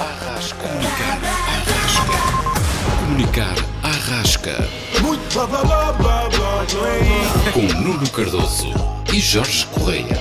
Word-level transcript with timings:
Arrasca. 0.00 0.68
Comunicar 3.00 3.54
à 3.82 3.88
rasca. 3.88 4.54
Muito 5.02 5.34
blá 5.34 5.46
blá 5.46 5.64
blá 5.64 5.92
blá 5.92 6.28
blá 6.28 6.64
blá. 6.64 7.52
Com 7.52 7.62
Nuno 7.80 8.08
Cardoso 8.10 8.72
e 9.12 9.18
Jorge 9.18 9.66
Correia. 9.66 10.20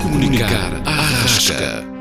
Comunicar 0.00 0.72
à 0.86 1.22
rasca. 1.22 1.97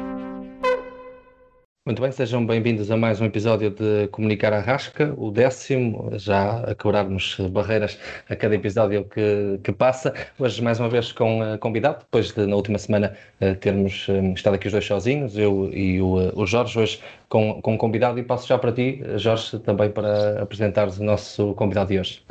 Muito 1.88 2.02
bem, 2.02 2.12
sejam 2.12 2.46
bem-vindos 2.46 2.92
a 2.92 2.98
mais 2.98 3.22
um 3.22 3.26
episódio 3.26 3.70
de 3.70 4.10
Comunicar 4.10 4.52
à 4.52 4.60
Rasca, 4.60 5.14
o 5.16 5.32
décimo, 5.32 6.10
já 6.16 6.60
a 6.60 6.76
quebrarmos 6.76 7.38
barreiras 7.50 7.98
a 8.30 8.36
cada 8.36 8.56
episódio 8.56 9.06
que, 9.06 9.58
que 9.64 9.72
passa. 9.72 10.14
Hoje, 10.38 10.62
mais 10.62 10.82
uma 10.82 10.90
vez, 10.90 11.14
com 11.14 11.40
uh, 11.40 11.58
convidado, 11.58 12.00
depois 12.00 12.34
de 12.34 12.46
na 12.46 12.58
última 12.58 12.78
semana 12.78 13.16
uh, 13.40 13.55
termos 13.55 14.05
um, 14.09 14.34
estado 14.34 14.55
aqui 14.55 14.68
os 14.68 14.73
dois 14.73 14.86
sozinhos, 14.86 15.38
eu 15.38 15.72
e 15.73 16.02
o, 16.02 16.38
o 16.38 16.45
Jorge, 16.45 16.78
hoje 16.78 17.00
com, 17.30 17.62
com 17.62 17.78
convidado, 17.78 18.20
e 18.20 18.23
passo 18.23 18.45
já 18.50 18.58
para 18.58 18.73
ti, 18.73 19.02
Jorge, 19.16 19.58
também 19.59 19.90
para 19.90 20.42
apresentares 20.42 21.00
o 21.00 21.04
nosso 21.06 21.54
convidado 21.54 21.88
de 21.88 22.02
hoje. 22.02 22.22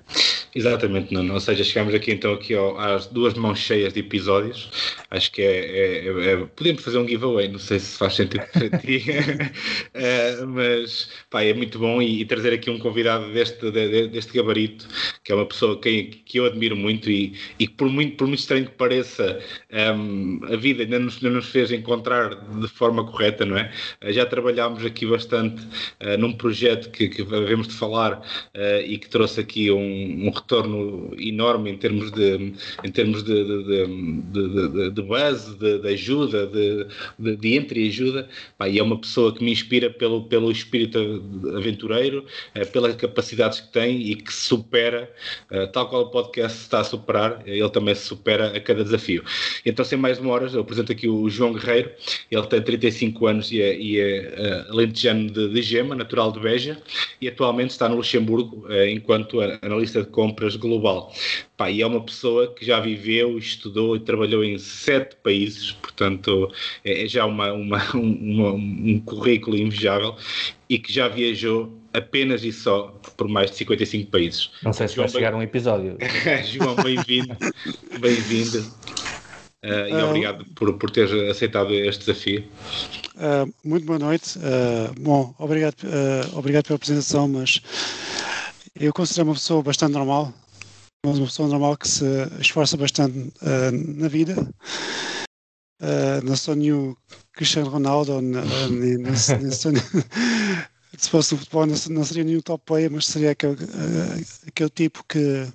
Exatamente, 0.57 1.13
Nuno. 1.13 1.35
Ou 1.35 1.41
seja, 1.41 1.63
chegamos 1.63 1.95
aqui 1.95 2.13
então 2.13 2.33
aqui 2.33 2.55
ao, 2.55 2.81
às 2.81 3.07
duas 3.09 3.35
mãos 3.35 3.59
cheias 3.59 3.93
de 3.93 4.01
episódios. 4.01 4.71
Acho 5.11 5.31
que 5.31 5.43
é, 5.43 5.47
é, 5.47 6.07
é, 6.07 6.33
é 6.33 6.37
Podemos 6.57 6.83
fazer 6.83 6.97
um 6.97 7.07
giveaway, 7.07 7.47
não 7.49 7.59
sei 7.59 7.79
se 7.79 7.99
faz 7.99 8.15
sentido 8.15 8.43
para 8.55 8.79
ti, 8.79 9.05
uh, 9.05 10.47
mas 10.49 11.11
pá, 11.29 11.43
é 11.43 11.53
muito 11.53 11.79
bom 11.79 12.01
e, 12.01 12.23
e, 12.23 12.25
trazer 12.25 12.55
aqui 12.55 12.71
um 12.71 12.79
convidado 12.79 13.31
deste, 13.35 13.71
de, 13.71 14.09
deste 14.09 14.33
gabarito, 14.33 14.89
que 15.23 15.31
é 15.31 15.35
uma 15.35 15.45
pessoa 15.45 15.79
que, 15.79 16.05
que 16.25 16.39
eu 16.39 16.47
admiro 16.47 16.75
muito 16.75 17.11
e, 17.11 17.39
e 17.59 17.69
por, 17.69 17.91
muito, 17.91 18.17
por 18.17 18.27
muito 18.27 18.41
estranho 18.41 18.65
que 18.65 18.73
pareça, 18.73 19.39
um, 19.95 20.41
a 20.51 20.57
vida 20.57 20.85
ainda 20.85 20.99
nos, 20.99 21.17
ainda 21.23 21.37
nos 21.37 21.51
fez 21.51 21.71
encontrar 21.71 22.35
de 22.35 22.69
forma 22.69 23.05
correta, 23.05 23.45
não 23.45 23.59
é? 23.59 23.71
Uh, 24.03 24.11
já 24.11 24.25
trabalhámos 24.25 24.83
aqui 24.87 25.05
bastante 25.05 25.63
uh, 26.01 26.17
num 26.19 26.33
projeto 26.33 26.91
que, 26.91 27.11
que 27.11 27.23
de 27.23 27.75
falar 27.75 28.23
e 28.85 28.99
que 28.99 29.09
trouxe 29.09 29.41
aqui 29.41 29.71
um, 29.71 30.27
um 30.27 30.31
retorno 30.47 31.11
enorme 31.19 31.71
em 31.71 31.77
termos 31.77 32.13
de, 32.13 32.53
em 32.85 32.91
termos 32.93 33.25
de, 33.25 33.45
de, 33.45 34.69
de, 34.69 34.91
de 34.91 35.03
base, 35.03 35.59
de, 35.59 35.81
de 35.81 35.89
ajuda, 35.89 36.47
de, 36.47 36.87
de, 37.19 37.37
de 37.37 37.57
entreajuda, 37.57 38.29
e 38.69 38.79
é 38.79 38.83
uma 38.83 38.99
pessoa 38.99 39.35
que 39.35 39.43
me 39.43 39.51
inspira 39.51 39.91
pelo, 39.91 40.25
pelo 40.25 40.51
espírito 40.51 40.99
aventureiro, 41.57 42.25
eh, 42.55 42.65
pelas 42.65 42.95
capacidades 42.95 43.61
que 43.61 43.73
tem 43.73 44.01
e 44.01 44.15
que 44.15 44.33
supera, 44.33 45.11
eh, 45.51 45.67
tal 45.67 45.89
qual 45.89 46.03
o 46.03 46.11
podcast 46.11 46.63
está 46.63 46.81
a 46.81 46.85
superar, 46.85 47.43
ele 47.45 47.69
também 47.71 47.95
se 47.95 48.07
supera 48.07 48.57
a 48.57 48.61
cada 48.61 48.85
desafio. 48.85 49.25
Então, 49.65 49.85
sem 49.85 49.99
mais 49.99 50.19
demoras, 50.19 50.55
eu 50.55 50.61
apresento 50.61 50.93
aqui 50.93 51.09
o 51.09 51.29
João 51.29 51.53
Guerreiro, 51.53 51.91
ele 52.31 52.47
tem 52.47 52.63
35 52.63 53.27
anos 53.27 53.51
e 53.51 53.61
é, 53.61 53.77
e 53.77 53.99
é 53.99 54.67
alentejano 54.69 55.29
de, 55.31 55.49
de 55.49 55.63
Gema, 55.63 55.95
natural 55.95 56.31
de 56.31 56.39
Beja, 56.39 56.81
e 57.21 57.27
atualmente 57.27 57.71
está 57.71 57.89
no 57.89 57.97
Luxemburgo 57.97 58.67
enquanto 58.89 59.41
analista 59.41 60.03
de 60.03 60.09
compras 60.09 60.36
compras 60.37 60.57
global. 60.57 61.13
Pá, 61.57 61.71
e 61.71 61.81
é 61.81 61.87
uma 61.87 62.03
pessoa 62.03 62.53
que 62.53 62.65
já 62.65 62.79
viveu, 62.79 63.39
estudou 63.39 63.97
e 63.97 64.01
trabalhou 64.01 64.45
em 64.45 64.59
sete 64.59 65.17
países, 65.17 65.73
portanto 65.73 66.53
é, 66.85 67.05
é 67.05 67.09
já 67.09 67.25
uma, 67.25 67.53
uma, 67.53 67.83
uma, 67.95 68.53
um 68.53 69.01
currículo 69.01 69.57
invejável 69.57 70.15
e 70.69 70.79
que 70.79 70.93
já 70.93 71.09
viajou 71.09 71.73
apenas 71.95 72.45
e 72.45 72.53
só 72.53 72.95
por 73.17 73.27
mais 73.27 73.51
de 73.51 73.57
55 73.57 74.11
países. 74.11 74.51
Não 74.63 74.73
sei 74.73 74.87
se 74.87 74.97
João, 74.97 75.09
vai 75.09 75.15
chegar 75.15 75.35
um 75.35 75.43
episódio. 75.43 75.97
João, 76.45 76.77
bem-vindo, 76.77 77.35
bem-vindo. 77.99 78.59
Uh, 79.65 79.89
e 79.89 79.95
uh, 79.95 80.07
obrigado 80.07 80.45
por, 80.55 80.75
por 80.75 80.91
ter 80.91 81.09
aceitado 81.31 81.73
este 81.73 82.01
desafio. 82.01 82.45
Uh, 83.17 83.53
muito 83.65 83.87
boa 83.87 83.99
noite. 83.99 84.39
bom, 85.01 85.35
obrigado, 85.39 85.77
obrigado 86.35 86.67
pela 86.67 86.77
apresentação, 86.77 87.27
mas 87.27 87.63
eu 88.79 88.93
considero 88.93 89.29
uma 89.29 89.35
pessoa 89.35 89.63
bastante 89.63 89.93
normal, 89.93 90.33
uma 91.05 91.27
pessoa 91.27 91.49
normal 91.49 91.77
que 91.77 91.89
se 91.89 92.05
esforça 92.41 92.77
bastante 92.77 93.19
uh, 93.19 93.73
na 93.73 94.09
vida. 94.09 94.35
Uh, 95.81 96.25
não 96.25 96.37
sou 96.37 96.55
nenhum 96.55 96.97
Cristiano 97.33 97.69
Ronaldo, 97.69 98.21
nem, 98.21 98.43
nem, 98.71 98.97
nem 98.99 99.17
sou, 99.17 99.73
se 100.97 101.11
fosse 101.11 101.35
no 101.35 101.39
futebol 101.39 101.67
não, 101.67 102.05
seria 102.05 102.25
nenhum 102.25 102.41
top 102.41 102.65
player, 102.65 102.91
mas 102.91 103.07
seria 103.07 103.31
aquele, 103.33 103.55
uh, 103.55 104.27
aquele 104.47 104.71
tipo 104.71 105.05
que 105.05 105.47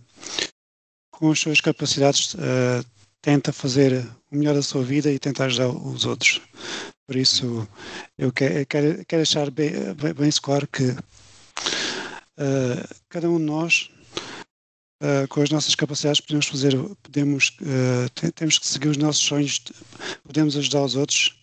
com 1.11 1.31
as 1.31 1.39
suas 1.39 1.61
capacidades 1.61 2.33
uh, 2.35 2.85
tenta 3.21 3.51
fazer 3.51 4.07
o 4.31 4.35
melhor 4.35 4.55
da 4.55 4.61
sua 4.61 4.83
vida 4.83 5.11
e 5.11 5.19
tenta 5.19 5.45
ajudar 5.45 5.69
os 5.69 6.05
outros. 6.05 6.41
Por 7.07 7.15
isso, 7.15 7.67
eu 8.17 8.31
quero, 8.31 8.65
quero, 8.65 9.05
quero 9.05 9.19
deixar 9.19 9.51
bem, 9.51 9.71
bem, 9.95 10.13
bem 10.13 10.29
claro 10.41 10.67
que 10.67 10.95
cada 13.09 13.29
um 13.29 13.37
de 13.37 13.43
nós, 13.43 13.89
uh, 15.01 15.27
com 15.29 15.41
as 15.41 15.49
nossas 15.49 15.75
capacidades, 15.75 16.21
podemos 16.21 16.47
fazer, 16.47 16.77
podemos, 17.03 17.57
uh, 17.61 18.31
temos 18.33 18.57
que 18.57 18.67
seguir 18.67 18.89
os 18.89 18.97
nossos 18.97 19.23
sonhos, 19.23 19.61
podemos 20.25 20.55
ajudar 20.55 20.83
os 20.83 20.95
outros, 20.95 21.35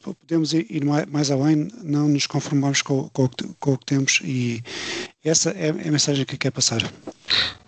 podemos 0.00 0.52
ir, 0.52 0.66
ir 0.70 0.84
mais, 0.84 1.06
mais, 1.06 1.30
além, 1.30 1.68
não 1.82 2.08
nos 2.08 2.26
conformarmos 2.26 2.82
com, 2.82 3.08
com, 3.10 3.28
com 3.58 3.72
o 3.72 3.78
que 3.78 3.86
temos 3.86 4.20
e 4.22 4.62
essa 5.24 5.50
é 5.50 5.70
a 5.70 5.72
mensagem 5.72 6.24
que 6.24 6.36
quer 6.36 6.50
passar. 6.50 6.82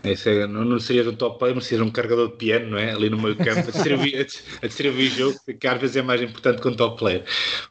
Esse 0.02 0.28
é, 0.28 0.46
não, 0.46 0.64
não 0.64 0.80
seria 0.80 1.08
um 1.08 1.14
top 1.14 1.38
player, 1.38 1.54
mas 1.54 1.66
seria 1.66 1.84
um 1.84 1.90
carregador 1.90 2.28
de 2.28 2.36
piano, 2.36 2.70
não 2.70 2.78
é? 2.78 2.92
Ali 2.92 3.08
no 3.08 3.16
meio 3.16 3.36
campo, 3.36 3.68
a 3.68 3.70
distribuir, 3.70 4.26
a, 4.60 4.66
distribuir 4.66 5.10
jogo, 5.10 5.38
que 5.58 5.66
às 5.66 5.80
vezes 5.80 5.96
é 5.96 6.02
mais 6.02 6.20
importante 6.20 6.60
que 6.60 6.68
um 6.68 6.74
top 6.74 6.98
player. 6.98 7.24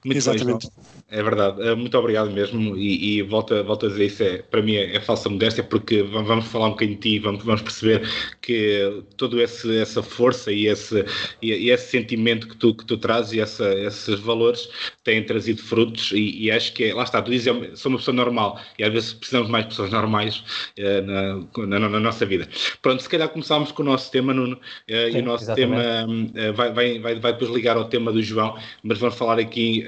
Muito 0.06 0.18
Exatamente. 0.18 0.68
Bem, 0.68 0.85
é 1.13 1.22
verdade, 1.22 1.62
é, 1.62 1.75
muito 1.75 1.96
obrigado 1.96 2.31
mesmo. 2.31 2.75
E, 2.75 3.18
e 3.18 3.22
volto, 3.22 3.63
volto 3.63 3.85
a 3.85 3.90
dizer 3.90 4.06
isso, 4.06 4.24
é, 4.24 4.40
para 4.40 4.63
mim 4.63 4.74
é, 4.74 4.96
é, 4.96 5.00
falsa 5.00 5.29
modéstia, 5.29 5.63
porque 5.63 6.01
vamos 6.01 6.47
falar 6.47 6.68
um 6.68 6.72
bocadinho 6.72 6.97
de 6.97 7.01
ti, 7.03 7.19
vamos, 7.19 7.44
vamos 7.44 7.62
perceber 7.62 8.01
que 8.41 9.03
toda 9.16 9.40
essa 9.40 10.02
força 10.02 10.52
e 10.52 10.66
esse, 10.66 11.06
e, 11.40 11.53
e, 11.53 11.69
esse 11.69 11.91
sentimento 11.91 12.47
que 12.47 12.57
tu, 12.57 12.73
que 12.73 12.84
tu 12.84 12.97
trazes 12.97 13.34
e 13.34 13.40
essa, 13.40 13.72
esses 13.75 14.19
valores 14.22 14.68
têm 15.03 15.23
trazido 15.23 15.62
frutos. 15.62 16.12
E, 16.13 16.46
e, 16.46 16.52
acho 16.52 16.73
que 16.73 16.85
é, 16.85 16.96
lá 16.96 17.03
está, 17.03 17.22
tu 17.22 17.29
dizes, 17.29 17.46
eu 17.46 17.78
sou 17.78 17.91
uma 17.91 18.00
pessoa 18.00 18.16
normal 18.16 18.59
e 18.79 18.84
às 18.84 18.91
vezes 18.91 19.13
precisamos 19.13 19.50
mais 19.50 19.66
de 19.66 19.69
pessoas 19.69 19.91
normais 19.91 20.44
uh, 20.79 21.62
na, 21.62 21.68
na, 21.79 21.90
na, 21.90 22.00
nossa 22.00 22.25
vida. 22.25 22.50
Pronto, 22.81 23.03
se 23.03 23.09
calhar 23.09 23.29
começámos 23.29 23.72
com 23.72 23.84
o 23.84 23.85
nosso 23.85 24.09
tema, 24.09 24.34
Nuno, 24.34 24.56
uh, 24.56 25.12
Sim, 25.12 25.18
e 25.18 25.22
o 25.22 25.25
nosso 25.25 25.44
exatamente. 25.44 26.34
tema 26.34 26.53
vai, 26.53 26.73
vai, 26.73 27.00
vai 27.19 27.34
depois 27.34 27.52
ligar 27.52 27.78
ao 27.78 27.85
tema 27.85 28.12
do 28.12 28.22
João, 28.22 28.57
mas 28.81 28.97
vamos 28.97 29.16
falar 29.16 29.38
aqui 29.38 29.85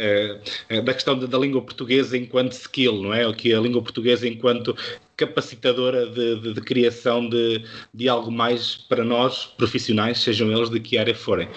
da 0.83 0.93
questão 0.93 1.14
da, 1.15 1.37
língua 1.37 1.61
portuguesa 1.61 2.17
enquanto 2.17 2.53
skill, 2.53 3.01
não 3.01 3.13
é? 3.13 3.25
Aqui 3.25 3.53
a 3.53 3.59
língua 3.59 3.81
portuguesa 3.81 4.27
enquanto 4.27 4.75
capacitadora 5.15 6.05
de, 6.07 6.39
de, 6.39 6.53
de 6.53 6.61
criação 6.61 7.27
de, 7.27 7.63
de 7.93 8.09
algo 8.09 8.31
mais 8.31 8.75
para 8.75 9.03
nós, 9.03 9.45
profissionais, 9.45 10.19
sejam 10.19 10.51
eles 10.51 10.69
de 10.69 10.79
que 10.79 10.97
área 10.97 11.15
forem. 11.15 11.47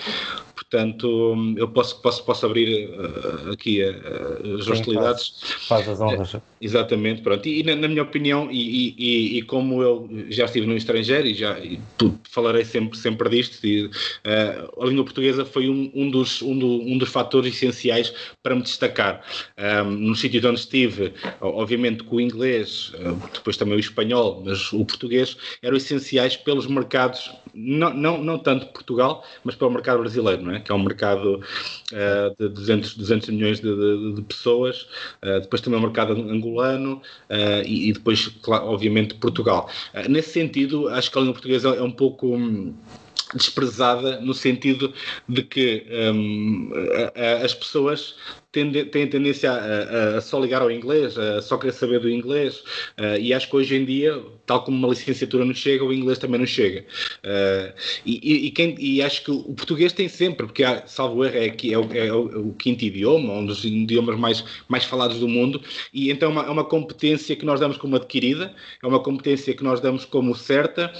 Portanto, 0.70 1.34
eu 1.56 1.68
posso, 1.68 2.02
posso, 2.02 2.24
posso 2.24 2.44
abrir 2.44 2.90
uh, 2.90 3.52
aqui 3.52 3.82
uh, 3.82 4.56
as 4.58 4.66
Sim, 4.66 4.72
hostilidades. 4.72 5.32
Faz, 5.40 5.84
faz 5.84 5.88
as 5.88 6.00
honras. 6.00 6.34
Uh, 6.34 6.42
exatamente, 6.60 7.22
pronto. 7.22 7.48
E, 7.48 7.62
na, 7.62 7.74
na 7.74 7.88
minha 7.88 8.02
opinião, 8.02 8.50
e, 8.50 8.94
e, 8.98 9.38
e, 9.38 9.42
como 9.42 9.82
eu 9.82 10.10
já 10.28 10.44
estive 10.44 10.66
no 10.66 10.76
estrangeiro 10.76 11.26
e 11.26 11.32
já 11.32 11.58
e 11.58 11.80
falarei 12.24 12.66
sempre, 12.66 12.98
sempre 12.98 13.30
disto, 13.30 13.64
e, 13.66 13.88
a 14.24 14.84
língua 14.84 15.04
portuguesa 15.04 15.44
foi 15.44 15.70
um, 15.70 15.90
um, 15.94 16.10
dos, 16.10 16.42
um, 16.42 16.58
do, 16.58 16.82
um 16.82 16.98
dos 16.98 17.08
fatores 17.08 17.54
essenciais 17.54 18.12
para 18.42 18.54
me 18.54 18.62
destacar. 18.62 19.24
Um, 19.56 19.90
no 19.90 20.14
sítio 20.14 20.46
onde 20.48 20.60
estive, 20.60 21.14
obviamente 21.40 22.04
com 22.04 22.16
o 22.16 22.20
inglês, 22.20 22.92
depois 23.48 23.56
também 23.56 23.76
o 23.76 23.80
espanhol, 23.80 24.42
mas 24.44 24.72
o 24.72 24.84
português, 24.84 25.36
eram 25.62 25.76
essenciais 25.76 26.36
pelos 26.36 26.66
mercados, 26.66 27.30
não, 27.54 27.94
não, 27.94 28.22
não 28.22 28.38
tanto 28.38 28.66
Portugal, 28.66 29.24
mas 29.42 29.54
pelo 29.54 29.70
mercado 29.70 30.00
brasileiro 30.00 30.50
é? 30.50 30.60
que 30.60 30.70
é 30.70 30.74
um 30.74 30.82
mercado 30.82 31.40
uh, 31.92 32.36
de 32.38 32.48
200, 32.50 32.94
200 32.94 33.28
milhões 33.30 33.60
de, 33.60 33.74
de, 33.74 34.14
de 34.16 34.22
pessoas, 34.22 34.82
uh, 35.22 35.40
depois 35.40 35.62
também 35.62 35.78
o 35.78 35.82
mercado 35.82 36.12
angolano 36.12 37.00
uh, 37.30 37.64
e, 37.64 37.88
e, 37.88 37.92
depois, 37.94 38.28
claro, 38.42 38.66
obviamente, 38.66 39.14
Portugal. 39.14 39.70
nesse 40.08 40.30
sentido, 40.32 40.88
acho 40.88 41.10
que 41.10 41.16
a 41.16 41.20
língua 41.20 41.34
portuguesa 41.34 41.70
é 41.70 41.82
um 41.82 41.90
pouco. 41.90 42.36
Hum, 42.36 42.74
desprezada 43.34 44.22
no 44.22 44.32
sentido 44.32 44.90
de 45.28 45.42
que 45.42 45.84
um, 46.14 46.70
a, 47.14 47.42
a, 47.42 47.44
as 47.44 47.52
pessoas 47.52 48.14
tende, 48.52 48.84
têm 48.86 49.06
tendência 49.06 49.50
a, 49.50 49.56
a, 49.56 50.18
a, 50.18 50.20
só 50.20 50.40
ligar 50.40 50.62
ao 50.62 50.70
inglês, 50.70 51.16
a 51.18 51.42
só 51.42 51.56
querer 51.58 51.72
saber 51.72 52.00
do 52.00 52.08
inglês, 52.08 52.58
uh, 52.98 53.18
e 53.20 53.32
acho 53.34 53.48
que 53.48 53.56
hoje 53.56 53.76
em 53.76 53.84
dia, 53.84 54.20
tal 54.46 54.64
como 54.64 54.76
uma 54.76 54.88
licenciatura 54.88 55.44
não 55.44 55.54
chega, 55.54 55.84
o 55.84 55.92
inglês 55.92 56.18
também 56.18 56.38
não 56.38 56.46
chega. 56.46 56.84
Uh, 57.24 57.72
e, 58.04 58.46
e, 58.46 58.50
quem, 58.50 58.74
e, 58.78 59.02
acho 59.02 59.24
que 59.24 59.30
o 59.30 59.54
português 59.54 59.92
tem 59.92 60.08
sempre, 60.08 60.46
porque, 60.46 60.64
há, 60.64 60.86
salvo 60.86 61.24
erro, 61.24 61.36
é, 61.36 61.46
é, 61.48 61.78
o, 61.78 61.92
é 61.92 62.12
o, 62.12 62.52
quinto 62.52 62.84
idioma, 62.84 63.32
um 63.34 63.46
dos 63.46 63.64
idiomas 63.64 64.18
mais, 64.18 64.44
mais 64.68 64.84
falados 64.84 65.18
do 65.18 65.28
mundo, 65.28 65.60
e 65.92 66.10
então 66.10 66.30
é 66.30 66.32
uma, 66.32 66.42
é 66.44 66.50
uma 66.50 66.64
competência 66.64 67.36
que 67.36 67.44
nós 67.44 67.60
damos 67.60 67.76
como 67.76 67.96
adquirida, 67.96 68.54
é 68.82 68.86
uma 68.86 69.00
competência 69.00 69.54
que 69.54 69.62
nós 69.62 69.80
damos 69.80 70.04
como 70.04 70.34
certa, 70.34 70.92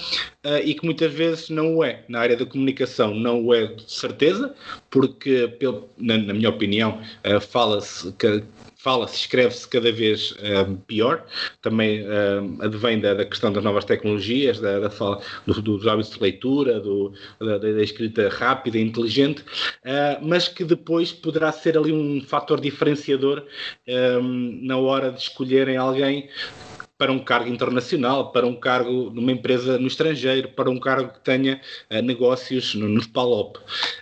uh, 0.45 0.59
e 0.65 0.75
que 0.75 0.85
muitas 0.85 1.13
vezes 1.13 1.49
não 1.49 1.77
o 1.77 1.85
é. 1.85 2.05
Na 2.09 2.21
área 2.21 2.37
da 2.37 2.45
comunicação 2.45 3.15
não 3.15 3.45
o 3.45 3.55
é 3.55 3.67
de 3.67 3.91
certeza, 3.91 4.55
porque, 4.91 5.51
na, 5.97 6.19
na 6.19 6.35
minha 6.35 6.51
opinião, 6.51 7.01
uh, 7.25 7.38
fala-se 7.41 8.13
fala-se, 8.79 9.17
escreve-se 9.17 9.69
cada 9.69 9.91
vez 9.91 10.35
um, 10.67 10.77
pior, 10.77 11.27
também 11.61 12.07
um, 12.07 12.63
advém 12.63 13.01
da, 13.01 13.13
da, 13.13 13.25
questão 13.25 13.53
das 13.53 13.63
novas 13.63 13.85
tecnologias, 13.85 14.61
da, 14.61 14.79
da 14.79 14.89
fala, 14.89 15.21
do, 15.45 15.61
dos 15.61 15.87
hábitos 15.87 16.13
de 16.13 16.23
leitura, 16.23 16.79
do, 16.79 17.13
da, 17.41 17.59
da, 17.59 17.83
escrita 17.83 18.29
rápida 18.29 18.79
inteligente, 18.79 19.43
uh, 19.43 20.23
mas 20.23 20.47
que 20.47 20.65
depois 20.65 21.13
poderá 21.13 21.51
ser 21.51 21.77
ali 21.77 21.93
um 21.93 22.23
fator 22.23 22.61
diferenciador 22.61 23.45
um, 24.23 24.61
na 24.63 24.77
hora 24.77 25.11
de 25.11 25.21
escolherem 25.21 25.77
alguém 25.77 26.29
para 26.99 27.13
um 27.13 27.21
cargo 27.21 27.49
internacional, 27.49 28.33
para 28.33 28.45
um 28.45 28.57
cargo 28.57 29.11
numa 29.11 29.31
empresa 29.31 29.79
no 29.79 29.87
estrangeiro, 29.87 30.49
para 30.49 30.69
um 30.69 30.81
cargo 30.81 31.13
que 31.13 31.21
tenha 31.21 31.61
uh, 31.91 32.03
negócios 32.03 32.75
no, 32.75 32.89
nos 32.89 33.07
PALOP. 33.07 33.57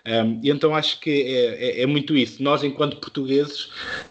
Um, 0.07 0.41
e 0.43 0.51
então 0.51 0.75
acho 0.75 0.99
que 0.99 1.11
é, 1.11 1.81
é, 1.81 1.83
é, 1.83 1.87
muito 1.87 2.17
isso. 2.17 2.43
Nós, 2.43 2.65
enquanto 2.65 2.97
portugueses, 2.97 3.69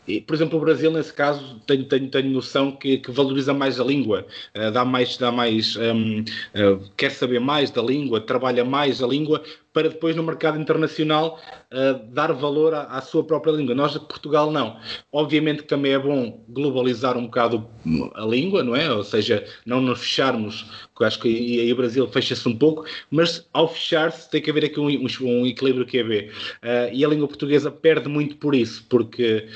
e, 0.07 0.21
por 0.21 0.35
exemplo, 0.35 0.59
o 0.59 0.61
Brasil, 0.61 0.91
nesse 0.91 1.11
caso, 1.11 1.59
tenho, 1.65 1.85
tenho, 1.85 2.07
tenho 2.09 2.29
noção 2.29 2.71
que, 2.71 2.99
que 2.99 3.09
valoriza 3.09 3.53
mais 3.53 3.79
a 3.79 3.83
língua, 3.83 4.27
uh, 4.55 4.71
dá 4.71 4.85
mais, 4.85 5.17
dá 5.17 5.31
mais 5.31 5.75
um, 5.75 6.19
uh, 6.21 6.25
ah, 6.53 6.89
quer 6.95 7.09
saber 7.09 7.39
mais 7.39 7.71
da 7.71 7.81
língua, 7.81 8.21
trabalha 8.21 8.63
mais 8.63 9.01
a 9.01 9.07
língua, 9.07 9.43
para 9.75 9.89
depois 9.89 10.15
no 10.15 10.23
mercado 10.23 10.57
internacional 10.57 11.37
uh, 11.69 12.13
dar 12.13 12.31
valor 12.31 12.73
à, 12.73 12.83
à, 12.83 13.01
sua 13.01 13.25
própria 13.25 13.51
língua. 13.51 13.75
Nós, 13.75 13.97
Portugal, 13.97 14.49
não. 14.49 14.77
Obviamente 15.11 15.63
que 15.63 15.67
também 15.67 15.91
é 15.91 15.99
bom 15.99 16.45
globalizar 16.47 17.17
um 17.17 17.25
bocado 17.25 17.67
a 18.15 18.21
língua, 18.21 18.63
não 18.63 18.73
é? 18.73 18.89
Ou 18.89 19.03
seja, 19.03 19.45
não 19.65 19.81
nos 19.81 19.99
fecharmos, 19.99 20.87
acho 21.03 21.19
que 21.19 21.27
aí 21.59 21.71
o 21.73 21.75
Brasil 21.75 22.07
fecha-se 22.07 22.47
um 22.47 22.55
pouco, 22.55 22.85
mas 23.11 23.45
ao 23.51 23.67
fechar-se 23.67 24.29
tem 24.29 24.41
que 24.41 24.49
haver 24.49 24.65
aqui 24.65 24.79
um, 24.79 24.87
um, 24.87 25.41
um 25.41 25.45
equilíbrio 25.45 25.85
que 25.85 25.99
é 25.99 26.05
Uh, 26.05 26.93
e 26.93 27.03
a 27.03 27.07
língua 27.07 27.27
portuguesa 27.27 27.71
perde 27.71 28.07
muito 28.07 28.37
por 28.37 28.53
isso, 28.53 28.85
porque 28.87 29.47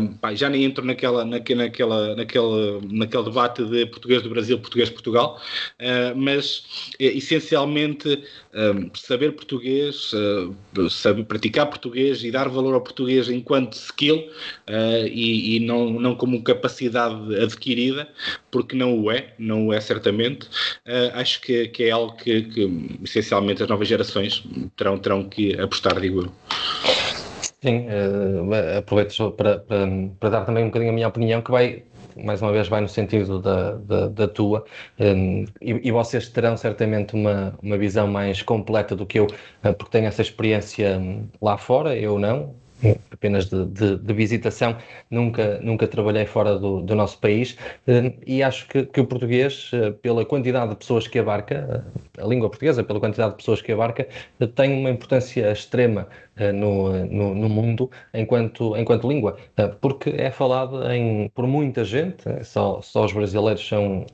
um, 0.00 0.14
pá, 0.14 0.32
já 0.34 0.48
nem 0.48 0.64
entro 0.64 0.84
naquela, 0.84 1.24
naquela, 1.24 1.64
naquela, 1.64 2.14
naquela, 2.14 2.80
naquele 2.90 3.22
debate 3.24 3.64
de 3.64 3.86
português 3.86 4.22
do 4.22 4.30
Brasil, 4.30 4.58
português 4.58 4.88
de 4.88 4.94
Portugal, 4.94 5.40
uh, 5.80 6.16
mas 6.16 6.92
essencialmente 6.98 8.22
saber 8.94 9.32
português 9.32 10.12
uh, 10.14 10.88
saber 10.88 11.24
praticar 11.24 11.66
português 11.66 12.24
e 12.24 12.30
dar 12.30 12.48
valor 12.48 12.72
ao 12.72 12.80
português 12.80 13.28
enquanto 13.28 13.74
skill 13.74 14.30
e, 15.10 15.56
e, 15.56 15.60
não, 15.60 16.00
não 16.00 16.14
como 16.14 16.42
capacidade 16.42 17.36
adquirida, 17.36 18.08
porque 18.50 18.74
não 18.74 18.98
o 18.98 19.10
é, 19.10 19.34
não 19.38 19.66
o 19.66 19.72
é 19.72 19.80
certamente. 19.80 20.48
Uh, 20.86 21.10
acho 21.14 21.40
que, 21.40 21.68
que, 21.68 21.84
é 21.84 21.90
algo 21.90 22.14
que, 22.14 22.42
que, 22.42 22.98
essencialmente 23.02 23.62
as 23.62 23.68
novas 23.68 23.88
gerações 23.88 24.44
terão, 24.76 24.98
terão 24.98 25.28
que 25.28 25.58
apostar, 25.60 26.00
digo 26.00 26.22
eu. 26.22 26.32
Sim, 27.60 27.86
aproveito 28.78 29.32
para, 29.32 29.58
para, 29.58 29.88
para 30.20 30.28
dar 30.30 30.44
também 30.44 30.62
um 30.62 30.68
bocadinho 30.68 30.92
a 30.92 30.94
minha 30.94 31.08
opinião, 31.08 31.42
que 31.42 31.50
vai 31.50 31.82
mais 32.16 32.40
uma 32.40 32.52
vez 32.52 32.68
vai 32.68 32.80
no 32.80 32.88
sentido 32.88 33.40
da, 33.40 33.72
da, 33.72 34.08
da 34.08 34.28
tua, 34.28 34.64
um, 34.98 35.44
e, 35.60 35.88
e, 35.88 35.92
vocês 35.92 36.28
terão 36.28 36.56
certamente 36.56 37.14
uma, 37.14 37.54
uma 37.62 37.76
visão 37.76 38.06
mais 38.06 38.42
completa 38.42 38.96
do 38.96 39.04
que 39.04 39.18
eu, 39.18 39.26
uh, 39.26 39.74
porque 39.74 39.92
tenho 39.92 40.06
essa 40.06 40.22
experiência 40.22 40.98
hum, 40.98 41.28
lá 41.40 41.58
fora, 41.58 41.96
eu 41.96 42.18
não, 42.18 42.54
apenas 43.10 43.46
de, 43.46 43.64
de, 43.66 43.96
de, 43.96 44.12
visitação, 44.12 44.76
nunca, 45.10 45.58
nunca 45.60 45.86
trabalhei 45.86 46.26
fora 46.26 46.58
do, 46.58 46.82
do 46.82 46.94
nosso 46.94 47.18
país. 47.18 47.56
Hum, 47.88 48.12
e 48.26 48.42
acho 48.42 48.68
que, 48.68 48.84
que, 48.84 49.00
o 49.00 49.06
português, 49.06 49.70
uh, 49.72 49.92
pela 49.94 50.24
quantidade 50.24 50.70
de 50.70 50.76
pessoas 50.76 51.08
que 51.08 51.18
abarca, 51.18 51.84
uh, 52.18 52.22
a 52.22 52.26
língua 52.26 52.48
portuguesa, 52.48 52.84
pela 52.84 53.00
quantidade 53.00 53.30
de 53.32 53.36
pessoas 53.36 53.62
que 53.62 53.72
abarca, 53.72 54.06
tem 54.54 54.78
uma 54.78 54.90
importância 54.90 55.50
extrema 55.50 56.08
eh, 56.38 56.52
no, 56.52 56.92
no, 57.06 57.34
no, 57.34 57.48
mundo 57.48 57.90
enquanto, 58.12 58.76
enquanto 58.76 59.08
língua, 59.08 59.38
eh, 59.56 59.68
porque 59.80 60.10
é 60.10 60.30
falada 60.30 60.94
em, 60.94 61.30
por 61.30 61.46
muita 61.46 61.82
gente, 61.82 62.28
eh, 62.28 62.42
só, 62.42 62.82
só 62.82 63.06
os 63.06 63.12
brasileiros 63.14 63.66
são, 63.66 64.04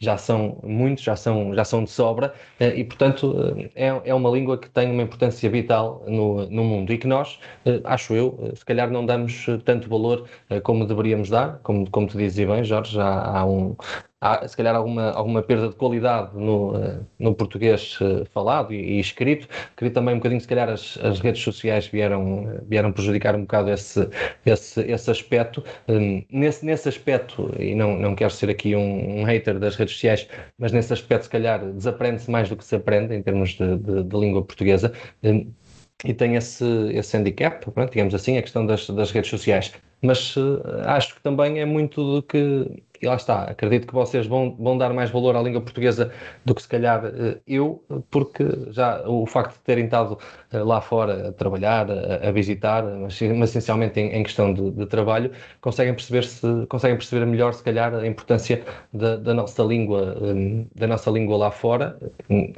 já 0.00 0.16
são 0.18 0.58
muitos, 0.64 1.04
já 1.04 1.14
são, 1.14 1.54
já 1.54 1.64
são 1.64 1.84
de 1.84 1.90
sobra, 1.90 2.34
e 2.60 2.82
portanto 2.82 3.54
é, 3.76 3.86
é 4.04 4.12
uma 4.14 4.28
língua 4.28 4.58
que 4.58 4.68
tem 4.68 4.90
uma 4.90 5.02
importância 5.04 5.48
vital 5.48 6.02
no, 6.08 6.50
no 6.50 6.64
mundo. 6.64 6.92
E 6.92 6.98
que 6.98 7.06
nós, 7.06 7.38
acho 7.84 8.07
eu, 8.16 8.52
se 8.54 8.64
calhar 8.64 8.90
não 8.90 9.04
damos 9.04 9.46
tanto 9.64 9.88
valor 9.88 10.28
como 10.62 10.86
deveríamos 10.86 11.28
dar, 11.28 11.58
como, 11.62 11.88
como 11.90 12.06
tu 12.06 12.18
dizes 12.18 12.46
bem, 12.46 12.64
Jorge, 12.64 12.98
há, 13.00 13.38
há 13.38 13.46
um, 13.46 13.76
há 14.20 14.46
se 14.46 14.56
calhar 14.56 14.74
alguma, 14.74 15.10
alguma 15.12 15.42
perda 15.42 15.68
de 15.68 15.74
qualidade 15.74 16.36
no, 16.36 16.76
eh, 16.76 17.00
no 17.18 17.34
português 17.34 17.98
eh, 18.00 18.24
falado 18.32 18.72
e, 18.72 18.96
e, 18.96 19.00
escrito. 19.00 19.48
Queria 19.76 19.92
também 19.92 20.14
um 20.14 20.18
bocadinho, 20.18 20.40
se 20.40 20.48
calhar, 20.48 20.68
as, 20.68 20.98
as 21.02 21.20
redes 21.20 21.42
sociais 21.42 21.86
vieram, 21.86 22.60
vieram 22.68 22.92
prejudicar 22.92 23.34
um 23.36 23.42
bocado 23.42 23.70
esse, 23.70 24.08
esse, 24.44 24.80
esse 24.82 25.10
aspecto. 25.10 25.62
Um, 25.88 26.24
nesse, 26.30 26.64
nesse 26.64 26.88
aspecto, 26.88 27.50
e 27.58 27.74
não, 27.74 27.96
não 27.98 28.14
quero 28.14 28.30
ser 28.30 28.50
aqui 28.50 28.74
um, 28.74 29.20
um 29.20 29.24
hater 29.24 29.58
das 29.58 29.76
redes 29.76 29.94
sociais, 29.94 30.28
mas 30.58 30.72
nesse 30.72 30.92
aspecto, 30.92 31.24
se 31.24 31.30
calhar, 31.30 31.64
desaprende-se 31.72 32.30
mais 32.30 32.48
do 32.48 32.56
que 32.56 32.64
se 32.64 32.76
aprende 32.76 33.14
em 33.14 33.22
termos 33.22 33.50
de, 33.50 33.76
de, 33.78 34.02
de 34.04 34.16
língua 34.16 34.42
portuguesa. 34.42 34.92
E 36.04 36.14
tem 36.14 36.36
esse, 36.36 36.64
esse 36.92 37.16
handicap, 37.16 37.70
pronto, 37.72 37.90
digamos 37.90 38.14
assim, 38.14 38.38
a 38.38 38.42
questão 38.42 38.64
das, 38.64 38.88
das 38.88 39.10
redes 39.10 39.30
sociais. 39.30 39.72
Mas 40.00 40.36
uh, 40.36 40.62
acho 40.86 41.16
que 41.16 41.20
também 41.22 41.60
é 41.60 41.64
muito 41.64 42.02
do 42.02 42.22
que 42.22 42.82
e 43.00 43.06
lá 43.06 43.14
está, 43.16 43.44
acredito 43.44 43.86
que 43.86 43.94
vocês 43.94 44.26
vão, 44.26 44.56
vão 44.58 44.76
dar 44.76 44.92
mais 44.92 45.10
valor 45.10 45.36
à 45.36 45.42
língua 45.42 45.60
portuguesa 45.60 46.12
do 46.44 46.54
que 46.54 46.62
se 46.62 46.68
calhar 46.68 47.04
eh, 47.04 47.38
eu, 47.46 47.82
porque 48.10 48.44
já 48.70 49.02
o 49.08 49.26
facto 49.26 49.54
de 49.54 49.60
terem 49.60 49.84
estado 49.84 50.18
eh, 50.52 50.58
lá 50.58 50.80
fora 50.80 51.28
a 51.28 51.32
trabalhar, 51.32 51.90
a, 51.90 52.28
a 52.28 52.32
visitar, 52.32 52.84
mas, 52.84 53.20
mas, 53.20 53.50
essencialmente 53.50 54.00
em, 54.00 54.08
em 54.12 54.22
questão 54.22 54.52
de, 54.52 54.70
de, 54.70 54.86
trabalho, 54.86 55.30
conseguem 55.60 55.94
perceber 55.94 56.24
se 56.24 56.66
conseguem 56.68 56.96
perceber 56.96 57.26
melhor 57.26 57.54
se 57.54 57.62
calhar 57.62 57.94
a 57.94 58.06
importância 58.06 58.62
da, 58.92 59.16
da 59.16 59.34
nossa 59.34 59.62
língua, 59.62 60.16
eh, 60.20 60.64
da 60.74 60.86
nossa 60.86 61.10
língua 61.10 61.36
lá 61.36 61.50
fora. 61.50 61.98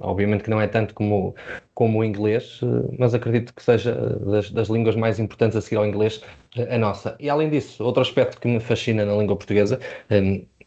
Obviamente 0.00 0.44
que 0.44 0.50
não 0.50 0.60
é 0.60 0.66
tanto 0.66 0.94
como 0.94 1.34
como 1.80 2.00
o 2.00 2.04
inglês, 2.04 2.60
mas 2.98 3.14
acredito 3.14 3.54
que 3.54 3.62
seja 3.62 3.94
das, 3.94 4.50
das 4.50 4.68
línguas 4.68 4.94
mais 4.94 5.18
importantes 5.18 5.56
a 5.56 5.62
seguir 5.62 5.76
ao 5.76 5.86
inglês 5.86 6.20
a 6.68 6.76
nossa. 6.76 7.16
E 7.18 7.30
além 7.30 7.48
disso, 7.48 7.82
outro 7.82 8.02
aspecto 8.02 8.38
que 8.38 8.46
me 8.46 8.60
fascina 8.60 9.02
na 9.04 9.14
língua 9.14 9.34
portuguesa 9.34 9.80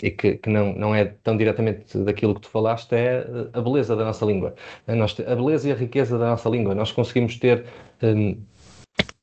e 0.02 0.12
que, 0.12 0.38
que, 0.38 0.50
não, 0.50 0.74
não 0.74 0.96
é 0.96 1.06
tão 1.06 1.38
diretamente 1.38 1.98
daquilo 2.00 2.36
que 2.36 2.42
tu 2.42 2.50
falaste 2.50 2.94
é 2.94 3.26
a 3.54 3.62
beleza 3.62 3.96
da 3.96 4.06
nossa 4.06 4.26
língua. 4.26 4.56
A, 4.88 4.96
nós, 4.96 5.16
a 5.20 5.36
beleza 5.36 5.70
e 5.70 5.72
a 5.72 5.76
riqueza 5.76 6.18
da 6.18 6.28
nossa 6.32 6.50
língua. 6.50 6.76
Nós 6.76 6.92
conseguimos 6.92 7.38
ter 7.38 7.66
um, 8.02 8.38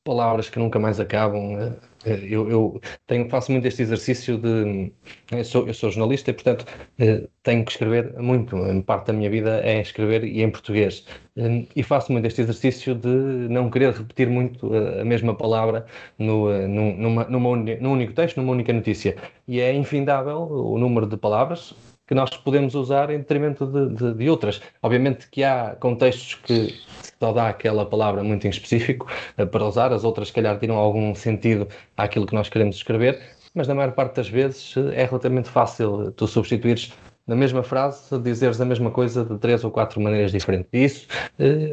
palavras 0.04 0.48
que 0.48 0.58
nunca 0.58 0.78
mais 0.78 0.98
acabam, 0.98 1.58
eh, 1.58 1.72
eu, 2.04 2.50
eu, 2.50 2.80
tenho, 3.06 3.28
faço 3.28 3.52
muito 3.52 3.66
este 3.66 3.82
exercício 3.82 4.38
de. 4.38 4.92
Eu 5.30 5.44
sou, 5.44 5.66
eu 5.66 5.74
sou 5.74 5.90
jornalista 5.90 6.30
e, 6.30 6.34
portanto, 6.34 6.64
eh, 6.98 7.28
tenho 7.42 7.64
que 7.64 7.72
escrever 7.72 8.14
muito. 8.18 8.56
Parte 8.86 9.08
da 9.08 9.12
minha 9.12 9.28
vida 9.28 9.60
é 9.62 9.80
escrever 9.80 10.24
e 10.24 10.42
em 10.42 10.50
português. 10.50 11.04
Eh, 11.36 11.66
e 11.76 11.82
faço 11.82 12.10
muito 12.12 12.26
este 12.26 12.40
exercício 12.40 12.94
de 12.94 13.08
não 13.08 13.70
querer 13.70 13.92
repetir 13.92 14.28
muito 14.28 14.72
a 14.74 15.04
mesma 15.04 15.34
palavra 15.34 15.86
no, 16.18 16.66
numa, 16.68 17.24
numa, 17.24 17.56
num 17.56 17.92
único 17.92 18.14
texto, 18.14 18.38
numa 18.38 18.52
única 18.52 18.72
notícia. 18.72 19.16
E 19.46 19.60
é 19.60 19.72
infindável 19.74 20.42
o 20.42 20.78
número 20.78 21.06
de 21.06 21.16
palavras 21.16 21.74
que 22.10 22.14
nós 22.16 22.30
podemos 22.30 22.74
usar 22.74 23.08
em 23.10 23.18
detrimento 23.18 23.64
de, 23.64 23.94
de, 23.94 24.14
de 24.14 24.28
outras. 24.28 24.60
Obviamente 24.82 25.28
que 25.30 25.44
há 25.44 25.76
contextos 25.78 26.34
que 26.42 26.74
só 27.20 27.32
dá 27.32 27.48
aquela 27.48 27.86
palavra 27.86 28.24
muito 28.24 28.48
em 28.48 28.50
específico 28.50 29.06
uh, 29.38 29.46
para 29.46 29.64
usar, 29.64 29.92
as 29.92 30.02
outras, 30.02 30.26
se 30.26 30.34
calhar, 30.34 30.58
tiram 30.58 30.74
algum 30.74 31.14
sentido 31.14 31.68
àquilo 31.96 32.26
que 32.26 32.34
nós 32.34 32.48
queremos 32.48 32.74
escrever, 32.74 33.20
mas 33.54 33.68
na 33.68 33.76
maior 33.76 33.92
parte 33.92 34.16
das 34.16 34.28
vezes 34.28 34.74
uh, 34.74 34.90
é 34.92 35.04
relativamente 35.04 35.48
fácil 35.48 36.10
tu 36.10 36.26
substituires 36.26 36.92
na 37.28 37.36
mesma 37.36 37.62
frase, 37.62 38.18
dizeres 38.18 38.60
a 38.60 38.64
mesma 38.64 38.90
coisa 38.90 39.24
de 39.24 39.38
três 39.38 39.62
ou 39.62 39.70
quatro 39.70 40.00
maneiras 40.00 40.32
diferentes. 40.32 40.68
E 40.72 40.84
isso 40.84 41.06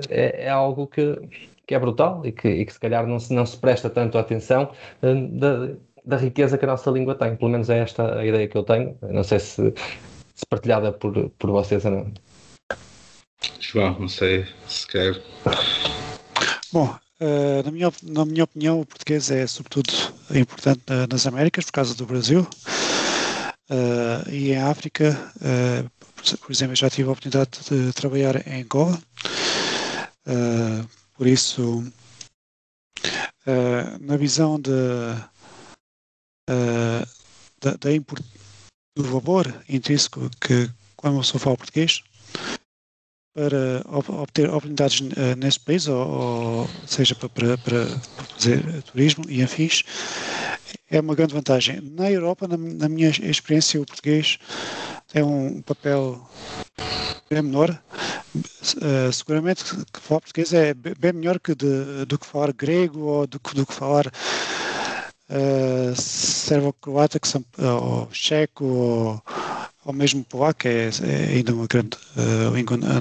é, 0.08 0.46
é, 0.46 0.50
algo 0.52 0.86
que, 0.86 1.20
que 1.66 1.74
é 1.74 1.80
brutal 1.80 2.22
e 2.24 2.32
que, 2.32 2.48
e 2.48 2.64
que 2.64 2.74
se 2.74 2.80
calhar 2.80 3.08
não 3.08 3.18
se, 3.18 3.34
não 3.34 3.44
se 3.44 3.58
presta 3.58 3.90
tanto 3.90 4.20
atenção 4.20 4.70
da, 5.02 5.70
da 6.06 6.16
riqueza 6.16 6.60
que 6.60 6.66
a 6.66 6.68
nossa 6.68 6.92
língua 6.92 7.16
tem. 7.16 7.36
Pelo 7.36 7.50
menos 7.50 7.72
é 7.72 7.80
esta 7.80 8.20
a 8.20 8.24
ideia 8.24 8.48
que 8.48 8.56
eu 8.56 8.62
tenho. 8.62 8.96
Não 9.02 9.24
sei 9.24 9.40
se, 9.40 9.74
se 10.38 10.46
partilhada 10.46 10.94
por, 10.94 11.30
por 11.32 11.50
vocês 11.50 11.84
ou 11.84 11.92
não. 11.92 12.14
João, 13.60 14.00
não 14.00 14.08
sei 14.08 14.46
se 14.68 14.88
quer. 14.88 15.22
Bom, 16.72 16.98
Uh, 17.20 17.64
na, 17.66 17.72
minha, 17.72 17.92
na 18.04 18.26
minha 18.26 18.44
opinião, 18.44 18.82
o 18.82 18.86
português 18.86 19.32
é 19.32 19.48
sobretudo 19.48 19.92
importante 20.30 20.84
na, 20.88 21.08
nas 21.08 21.26
Américas, 21.26 21.66
por 21.66 21.72
causa 21.72 21.96
do 21.96 22.06
Brasil. 22.06 22.48
Uh, 23.68 24.30
e 24.30 24.52
em 24.52 24.58
África, 24.58 25.18
uh, 25.38 26.38
por, 26.38 26.52
exemplo, 26.52 26.76
já 26.76 26.92
tive 26.92 27.10
a 27.10 27.12
oportunidade 27.14 27.50
de 27.68 27.92
trabalhar 27.94 28.48
em 28.48 28.62
Angola. 28.62 29.02
por 31.16 31.26
isso, 31.26 31.92
na 34.02 34.16
visão 34.16 34.60
de, 34.60 34.70
da, 37.60 37.74
da 37.80 37.92
do 38.98 39.04
valor 39.04 39.64
intrínseco 39.70 40.30
que 40.42 40.70
quando 40.96 41.14
uma 41.14 41.22
pessoa 41.22 41.40
fala 41.40 41.58
português, 41.58 42.02
para 43.34 43.84
obter 44.20 44.50
oportunidades 44.50 45.00
uh, 45.00 45.36
nesse 45.38 45.60
país, 45.60 45.88
ou, 45.88 46.08
ou 46.08 46.70
seja, 46.88 47.14
para, 47.14 47.30
para, 47.30 47.58
para, 47.60 47.86
fazer 48.36 48.82
turismo 48.82 49.26
e 49.30 49.44
afins, 49.44 49.84
é 50.90 51.00
uma 51.00 51.14
grande 51.14 51.36
vantagem. 51.36 51.80
Na 51.82 52.12
Europa, 52.12 52.48
na, 52.48 52.58
na 52.58 52.90
minha 52.90 53.10
experiência, 53.10 53.80
o 53.80 53.86
português 53.86 54.40
tem 55.08 55.22
um 55.22 55.62
papel 55.62 56.28
bem 57.30 57.44
menor. 57.44 57.80
Uh, 58.36 59.12
seguramente 59.14 59.64
que 59.64 60.00
falar 60.00 60.22
português 60.22 60.52
é 60.54 60.74
bem 60.74 61.14
melhor 61.14 61.40
que 61.40 61.54
de, 61.54 62.06
do 62.06 62.18
que 62.18 62.26
falar 62.26 62.52
grego 62.54 63.02
ou 63.02 63.28
do, 63.28 63.40
do 63.54 63.66
que 63.66 63.74
falar 63.74 64.12
uh, 65.30 65.96
servo-croata, 65.96 67.20
ou 67.60 68.10
checo, 68.12 68.66
ou 68.66 69.24
ou 69.88 69.94
mesmo 69.94 70.22
polaco, 70.26 70.68
é, 70.68 70.90
é 70.90 71.36
ainda 71.36 71.54
uma 71.54 71.66
grande 71.66 71.98
uh, 72.18 72.54
língua 72.54 72.76
na, 72.76 73.00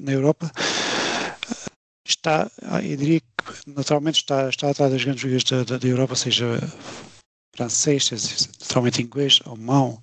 na, 0.00 0.12
Europa, 0.12 0.50
está, 2.04 2.50
ah, 2.62 2.82
eu 2.82 2.96
diria 2.96 3.20
que 3.20 3.70
naturalmente 3.70 4.16
está, 4.16 4.48
está 4.48 4.68
atrás 4.68 4.90
das 4.90 5.04
grandes 5.04 5.22
línguas 5.22 5.44
da, 5.44 5.62
da, 5.62 5.78
da, 5.78 5.86
Europa, 5.86 6.16
seja 6.16 6.60
francês, 7.54 8.06
seja 8.06 8.48
naturalmente 8.60 9.00
inglês, 9.00 9.38
alemão, 9.46 10.02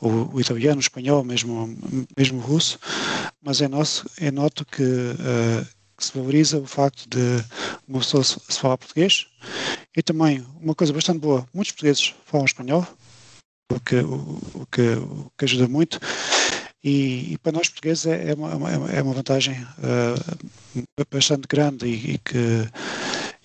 o, 0.00 0.34
o 0.34 0.40
italiano, 0.40 0.78
o 0.78 0.80
espanhol, 0.80 1.22
mesmo, 1.22 1.78
mesmo 2.16 2.38
o 2.38 2.42
russo, 2.42 2.80
mas 3.40 3.62
é, 3.62 3.68
nosso, 3.68 4.04
é 4.18 4.32
noto 4.32 4.64
que, 4.64 4.82
uh, 4.82 5.64
que 5.96 6.04
se 6.04 6.18
valoriza 6.18 6.58
o 6.58 6.66
facto 6.66 7.08
de 7.08 7.44
uma 7.86 8.00
pessoa 8.00 8.24
se 8.24 8.58
falar 8.58 8.78
português 8.78 9.28
e 9.96 10.02
também 10.02 10.44
uma 10.60 10.74
coisa 10.74 10.92
bastante 10.92 11.20
boa, 11.20 11.46
muitos 11.52 11.72
portugueses 11.72 12.14
falam 12.24 12.46
espanhol, 12.46 12.86
o 13.70 13.80
que, 13.80 13.96
o, 13.96 14.40
o 14.54 14.66
que, 14.70 14.94
o 14.94 15.32
que 15.36 15.44
ajuda 15.44 15.68
muito. 15.68 15.98
E, 16.84 17.34
e, 17.34 17.38
para 17.38 17.52
nós 17.52 17.68
portugueses 17.68 18.06
é, 18.06 18.30
é, 18.30 18.34
uma, 18.34 18.50
é 18.92 19.02
uma 19.02 19.14
vantagem 19.14 19.54
uh, 19.54 20.84
bastante 21.08 21.46
grande 21.46 21.86
e, 21.86 22.14
e, 22.14 22.18
que, 22.18 22.68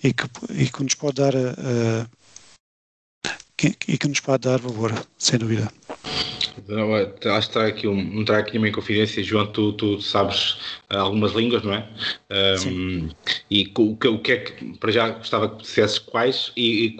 e, 0.03 0.13
que, 0.13 0.27
e 0.53 0.67
que 0.67 0.83
nos 0.83 0.95
pode 0.95 1.17
dar 1.17 1.35
uh, 1.35 2.09
que, 3.55 3.75
e 3.87 3.97
que 3.97 4.07
nos 4.07 4.19
pode 4.19 4.47
dar 4.47 4.59
valor, 4.59 4.91
sem 5.19 5.37
dúvida. 5.37 5.71
Acho 7.35 7.47
que 7.47 7.53
trago 7.53 7.69
aqui, 7.69 7.87
um, 7.87 8.25
trago 8.25 8.41
aqui 8.41 8.57
uma 8.57 8.67
inconfidência, 8.67 9.23
João, 9.23 9.47
tu, 9.47 9.73
tu 9.73 10.01
sabes 10.01 10.57
algumas 10.89 11.33
línguas, 11.33 11.63
não 11.63 11.73
é? 11.73 11.87
Um, 12.65 13.09
e 13.49 13.71
o 13.77 13.95
que, 13.95 14.07
o 14.07 14.19
que 14.19 14.31
é 14.31 14.37
que, 14.37 14.77
para 14.77 14.91
já, 14.91 15.09
gostava 15.09 15.49
que 15.49 15.61
dissesses 15.61 15.99
quais 15.99 16.51
e, 16.55 16.87
e 16.87 16.97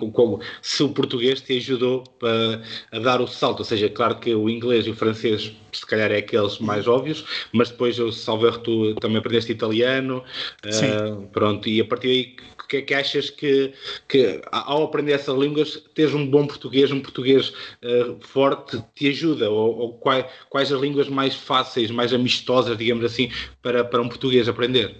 se 0.62 0.84
o 0.84 0.90
português 0.90 1.42
te 1.42 1.58
ajudou 1.58 2.04
a, 2.24 2.98
a 2.98 3.00
dar 3.00 3.22
o 3.22 3.28
salto, 3.28 3.60
ou 3.60 3.66
seja, 3.66 3.90
claro 3.90 4.20
que 4.20 4.34
o 4.34 4.50
inglês 4.50 4.86
e 4.86 4.92
o 4.92 4.96
francês 4.96 5.52
se 5.80 5.86
calhar 5.86 6.12
é 6.12 6.18
aqueles 6.18 6.60
mais 6.60 6.88
óbvios, 6.88 7.26
mas 7.52 7.70
depois 7.70 7.98
eu 7.98 8.12
salvo 8.12 8.48
tu 8.60 8.96
também 8.96 9.18
aprendeste 9.18 9.52
italiano, 9.52 10.24
uh, 10.66 11.28
pronto, 11.28 11.68
e 11.68 11.82
a 11.82 11.86
partir 11.86 12.08
daí 12.08 12.48
o 12.64 12.68
que 12.68 12.78
é 12.78 12.82
que 12.82 12.94
achas 12.94 13.30
que, 13.30 13.74
que 14.10 14.42
ao 14.52 14.84
aprender 14.84 15.14
essas 15.14 15.38
línguas, 15.38 15.82
teres 15.96 16.14
um 16.14 16.30
bom 16.30 16.46
português, 16.46 16.92
um 16.92 17.00
português 17.00 17.50
uh, 17.50 18.18
forte, 18.20 18.84
te 18.94 19.08
ajuda? 19.08 19.50
Ou, 19.50 19.78
ou 19.78 19.94
quais, 19.94 20.26
quais 20.50 20.72
as 20.72 20.82
línguas 20.82 21.08
mais 21.08 21.34
fáceis, 21.34 21.90
mais 21.90 22.14
amistosas, 22.14 22.78
digamos 22.78 23.06
assim, 23.06 23.32
para, 23.62 23.86
para 23.86 24.02
um 24.02 24.10
português 24.10 24.50
aprender? 24.50 24.98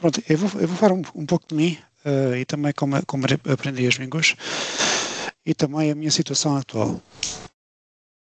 Pronto, 0.00 0.22
eu 0.26 0.38
vou, 0.38 0.60
eu 0.60 0.68
vou 0.68 0.76
falar 0.76 0.94
um, 0.94 1.02
um 1.14 1.26
pouco 1.26 1.46
de 1.48 1.54
mim 1.54 1.78
uh, 2.06 2.34
e 2.34 2.46
também 2.46 2.72
como, 2.72 2.96
como 3.04 3.26
aprendi 3.52 3.86
as 3.86 3.96
línguas 3.96 4.34
e 5.44 5.52
também 5.52 5.90
a 5.90 5.94
minha 5.94 6.10
situação 6.10 6.56
atual. 6.56 7.02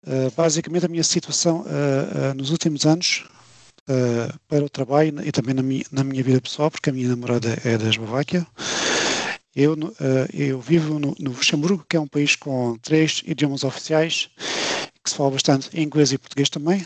Uh, 0.06 0.32
basicamente, 0.36 0.86
a 0.86 0.90
minha 0.90 1.04
situação 1.04 1.62
uh, 1.62 2.34
nos 2.36 2.50
últimos 2.50 2.86
anos 2.86 3.24
uh, 3.90 4.40
para 4.48 4.64
o 4.64 4.70
trabalho 4.70 5.26
e 5.26 5.32
também 5.32 5.54
na 5.54 5.64
minha, 5.64 5.84
na 5.92 6.04
minha 6.04 6.24
vida 6.24 6.42
pessoal, 6.42 6.72
porque 6.72 6.90
a 6.90 6.94
minha 6.94 7.10
namorada 7.10 7.58
é 7.64 7.78
da 7.78 7.90
Eslováquia. 7.90 8.46
Eu, 9.56 9.74
uh, 9.74 9.98
eu 10.34 10.60
vivo 10.62 11.00
no, 11.00 11.16
no 11.20 11.32
Luxemburgo, 11.32 11.86
que 11.88 11.98
é 11.98 12.00
um 12.00 12.08
país 12.08 12.36
com 12.36 12.78
três 12.82 13.22
idiomas 13.26 13.64
oficiais, 13.64 14.30
que 15.04 15.10
se 15.10 15.16
fala 15.16 15.32
bastante 15.32 15.80
inglês 15.80 16.12
e 16.12 16.18
português 16.18 16.50
também. 16.50 16.86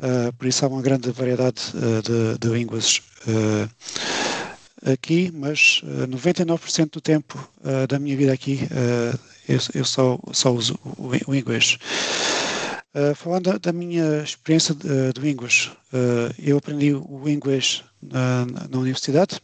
Uh, 0.00 0.32
por 0.38 0.46
isso 0.46 0.64
há 0.64 0.68
uma 0.68 0.82
grande 0.82 1.10
variedade 1.10 1.60
de, 2.04 2.38
de, 2.38 2.48
línguas 2.54 3.02
aqui, 4.86 5.32
mas 5.34 5.82
99% 5.84 6.90
do 6.92 7.00
tempo 7.00 7.36
da 7.88 7.98
minha 7.98 8.16
vida 8.16 8.32
aqui 8.32 8.60
eu, 9.48 9.58
eu 9.74 9.84
só, 9.84 10.18
só 10.32 10.52
uso 10.52 10.78
o, 10.84 11.10
o 11.30 11.34
inglês. 11.34 11.78
Uh, 12.94 13.14
falando 13.14 13.58
da, 13.58 13.72
minha 13.72 14.22
experiência 14.22 14.74
de, 14.74 15.12
de 15.12 15.20
línguas, 15.20 15.70
uh, 15.92 16.34
eu 16.38 16.58
aprendi 16.58 16.94
o 16.94 17.28
inglês 17.28 17.84
na, 18.00 18.46
na, 18.46 18.78
universidade 18.78 19.40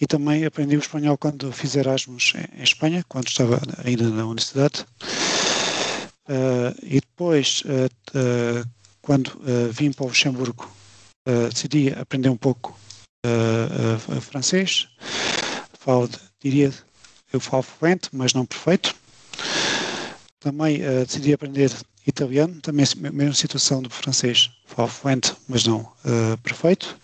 e 0.00 0.06
também 0.06 0.44
aprendi 0.44 0.76
o 0.76 0.78
espanhol 0.78 1.16
quando 1.16 1.50
fiz 1.50 1.74
Erasmus 1.74 2.34
em, 2.34 2.60
em 2.60 2.62
Espanha, 2.62 3.04
quando 3.08 3.28
estava 3.28 3.60
ainda 3.84 4.08
na 4.10 4.26
universidade. 4.26 4.86
Uh, 6.28 6.76
e 6.82 7.00
depois, 7.00 7.62
quando 9.00 9.32
vim 9.72 9.90
para 9.90 10.04
o 10.04 10.08
Luxemburgo, 10.08 10.70
decidi 11.50 11.88
aprender 11.98 12.28
um 12.28 12.36
pouco 12.36 12.78
francês. 14.20 14.88
Falo, 15.80 16.08
diria, 16.38 16.70
eu 17.32 17.40
falo 17.40 17.62
fluente, 17.62 18.08
mas 18.12 18.32
não 18.32 18.46
perfeito. 18.46 18.94
Também 20.40 20.82
uh, 20.82 21.04
decidi 21.04 21.32
aprender 21.32 21.72
italiano, 22.06 22.60
também 22.60 22.86
mesma 22.96 23.34
situação 23.34 23.82
do 23.82 23.90
francês, 23.90 24.50
falo 24.66 24.88
fluente, 24.88 25.34
mas 25.46 25.64
não 25.66 25.80
uh, 25.80 26.38
perfeito. 26.42 26.98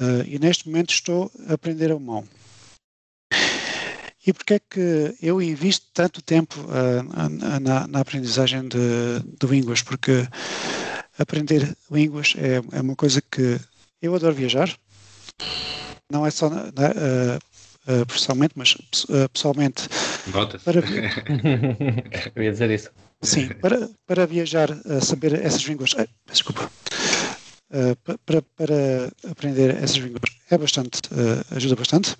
Uh, 0.00 0.24
e 0.26 0.38
neste 0.38 0.66
momento 0.68 0.92
estou 0.92 1.30
a 1.48 1.54
aprender 1.54 1.90
alemão. 1.90 2.26
E 4.24 4.32
porquê 4.32 4.54
é 4.54 4.60
que 4.60 5.16
eu 5.20 5.42
invisto 5.42 5.86
tanto 5.92 6.22
tempo 6.22 6.60
uh, 6.60 7.60
na, 7.60 7.88
na, 7.88 8.00
aprendizagem 8.00 8.68
de, 8.68 8.78
de, 9.38 9.46
línguas? 9.46 9.82
Porque 9.82 10.26
aprender 11.18 11.76
línguas 11.90 12.34
é, 12.38 12.62
é, 12.76 12.80
uma 12.80 12.94
coisa 12.94 13.20
que 13.20 13.60
eu 14.00 14.14
adoro 14.14 14.34
viajar. 14.34 14.72
Não 16.10 16.24
é 16.24 16.30
só 16.30 16.48
na, 16.48 16.62
uh, 16.62 17.38
uh, 17.86 18.06
profissionalmente, 18.06 18.54
mas 18.56 18.76
pessoalmente 19.32 19.88
Nota-se. 20.32 20.64
Para... 20.64 20.80
Eu 22.34 22.42
ia 22.42 22.52
dizer 22.52 22.70
isso. 22.70 22.90
Sim, 23.22 23.48
para, 23.48 23.88
para 24.06 24.26
viajar, 24.26 24.70
a 24.72 25.00
saber 25.00 25.34
essas 25.34 25.62
línguas. 25.62 25.94
Ah, 25.96 26.06
desculpa. 26.30 26.70
Uh, 27.70 27.96
para, 28.26 28.42
para 28.42 29.12
aprender 29.30 29.70
essas 29.76 29.96
línguas 29.96 30.20
é 30.50 30.58
bastante, 30.58 31.00
uh, 31.12 31.56
ajuda 31.56 31.76
bastante. 31.76 32.16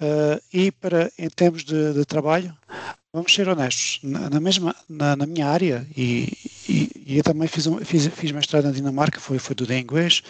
Uh, 0.00 0.38
e 0.52 0.70
para, 0.70 1.10
em 1.18 1.28
termos 1.28 1.64
de, 1.64 1.94
de, 1.94 2.04
trabalho, 2.04 2.54
vamos 3.12 3.34
ser 3.34 3.48
honestos, 3.48 4.00
na, 4.02 4.30
na 4.30 4.40
mesma, 4.40 4.74
na, 4.88 5.16
na, 5.16 5.26
minha 5.26 5.46
área, 5.46 5.86
e, 5.96 6.32
e, 6.68 6.90
e, 7.06 7.18
eu 7.18 7.22
também 7.22 7.48
fiz, 7.48 7.66
um, 7.66 7.78
fiz, 7.84 8.06
fiz 8.08 8.32
mestrado 8.32 8.64
na 8.64 8.72
Dinamarca, 8.72 9.20
foi, 9.20 9.38
foi 9.38 9.54
tudo 9.54 9.72
em 9.72 9.80
inglês, 9.80 10.22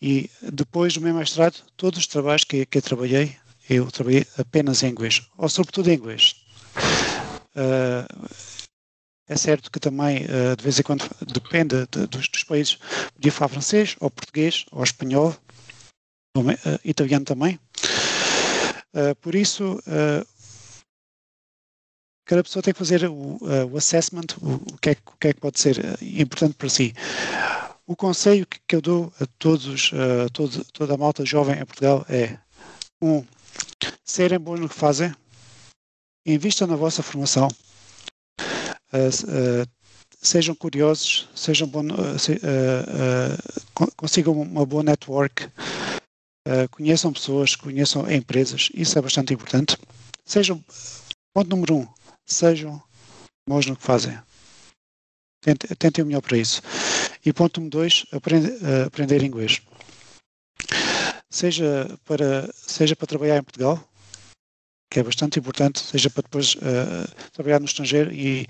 e 0.00 0.30
depois 0.52 0.94
do 0.94 1.00
meu 1.00 1.14
mestrado, 1.14 1.56
todos 1.76 1.98
os 1.98 2.06
trabalhos 2.06 2.44
que, 2.44 2.64
que 2.64 2.78
eu 2.78 2.82
trabalhei 2.82 3.36
eu 3.68 3.90
trabalhei 3.90 4.26
apenas 4.38 4.82
em 4.82 4.88
inglês, 4.88 5.26
ou 5.36 5.48
sobretudo 5.48 5.90
em 5.90 5.94
inglês. 5.94 6.36
Uh, 7.54 8.28
é 9.28 9.36
certo 9.36 9.70
que 9.70 9.78
também, 9.78 10.24
uh, 10.24 10.56
de 10.56 10.62
vez 10.62 10.78
em 10.78 10.82
quando, 10.82 11.04
depende 11.26 11.86
de, 11.90 12.06
dos, 12.06 12.28
dos, 12.28 12.44
países, 12.44 12.78
podia 13.14 13.30
falar 13.30 13.50
francês, 13.50 13.94
ou 14.00 14.10
português, 14.10 14.64
ou 14.72 14.82
espanhol, 14.82 15.36
ou 16.34 16.44
uh, 16.44 16.56
italiano 16.84 17.26
também. 17.26 17.58
por 19.20 19.34
isso, 19.34 19.78
cada 22.28 22.44
pessoa 22.44 22.62
tem 22.62 22.74
que 22.74 22.78
fazer 22.78 23.08
o, 23.08 23.38
o 23.72 23.76
assessment, 23.76 24.26
o, 24.40 24.54
o, 24.54 24.78
que 24.78 24.90
é, 24.90 24.92
o, 24.92 25.16
que 25.18 25.28
é, 25.28 25.32
que 25.32 25.40
pode 25.40 25.58
ser 25.58 25.98
importante 26.02 26.54
para 26.54 26.68
si. 26.68 26.94
O 27.86 27.96
conselho 27.96 28.46
que, 28.46 28.60
que 28.68 28.76
eu 28.76 28.82
dou 28.82 29.12
a 29.18 29.26
todos, 29.38 29.90
todo, 30.34 30.62
toda 30.74 30.94
a 30.94 30.98
malta 30.98 31.24
jovem 31.24 31.58
em 31.58 31.64
Portugal 31.64 32.04
é 32.06 32.38
um, 33.00 33.24
serem 34.04 34.38
bons 34.38 34.60
no 34.60 34.68
que 34.68 34.74
fazem, 34.74 35.12
invistam 36.26 36.66
na 36.66 36.76
vossa 36.76 37.02
formação, 37.02 37.48
uh, 38.92 38.96
uh, 38.96 39.66
sejam 40.20 40.54
curiosos, 40.54 41.28
sejam 41.34 41.68
bons, 41.68 41.90
uh, 41.90 43.92
consigam 43.96 44.40
uma 44.40 44.66
boa 44.66 44.82
network, 44.82 45.48
conheçam 46.70 47.12
pessoas, 47.12 47.54
conheçam 47.54 48.10
empresas, 48.10 48.70
isso 48.72 48.98
é 48.98 49.02
bastante 49.02 49.34
importante. 49.34 49.76
Sejam, 50.24 50.64
ponto 51.34 51.50
número 51.50 51.76
um, 51.76 51.88
sejam 52.28 52.80
bons 53.48 53.66
no 53.66 53.76
que 53.76 53.82
fazem. 53.82 54.18
Tentem, 55.40 55.76
tentem 55.76 56.04
o 56.04 56.06
melhor 56.06 56.20
para 56.20 56.36
isso. 56.36 56.62
E 57.24 57.32
ponto 57.32 57.60
número 57.60 57.78
dois, 57.78 58.04
aprende, 58.12 58.50
uh, 58.50 58.86
aprender 58.86 59.22
inglês. 59.22 59.60
Seja 61.30 61.98
para, 62.04 62.50
seja 62.54 62.94
para 62.94 63.06
trabalhar 63.06 63.38
em 63.38 63.42
Portugal, 63.42 63.82
que 64.90 65.00
é 65.00 65.02
bastante 65.02 65.38
importante, 65.38 65.80
seja 65.80 66.10
para 66.10 66.22
depois 66.22 66.54
uh, 66.54 67.30
trabalhar 67.32 67.60
no 67.60 67.66
estrangeiro 67.66 68.12
e, 68.12 68.46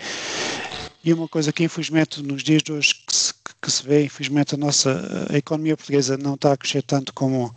e 1.03 1.13
uma 1.13 1.29
coisa 1.29 1.53
que 1.53 1.65
infelizmente 1.65 2.23
nos 2.23 2.43
dias 2.43 2.63
de 2.63 2.73
hoje 2.73 2.95
que 3.07 3.15
se, 3.15 3.35
que 3.61 3.71
se 3.71 3.83
vê, 3.83 4.05
infelizmente 4.05 4.55
a 4.55 4.59
nossa 4.59 5.27
a 5.31 5.37
economia 5.37 5.77
portuguesa 5.77 6.17
não 6.17 6.35
está 6.35 6.53
a 6.53 6.57
crescer 6.57 6.83
tanto 6.83 7.13
como, 7.13 7.55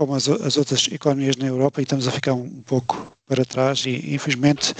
como 0.00 0.14
as, 0.14 0.26
as 0.26 0.56
outras 0.56 0.88
economias 0.90 1.36
na 1.36 1.46
Europa 1.46 1.78
e 1.78 1.82
estamos 1.82 2.08
a 2.08 2.10
ficar 2.10 2.32
um, 2.32 2.44
um 2.44 2.62
pouco 2.62 3.14
para 3.26 3.44
trás 3.44 3.84
e 3.84 4.14
infelizmente 4.14 4.72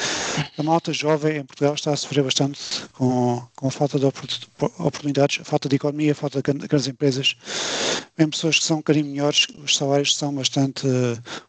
a 0.56 0.62
malta 0.62 0.94
jovem 0.94 1.36
em 1.36 1.44
Portugal 1.44 1.74
está 1.74 1.92
a 1.92 1.96
sofrer 1.96 2.24
bastante 2.24 2.58
com, 2.94 3.46
com 3.54 3.68
a 3.68 3.70
falta 3.70 3.98
de 3.98 4.06
oportunidades, 4.06 5.40
a 5.42 5.44
falta 5.44 5.68
de 5.68 5.76
economia, 5.76 6.12
a 6.12 6.14
falta 6.14 6.40
de 6.40 6.66
grandes 6.66 6.86
empresas. 6.86 7.36
Mesmo 8.16 8.30
pessoas 8.30 8.58
que 8.58 8.64
são 8.64 8.78
um 8.78 8.80
bocadinho 8.80 9.08
melhores, 9.08 9.46
os 9.62 9.76
salários 9.76 10.16
são 10.16 10.34
bastante, 10.34 10.86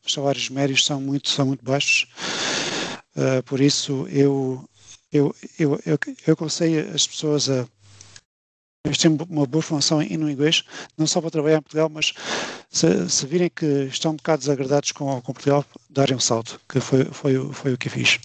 os 0.05 0.11
salários 0.11 0.49
médios 0.49 0.85
são 0.85 0.99
muito, 0.99 1.29
são 1.29 1.45
muito 1.45 1.63
baixos. 1.63 2.07
Uh, 3.15 3.41
por 3.43 3.61
isso 3.61 4.05
eu, 4.11 4.67
eu, 5.13 5.33
eu, 5.57 5.79
eu, 5.85 5.97
eu 6.27 6.33
aconselho 6.33 6.93
as 6.93 7.07
pessoas 7.07 7.49
a 7.49 7.65
têm 8.97 9.15
uma 9.29 9.45
boa 9.45 9.61
formação 9.61 10.01
em, 10.01 10.13
inglês, 10.13 10.63
não 10.97 11.05
só 11.05 11.21
para 11.21 11.29
trabalhar 11.29 11.57
em 11.57 11.61
Portugal, 11.61 11.89
mas 11.89 12.13
se, 12.71 13.09
se 13.09 13.25
virem 13.25 13.49
que 13.49 13.65
estão 13.65 14.13
um 14.13 14.15
bocado 14.15 14.39
desagradados 14.39 14.93
com, 14.93 15.21
com 15.21 15.33
Portugal, 15.33 15.65
darem 15.89 16.15
um 16.15 16.19
salto, 16.19 16.59
que 16.69 16.79
foi, 16.79 17.03
foi, 17.05 17.53
foi 17.53 17.73
o 17.73 17.77
que 17.77 17.89
fiz. 17.89 18.17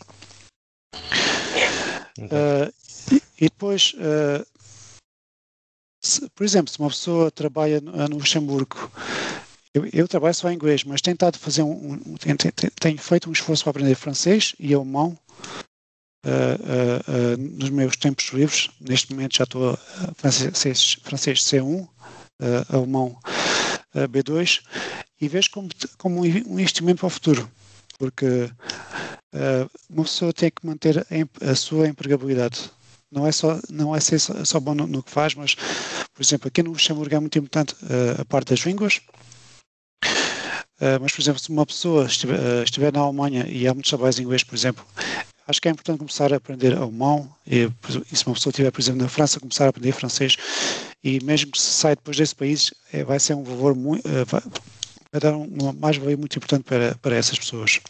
Uh, 2.19 2.73
e, 3.13 3.23
e, 3.41 3.49
depois, 3.49 3.93
uh, 3.95 4.47
se, 6.03 6.31
por 6.31 6.45
exemplo, 6.45 6.73
se 6.73 6.79
uma 6.79 6.89
pessoa 6.89 7.31
trabalha 7.31 7.81
no, 7.81 7.93
no 8.09 8.17
Luxemburgo, 8.19 8.91
eu, 9.75 9.85
eu, 9.93 10.09
trabalho 10.09 10.35
só 10.35 10.51
em 10.51 10.55
inglês, 10.55 10.85
mas 10.85 11.03
tenho 11.03 11.17
tentado 11.17 11.39
fazer 11.39 11.63
um, 11.63 11.93
um 11.93 12.17
tenho, 12.17 12.37
tenho, 12.81 12.99
feito 12.99 13.29
um 13.29 13.33
esforço 13.33 13.65
para 13.65 13.73
aprender 13.73 13.95
francês 13.97 14.55
e 14.59 14.73
alemão 14.73 15.19
uh, 16.25 17.37
nos 17.37 17.69
meus 17.71 17.97
tempos 17.97 18.31
livres. 18.33 18.71
Neste 18.81 19.13
momento 19.13 19.37
já 19.37 19.45
estou 19.45 19.73
a 19.73 19.77
francês, 20.15 20.99
francês 21.03 21.41
C1, 21.41 21.87
alemão 22.71 23.19
B2, 24.05 24.63
e 25.21 25.29
vejo 25.29 25.51
como, 25.51 25.69
como 25.99 26.21
um 26.21 26.59
investimento 26.59 27.01
para 27.01 27.07
o 27.07 27.11
futuro, 27.11 27.51
porque 27.99 28.51
uh, 29.35 29.71
uma 29.89 30.05
pessoa 30.05 30.33
tem 30.33 30.51
que 30.51 30.67
manter 30.67 31.07
a, 31.41 31.55
sua 31.55 31.89
empregabilidade. 31.89 32.71
Não 33.11 33.27
é 33.27 33.33
só, 33.33 33.59
não 33.71 33.95
é 33.95 34.01
ser 34.01 34.19
só, 34.19 34.61
bom 34.61 34.75
no, 34.75 34.87
no, 34.87 35.03
que 35.03 35.11
faz, 35.11 35.35
mas, 35.35 35.55
por 35.55 36.23
exemplo, 36.23 36.49
aqui 36.49 36.63
no 36.63 36.73
Luxemburgo 36.73 37.15
é 37.15 37.21
muito 37.21 37.39
importante 37.39 37.75
uh, 37.85 38.21
a 38.21 38.25
parte 38.25 38.51
das 38.51 38.61
línguas. 38.61 39.01
Uh, 40.79 41.01
mas, 41.01 41.13
por 41.13 41.23
exemplo, 41.23 41.41
se 41.41 41.49
uma 41.49 41.65
pessoa 41.65 42.05
estiver, 42.05 42.63
estiver, 42.63 42.93
na 42.93 43.01
Alemanha 43.01 43.47
e 43.49 43.67
há 43.67 43.73
muitos 43.73 43.89
trabalhos 43.89 44.19
em 44.19 44.23
inglês, 44.23 44.45
por 44.45 44.55
exemplo, 44.55 44.85
acho 45.47 45.61
que 45.61 45.69
é 45.69 45.71
importante 45.71 45.99
começar 45.99 46.33
a 46.33 46.37
aprender 46.37 46.77
alemão 46.77 47.29
e, 47.47 47.71
e 48.13 48.17
se 48.17 48.27
uma 48.27 48.35
pessoa 48.35 48.51
estiver, 48.51 48.71
por 48.71 48.81
exemplo, 48.81 49.03
na 49.03 49.09
França, 49.09 49.41
começar 49.41 49.67
a 49.67 49.69
aprender 49.69 49.93
francês 49.93 50.37
e 51.03 51.23
mesmo 51.25 51.53
que 51.53 51.61
se 51.61 51.73
saia 51.73 51.97
depois 51.97 52.17
desse 52.17 52.35
país, 52.35 52.73
é, 52.93 53.05
vai 53.05 53.21
ser 53.21 53.35
um 53.35 53.45
valor 53.45 53.75
muito, 53.75 54.03
vai, 54.27 54.43
vai 55.13 55.21
dar 55.21 55.37
uma 55.37 55.73
mais-valia 55.73 56.17
muito 56.17 56.37
importante 56.37 56.65
para, 56.65 56.95
para 56.97 57.17
essas 57.17 57.39
pessoas. 57.39 57.81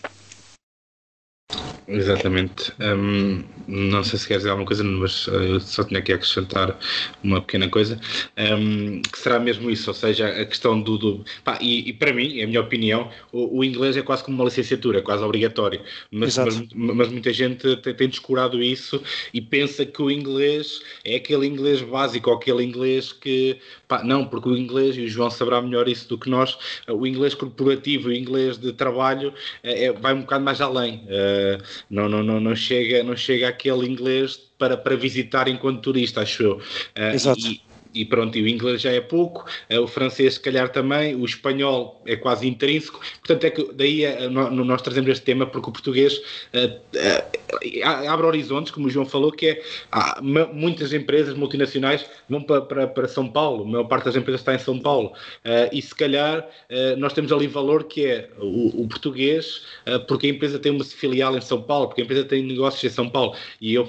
Exatamente. 1.89 2.73
Um, 2.81 3.45
não 3.69 4.03
sei 4.03 4.19
se 4.19 4.27
queres 4.27 4.43
dizer 4.43 4.51
alguma 4.51 4.67
coisa, 4.67 4.83
mas 4.83 5.29
uh, 5.29 5.35
eu 5.35 5.61
só 5.61 5.85
tinha 5.85 6.03
que 6.03 6.13
acrescentar 6.13 6.77
uma 7.23 7.41
pequena 7.41 7.69
coisa, 7.69 8.01
um, 8.37 9.01
que 9.03 9.19
será 9.19 9.39
mesmo 9.39 9.71
isso, 9.71 9.91
ou 9.91 9.95
seja, 9.95 10.27
a 10.29 10.45
questão 10.45 10.81
do. 10.81 10.99
do 10.99 11.25
pá, 11.45 11.59
e, 11.61 11.89
e, 11.89 11.93
para 11.93 12.13
mim, 12.13 12.41
é 12.41 12.45
a 12.45 12.47
minha 12.47 12.61
opinião, 12.61 13.11
o, 13.33 13.59
o, 13.59 13.65
inglês 13.65 13.97
é 13.97 14.03
quase 14.03 14.25
como 14.25 14.37
uma 14.37 14.45
licenciatura, 14.45 15.01
quase 15.01 15.23
obrigatório. 15.23 15.81
Mas, 16.11 16.37
mas, 16.37 16.67
mas, 16.75 17.09
muita 17.09 17.33
gente 17.33 17.77
tem, 17.77 17.95
tem, 17.95 18.09
descurado 18.09 18.63
isso 18.63 19.01
e 19.33 19.41
pensa 19.41 19.87
que 19.87 20.03
o 20.03 20.11
inglês 20.11 20.81
é 21.05 21.17
aquele 21.17 21.47
inglês 21.47 21.83
básico, 21.83 22.31
ou 22.31 22.37
aquele 22.37 22.65
inglês 22.65 23.13
que. 23.13 23.59
Pá, 23.89 24.03
não, 24.03 24.27
porque 24.27 24.49
o 24.49 24.57
inglês, 24.57 24.97
e 24.97 25.03
o 25.03 25.09
João 25.09 25.31
saberá 25.31 25.63
melhor 25.63 25.89
isso 25.89 26.09
do 26.09 26.19
que 26.19 26.29
nós, 26.29 26.59
o 26.89 27.07
inglês 27.07 27.35
corporativo, 27.35 28.09
o 28.09 28.13
inglês 28.13 28.59
de 28.59 28.73
trabalho, 28.73 29.33
é, 29.63 29.85
é 29.85 29.93
vai 29.93 30.13
um 30.13 30.23
bocado 30.23 30.45
mais 30.45 30.61
além. 30.61 31.05
Uh, 31.05 31.63
não, 31.89 32.09
não, 32.09 32.23
não, 32.23 32.41
não, 32.41 32.57
chega, 32.57 33.05
não 33.05 33.17
chega 33.17 33.49
aquele 33.49 33.87
inglês 33.87 34.37
para, 34.59 34.77
para 34.77 34.97
visitar 34.97 35.47
enquanto 35.47 35.83
turista, 35.83 36.23
acho 36.23 36.43
eu. 36.43 36.57
Uh, 36.57 37.15
Exato. 37.15 37.41
E, 37.41 37.61
e 37.97 38.05
pronto, 38.05 38.37
e 38.37 38.43
o 38.43 38.49
inglês 38.49 38.83
já 38.83 38.93
é 38.93 39.01
pouco, 39.01 39.47
eh, 39.69 39.81
o 39.81 39.87
francês 39.87 40.35
se 40.35 40.41
calhar 40.41 40.69
também, 40.69 41.15
o 41.15 41.25
espanhol 41.25 42.01
é 42.05 42.15
quase 42.15 42.47
intrínseco, 42.47 43.01
portanto 43.21 43.45
é 43.45 43.51
que 43.51 43.73
daí 43.73 44.05
eh, 44.05 44.29
nós 44.29 44.83
trazemos 44.83 45.11
este 45.11 45.25
tema 45.25 45.47
porque 45.47 45.71
o 45.71 45.73
português 45.73 46.21
abre 47.83 48.27
horizontes, 48.27 48.71
como 48.71 48.87
o 48.87 48.91
João 48.91 49.07
falou, 49.07 49.33
que 49.33 49.47
é 49.47 49.63
muitas 50.53 50.93
empresas 50.93 51.35
multinacionais 51.35 52.05
vão 52.29 52.43
para, 52.43 52.61
para, 52.61 52.87
para 52.87 53.09
São 53.09 53.29
Paulo, 53.29 53.65
a 53.65 53.67
maior 53.67 53.85
parte 53.85 54.05
das 54.05 54.17
empresas 54.17 54.41
está 54.41 54.55
em 54.55 54.59
São 54.59 54.79
Paulo, 54.79 55.13
e 55.73 55.81
se 55.81 55.95
calhar 55.95 56.47
nós 56.99 57.13
temos 57.13 57.33
ali 57.33 57.47
valor 57.47 57.85
que 57.85 58.05
é 58.05 58.29
o, 58.39 58.83
o 58.83 58.89
português, 58.89 59.63
porque 60.07 60.27
a 60.27 60.31
empresa 60.31 60.59
tem 60.59 60.73
uma 60.73 60.85
filial 60.85 61.37
em 61.37 61.41
São 61.41 61.63
Paulo, 61.63 61.89
porque 61.89 62.03
a 62.03 62.05
empresa 62.05 62.25
tem 62.25 62.43
negócios 62.43 62.85
em 62.85 62.95
São 62.95 63.09
Paulo, 63.09 63.35
e 63.61 63.75
eu 63.75 63.89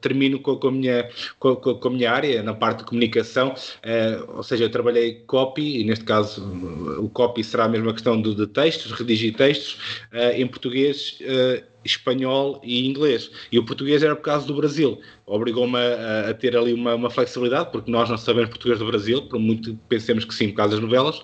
termino 0.00 0.40
com, 0.40 0.56
com, 0.56 0.68
a 0.68 0.72
minha, 0.72 1.08
com, 1.38 1.56
com 1.56 1.88
a 1.88 1.90
minha 1.90 2.10
área, 2.10 2.42
na 2.42 2.54
parte 2.54 2.78
de 2.78 2.84
comunicação, 2.84 3.43
uh, 3.50 4.36
ou 4.36 4.42
seja, 4.42 4.64
eu 4.64 4.70
trabalhei 4.70 5.22
copy, 5.26 5.80
e 5.80 5.84
neste 5.84 6.04
caso 6.04 6.42
o 6.98 7.08
copy 7.08 7.42
será 7.42 7.64
a 7.64 7.68
mesma 7.68 7.92
questão 7.92 8.20
de, 8.20 8.34
de 8.34 8.46
textos, 8.46 8.92
redigir 8.92 9.34
textos, 9.34 9.74
uh, 10.12 10.32
em 10.34 10.46
português, 10.46 11.18
uh, 11.20 11.73
espanhol 11.84 12.60
e 12.62 12.86
inglês. 12.86 13.30
E 13.50 13.58
o 13.58 13.64
português 13.64 14.02
era 14.02 14.16
por 14.16 14.22
causa 14.22 14.46
do 14.46 14.54
Brasil. 14.54 15.00
Obrigou-me 15.26 15.78
a, 15.78 16.30
a, 16.30 16.34
ter 16.34 16.56
ali 16.56 16.72
uma, 16.72 16.94
uma, 16.94 17.10
flexibilidade, 17.10 17.70
porque 17.72 17.90
nós 17.90 18.10
não 18.10 18.18
sabemos 18.18 18.50
português 18.50 18.78
do 18.78 18.86
Brasil, 18.86 19.22
por 19.22 19.38
muito 19.38 19.74
pensemos 19.88 20.24
que 20.24 20.34
sim, 20.34 20.50
por 20.50 20.56
causa 20.56 20.72
das 20.72 20.80
novelas, 20.80 21.22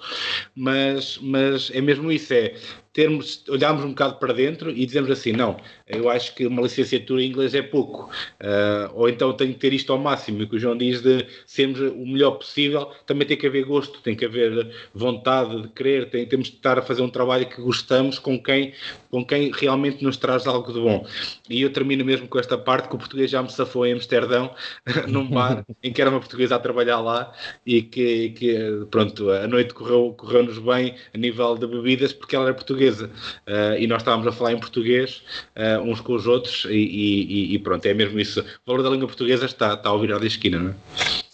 mas, 0.56 1.18
mas 1.20 1.70
é 1.74 1.82
mesmo 1.82 2.10
isso, 2.10 2.32
é 2.32 2.54
termos, 2.92 3.44
olharmos 3.48 3.84
um 3.84 3.90
bocado 3.90 4.16
para 4.16 4.32
dentro 4.32 4.70
e 4.70 4.84
dizemos 4.84 5.10
assim, 5.10 5.32
não, 5.32 5.56
eu 5.86 6.10
acho 6.10 6.34
que 6.34 6.46
uma 6.46 6.62
licenciatura 6.62 7.22
em 7.22 7.28
inglês 7.28 7.54
é 7.54 7.62
pouco, 7.62 8.10
uh, 8.40 8.90
ou 8.94 9.08
então 9.08 9.32
tenho 9.32 9.52
que 9.52 9.60
ter 9.60 9.72
isto 9.72 9.92
ao 9.92 9.98
máximo, 9.98 10.40
e 10.40 10.44
o 10.44 10.48
que 10.48 10.56
o 10.56 10.58
João 10.58 10.76
diz 10.76 11.00
de 11.00 11.26
sermos 11.46 11.78
o 11.78 12.06
melhor 12.06 12.32
possível, 12.32 12.90
também 13.06 13.28
tem 13.28 13.36
que 13.36 13.46
haver 13.46 13.64
gosto, 13.64 14.00
tem 14.00 14.16
que 14.16 14.24
haver 14.24 14.74
vontade 14.94 15.62
de 15.62 15.68
querer, 15.68 16.10
tem, 16.10 16.26
temos 16.26 16.48
de 16.48 16.56
estar 16.56 16.78
a 16.78 16.82
fazer 16.82 17.02
um 17.02 17.08
trabalho 17.08 17.46
que 17.46 17.60
gostamos 17.60 18.18
com 18.18 18.42
quem, 18.42 18.72
com 19.10 19.24
quem 19.24 19.52
realmente 19.52 20.02
nos 20.02 20.16
traz 20.16 20.46
algo 20.50 20.72
de 20.72 20.80
bom. 20.80 21.06
E 21.48 21.62
eu 21.62 21.72
termino 21.72 22.04
mesmo 22.04 22.28
com 22.28 22.38
esta 22.38 22.56
parte 22.56 22.88
que 22.88 22.94
o 22.94 22.98
português 22.98 23.30
já 23.30 23.42
me 23.42 23.50
safou 23.50 23.86
em 23.86 23.92
Amsterdão, 23.92 24.54
num 25.08 25.28
bar 25.28 25.64
em 25.82 25.92
que 25.92 26.00
era 26.00 26.10
uma 26.10 26.20
portuguesa 26.20 26.56
a 26.56 26.58
trabalhar 26.58 27.00
lá 27.00 27.32
e 27.66 27.82
que, 27.82 28.30
que 28.30 28.86
pronto, 28.90 29.30
a 29.30 29.46
noite 29.46 29.74
correu, 29.74 30.14
correu-nos 30.16 30.58
bem 30.58 30.94
a 31.14 31.18
nível 31.18 31.56
de 31.56 31.66
bebidas 31.66 32.12
porque 32.12 32.36
ela 32.36 32.46
era 32.46 32.54
portuguesa 32.54 33.10
uh, 33.46 33.78
e 33.78 33.86
nós 33.86 34.02
estávamos 34.02 34.26
a 34.26 34.32
falar 34.32 34.52
em 34.52 34.58
português 34.58 35.22
uh, 35.56 35.80
uns 35.82 36.00
com 36.00 36.14
os 36.14 36.26
outros 36.26 36.66
e, 36.66 36.76
e, 36.76 37.54
e, 37.54 37.58
pronto, 37.58 37.84
é 37.86 37.94
mesmo 37.94 38.18
isso. 38.18 38.40
O 38.40 38.44
valor 38.66 38.82
da 38.82 38.90
língua 38.90 39.06
portuguesa 39.06 39.46
está, 39.46 39.74
está 39.74 39.88
ao 39.88 40.00
virar 40.00 40.18
da 40.18 40.26
esquina, 40.26 40.58
não 40.58 40.70
é? 40.70 40.74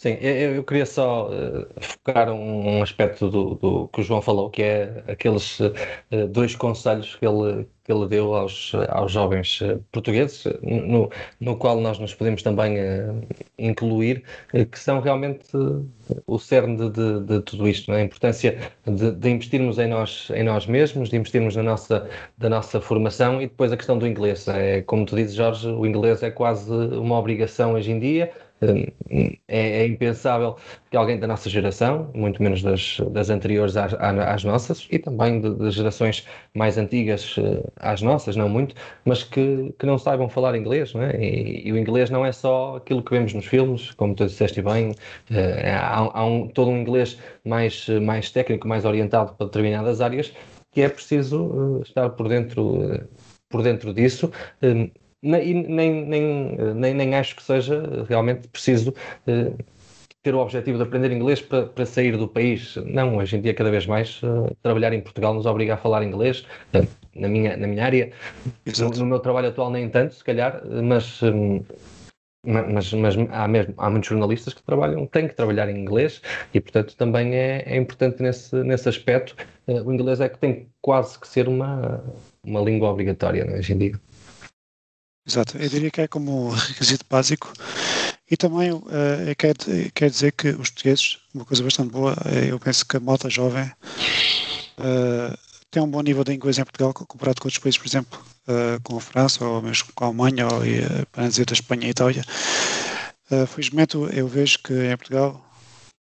Sim, 0.06 0.18
eu, 0.20 0.54
eu 0.54 0.62
queria 0.62 0.86
só 0.86 1.28
uh, 1.28 1.66
focar 1.80 2.30
um, 2.30 2.78
um 2.78 2.82
aspecto 2.82 3.28
do, 3.28 3.56
do, 3.56 3.88
que 3.88 4.02
o 4.02 4.04
João 4.04 4.22
falou, 4.22 4.48
que 4.48 4.62
é 4.62 5.02
aqueles 5.08 5.58
uh, 5.58 5.72
dois 6.30 6.54
conselhos 6.54 7.16
que 7.16 7.26
ele, 7.26 7.66
que 7.82 7.90
ele 7.90 8.06
deu 8.06 8.32
aos, 8.32 8.72
aos 8.88 9.10
jovens 9.10 9.60
uh, 9.62 9.84
portugueses, 9.90 10.44
no, 10.62 11.10
no 11.40 11.56
qual 11.56 11.80
nós 11.80 11.98
nos 11.98 12.14
podemos 12.14 12.40
também 12.40 12.76
incluir, 13.58 14.22
que 14.70 14.78
são 14.78 15.00
realmente 15.00 15.48
o 16.24 16.38
cerne 16.38 16.76
de, 16.76 16.90
de, 16.90 17.20
de, 17.24 17.40
tudo 17.40 17.66
isto, 17.66 17.92
é? 17.92 17.96
a 17.96 18.04
importância 18.04 18.56
de, 18.86 19.10
de, 19.10 19.28
investirmos 19.28 19.76
em 19.76 19.88
nós, 19.88 20.30
em 20.32 20.44
nós 20.44 20.68
mesmos, 20.68 21.08
de 21.08 21.16
investirmos 21.16 21.56
na 21.56 21.64
nossa, 21.64 22.08
da 22.38 22.48
nossa 22.48 22.80
formação 22.80 23.42
e 23.42 23.48
depois 23.48 23.72
a 23.72 23.76
questão 23.76 23.98
do 23.98 24.06
inglês. 24.06 24.46
É, 24.46 24.82
como 24.82 25.04
tu 25.04 25.16
dizes, 25.16 25.34
Jorge, 25.34 25.68
o 25.68 25.84
inglês 25.84 26.22
é 26.22 26.30
quase 26.30 26.70
uma 26.70 27.18
obrigação 27.18 27.74
hoje 27.74 27.90
em 27.90 27.98
dia 27.98 28.30
é, 28.60 29.32
é, 29.48 29.86
impensável 29.86 30.56
que 30.90 30.96
alguém 30.96 31.18
da 31.18 31.26
nossa 31.26 31.48
geração, 31.50 32.10
muito 32.14 32.42
menos 32.42 32.62
das, 32.62 32.98
das 33.10 33.28
anteriores 33.28 33.76
às, 33.76 33.92
às 33.94 34.44
nossas, 34.44 34.88
e 34.90 34.98
também 34.98 35.40
de, 35.40 35.70
gerações 35.70 36.26
mais 36.54 36.78
antigas 36.78 37.36
às 37.76 38.00
nossas, 38.00 38.36
não 38.36 38.48
muito, 38.48 38.74
mas 39.04 39.22
que, 39.22 39.74
que 39.78 39.86
não 39.86 39.98
saibam 39.98 40.28
falar 40.28 40.56
inglês, 40.56 40.94
não 40.94 41.02
é? 41.02 41.16
E, 41.22 41.68
e 41.68 41.72
o 41.72 41.78
inglês 41.78 42.08
não 42.10 42.24
é 42.24 42.32
só 42.32 42.76
aquilo 42.76 43.02
que 43.02 43.10
vemos 43.10 43.34
nos 43.34 43.46
filmes, 43.46 43.90
como 43.92 44.14
tu 44.14 44.26
disseste 44.26 44.62
bem, 44.62 44.94
há, 45.64 46.18
há 46.18 46.24
um, 46.24 46.48
todo 46.48 46.70
um 46.70 46.78
inglês 46.80 47.18
mais, 47.44 47.88
mais 47.88 48.30
técnico, 48.30 48.66
mais 48.66 48.84
orientado 48.84 49.34
para 49.34 49.46
determinadas 49.46 50.00
áreas, 50.00 50.32
que 50.72 50.82
é 50.82 50.88
preciso 50.88 51.82
estar 51.84 52.10
por 52.10 52.28
dentro 52.28 53.06
por 53.48 53.62
dentro 53.62 53.92
disso. 53.94 54.30
Hum, 55.26 55.30
nem, 55.30 55.54
nem, 55.54 56.06
nem, 56.06 56.74
nem, 56.74 56.94
nem 56.94 57.14
acho 57.16 57.34
que 57.34 57.42
seja 57.42 58.04
realmente 58.08 58.46
preciso 58.48 58.94
eh, 59.26 59.52
ter 60.22 60.34
o 60.34 60.38
objetivo 60.38 60.78
de 60.78 60.84
aprender 60.84 61.12
inglês 61.12 61.40
para, 61.40 61.66
para 61.66 61.84
sair 61.84 62.16
do 62.16 62.28
país. 62.28 62.76
Não, 62.76 63.16
hoje 63.16 63.36
em 63.36 63.40
dia, 63.40 63.54
cada 63.54 63.70
vez 63.70 63.86
mais, 63.86 64.20
uh, 64.22 64.54
trabalhar 64.62 64.92
em 64.92 65.00
Portugal 65.00 65.34
nos 65.34 65.46
obriga 65.46 65.74
a 65.74 65.76
falar 65.76 66.02
inglês. 66.02 66.44
Na, 67.14 67.28
minha, 67.28 67.56
na 67.56 67.66
minha 67.66 67.84
área, 67.84 68.12
no, 68.78 68.90
no, 68.90 69.06
meu 69.06 69.18
trabalho 69.20 69.48
atual, 69.48 69.70
nem 69.70 69.88
tanto, 69.88 70.14
se 70.14 70.24
calhar, 70.24 70.62
mas. 70.82 71.22
Um, 71.22 71.62
mas, 72.44 72.92
mas 72.92 73.16
há, 73.32 73.48
mesmo, 73.48 73.74
há 73.76 73.90
muitos 73.90 74.08
jornalistas 74.08 74.54
que 74.54 74.62
trabalham, 74.62 75.04
têm 75.06 75.26
que 75.26 75.34
trabalhar 75.34 75.68
em 75.68 75.80
inglês 75.80 76.22
e, 76.54 76.60
portanto, 76.60 76.94
também 76.96 77.34
é, 77.34 77.64
é 77.66 77.76
importante 77.76 78.22
nesse, 78.22 78.54
nesse 78.62 78.88
aspecto. 78.88 79.34
Uh, 79.66 79.82
o 79.82 79.92
inglês 79.92 80.20
é 80.20 80.28
que 80.28 80.38
tem 80.38 80.68
quase 80.80 81.18
que 81.18 81.26
ser 81.26 81.48
uma, 81.48 82.04
uma 82.44 82.60
língua 82.60 82.90
obrigatória 82.90 83.44
né, 83.44 83.58
hoje 83.58 83.72
em 83.72 83.78
dia. 83.78 84.00
Exato, 85.26 85.58
eu 85.58 85.68
diria 85.68 85.90
que 85.90 86.00
é 86.02 86.08
como 86.08 86.50
requisito 86.68 87.04
básico. 87.08 87.52
E 88.30 88.36
também 88.36 88.72
uh, 88.72 88.82
quer, 89.38 89.54
quer 89.94 90.10
dizer 90.10 90.32
que 90.32 90.48
os 90.48 90.70
portugueses, 90.70 91.18
uma 91.34 91.44
coisa 91.44 91.62
bastante 91.62 91.90
boa, 91.90 92.16
eh, 92.24 92.50
eu 92.50 92.58
penso 92.58 92.84
que 92.84 92.96
a 92.96 93.00
malta 93.00 93.30
jovem 93.30 93.70
uh, 94.78 95.38
tem 95.70 95.82
um 95.82 95.88
bom 95.88 96.00
nível 96.00 96.24
de 96.24 96.32
inglês 96.32 96.58
em 96.58 96.64
Portugal 96.64 96.94
comparado 96.94 97.40
com 97.40 97.48
outros 97.48 97.62
países, 97.62 97.78
por 97.78 97.86
exemplo, 97.86 98.18
uh, 98.48 98.80
com 98.82 98.96
a 98.96 99.00
França 99.00 99.44
ou 99.44 99.60
mesmo 99.60 99.88
com 99.94 100.04
a 100.04 100.06
Alemanha 100.08 100.46
ou 100.46 100.60
uh, 100.60 101.06
para 101.12 101.28
dizer 101.28 101.44
da 101.44 101.52
Espanha 101.52 101.86
e 101.86 101.90
Itália. 101.90 102.24
Uh, 103.30 103.46
felizmente 103.46 103.96
eu 103.96 104.26
vejo 104.26 104.58
que 104.60 104.72
em 104.72 104.96
Portugal 104.96 105.42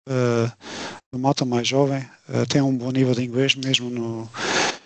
a 0.07 1.17
malta 1.17 1.43
mais 1.45 1.67
jovem 1.67 2.07
tem 2.47 2.61
um 2.61 2.77
bom 2.77 2.91
nível 2.91 3.15
de 3.15 3.23
inglês 3.23 3.55
mesmo 3.55 3.89
no 3.89 4.29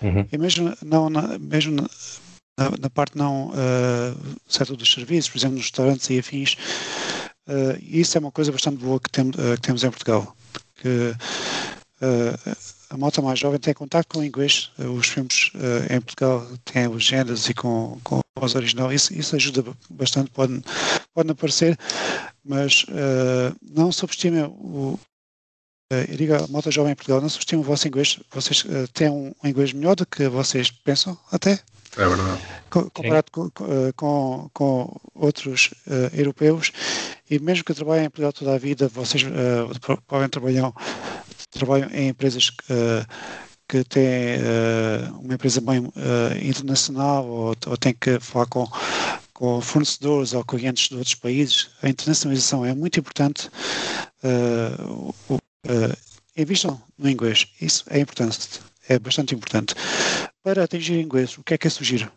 uhum. 0.01 0.25
e 0.31 0.37
mesmo 0.37 0.73
não 0.81 1.09
na, 1.09 1.37
mesmo 1.37 1.75
na, 1.75 1.89
na 2.79 2.89
parte 2.89 3.17
não 3.17 3.49
uh, 3.49 4.39
setor 4.47 4.75
dos 4.75 4.91
serviços, 4.91 5.29
por 5.29 5.37
exemplo, 5.37 5.55
nos 5.57 5.65
restaurantes 5.65 6.09
e 6.09 6.19
afins. 6.19 6.55
Uh, 7.49 7.75
isso 7.81 8.15
é 8.15 8.19
uma 8.19 8.31
coisa 8.31 8.51
bastante 8.51 8.77
boa 8.77 8.99
que, 8.99 9.09
tem, 9.09 9.27
uh, 9.29 9.55
que 9.55 9.61
temos 9.61 9.83
em 9.83 9.89
Portugal. 9.89 10.35
Que, 10.75 11.15
uh, 12.01 12.57
a 12.91 12.97
malta 12.97 13.21
mais 13.21 13.39
jovem 13.39 13.59
tem 13.59 13.73
contato 13.73 14.07
com 14.07 14.19
o 14.19 14.23
inglês. 14.23 14.71
Os 14.77 15.07
filmes 15.07 15.51
em 15.91 16.01
Portugal 16.01 16.47
têm 16.65 16.87
legendas 16.87 17.47
e 17.47 17.53
com, 17.53 17.99
com 18.03 18.19
voz 18.35 18.55
original. 18.55 18.91
Isso, 18.91 19.13
isso 19.13 19.35
ajuda 19.35 19.63
bastante, 19.91 20.31
pode, 20.31 20.59
pode 21.13 21.29
aparecer, 21.29 21.77
mas 22.43 22.87
não 23.61 23.91
subestimem 23.91 24.43
o, 24.43 24.99
eu 25.91 26.17
digo 26.17 26.33
à 26.33 26.47
malta 26.47 26.71
jovem 26.71 26.93
em 26.93 26.95
Portugal, 26.95 27.21
não 27.21 27.29
subestimem 27.29 27.63
o 27.63 27.67
vosso 27.67 27.87
inglês. 27.87 28.19
Vocês 28.31 28.65
têm 28.91 29.11
um 29.11 29.31
inglês 29.43 29.71
melhor 29.71 29.95
do 29.95 30.03
que 30.03 30.27
vocês 30.27 30.71
pensam, 30.71 31.15
até. 31.31 31.59
É 31.97 32.07
verdade. 32.07 32.41
Comparado 32.69 33.31
com, 33.31 33.45
eh, 33.47 33.91
com, 33.95 34.49
com, 34.53 35.01
outros 35.15 35.71
uh, 35.87 36.15
europeus, 36.15 36.71
e 37.29 37.39
mesmo 37.39 37.63
que 37.63 37.73
trabalhem 37.73 38.05
em 38.05 38.09
Portugal 38.09 38.31
toda 38.31 38.53
a 38.53 38.57
vida, 38.57 38.87
vocês 38.87 39.23
uh, 39.23 40.01
podem 40.07 40.29
trabalhar 40.29 40.71
trabalham 41.51 41.89
em 41.91 42.09
empresas 42.09 42.49
uh, 42.69 43.05
que 43.67 43.83
têm 43.83 44.39
uma 45.19 45.35
empresa 45.35 45.61
bem 45.61 45.91
internacional 46.43 47.25
ou, 47.25 47.55
ou 47.67 47.77
têm 47.77 47.93
que 47.93 48.19
falar 48.19 48.47
com, 48.47 48.67
com 49.33 49.61
fornecedores 49.61 50.33
ou 50.33 50.43
clientes 50.43 50.89
de 50.89 50.95
outros 50.95 51.13
países. 51.15 51.69
A 51.83 51.89
internacionalização 51.89 52.65
é 52.65 52.73
muito 52.73 52.99
importante. 52.99 53.49
Uh, 54.23 55.13
invistam 56.35 56.81
no 56.97 57.09
inglês, 57.09 57.47
isso 57.61 57.83
é 57.89 57.99
importante, 57.99 58.61
é 58.87 58.97
bastante 58.97 59.35
importante. 59.35 59.75
Para 60.49 60.63
atingir 60.63 60.99
inglês, 60.99 61.37
o 61.37 61.43
que 61.43 61.53
é 61.53 61.59
que 61.59 61.67
é 61.67 61.69
sugiro? 61.69 62.11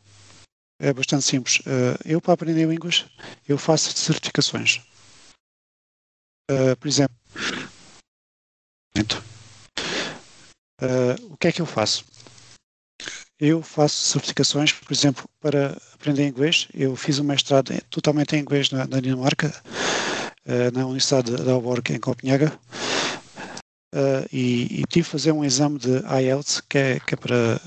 É 0.81 0.91
bastante 0.91 1.23
simples. 1.23 1.59
Uh, 1.67 2.01
eu, 2.03 2.19
para 2.19 2.33
aprender 2.33 2.63
inglês, 2.63 3.05
eu 3.47 3.59
faço 3.59 3.95
certificações. 3.95 4.81
Uh, 6.51 6.75
por 6.81 6.89
exemplo, 6.89 7.15
uh, 10.81 11.27
o 11.31 11.37
que 11.37 11.49
é 11.49 11.53
que 11.53 11.61
eu 11.61 11.67
faço? 11.67 12.07
Eu 13.39 13.63
faço 13.63 13.97
certificações, 13.97 14.73
por 14.73 14.91
exemplo, 14.95 15.29
para 15.39 15.77
aprender 15.93 16.27
inglês. 16.27 16.69
Eu 16.73 16.97
fiz 16.97 17.19
um 17.19 17.25
mestrado 17.25 17.71
totalmente 17.91 18.35
em 18.35 18.39
inglês 18.39 18.71
na, 18.71 18.87
na 18.87 18.99
Dinamarca, 18.99 19.53
na 20.73 20.87
Universidade 20.87 21.37
da 21.37 21.53
Aalborg, 21.53 21.91
em 21.91 22.01
Copenhaga. 22.01 22.51
Uh, 23.95 24.25
e, 24.33 24.81
e, 24.81 24.85
tive 24.89 25.05
que 25.05 25.11
fazer 25.11 25.33
um 25.33 25.45
exame 25.45 25.79
de 25.79 26.03
IELTS, 26.07 26.63
que 26.63 26.79
é, 26.79 27.01
que 27.01 27.13
é 27.13 27.17
para 27.17 27.61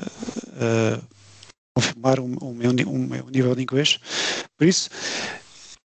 confirmar 1.75 2.19
o, 2.19 2.25
o, 2.25 2.53
meu, 2.53 2.71
o, 2.71 2.97
meu, 2.97 3.29
nível 3.29 3.55
de 3.55 3.61
inglês. 3.61 3.99
Por 4.57 4.67
isso, 4.67 4.89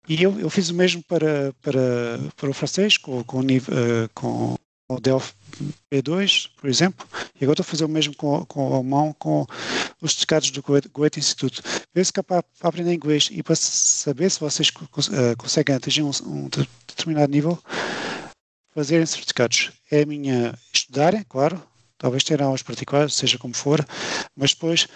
e 0.08 0.21
eu, 0.21 0.38
eu 0.39 0.49
fiz 0.49 0.69
o 0.69 0.73
mesmo 0.73 1.02
para, 1.04 1.54
para, 1.62 2.19
para 2.36 2.49
o 2.49 2.54
francês, 2.54 2.97
com, 2.97 3.23
com, 3.23 3.39
uh, 3.39 4.10
com 4.13 4.56
o 4.89 4.99
Delphi 4.99 5.34
P2, 5.91 6.49
por 6.58 6.69
exemplo, 6.69 7.08
e 7.39 7.43
agora 7.43 7.54
estou 7.54 7.63
a 7.63 7.71
fazer 7.71 7.86
o 7.86 7.89
mesmo 7.89 8.15
com, 8.15 8.45
com 8.45 8.69
o 8.69 8.73
alemão, 8.73 9.15
com 9.17 9.45
os 10.02 10.12
certificados 10.12 10.52
do 10.52 10.62
Goethe 10.62 11.19
Instituto. 11.19 11.62
Que 11.62 12.19
é 12.19 12.23
para, 12.23 12.43
para, 12.43 12.69
aprender 12.69 12.93
inglês 12.93 13.30
e 13.32 13.41
para 13.41 13.56
saber 13.56 14.30
se 14.30 14.39
vocês 14.39 14.69
conseguem 15.38 15.76
atingir 15.76 16.04
um, 16.04 16.12
um 16.26 16.49
determinado 16.88 17.32
nível, 17.32 17.58
fazerem 18.73 19.06
certificados. 19.06 19.71
É 19.89 20.02
a 20.02 20.06
minha 20.06 20.58
estudarem, 20.73 21.23
claro, 21.30 21.62
talvez 22.03 22.21
terão 22.21 22.47
aulas 22.47 22.61
particulares, 22.61 23.13
seja 23.13 23.37
como 23.37 23.55
for, 23.55 23.83
mas 24.35 24.53
depois, 24.53 24.87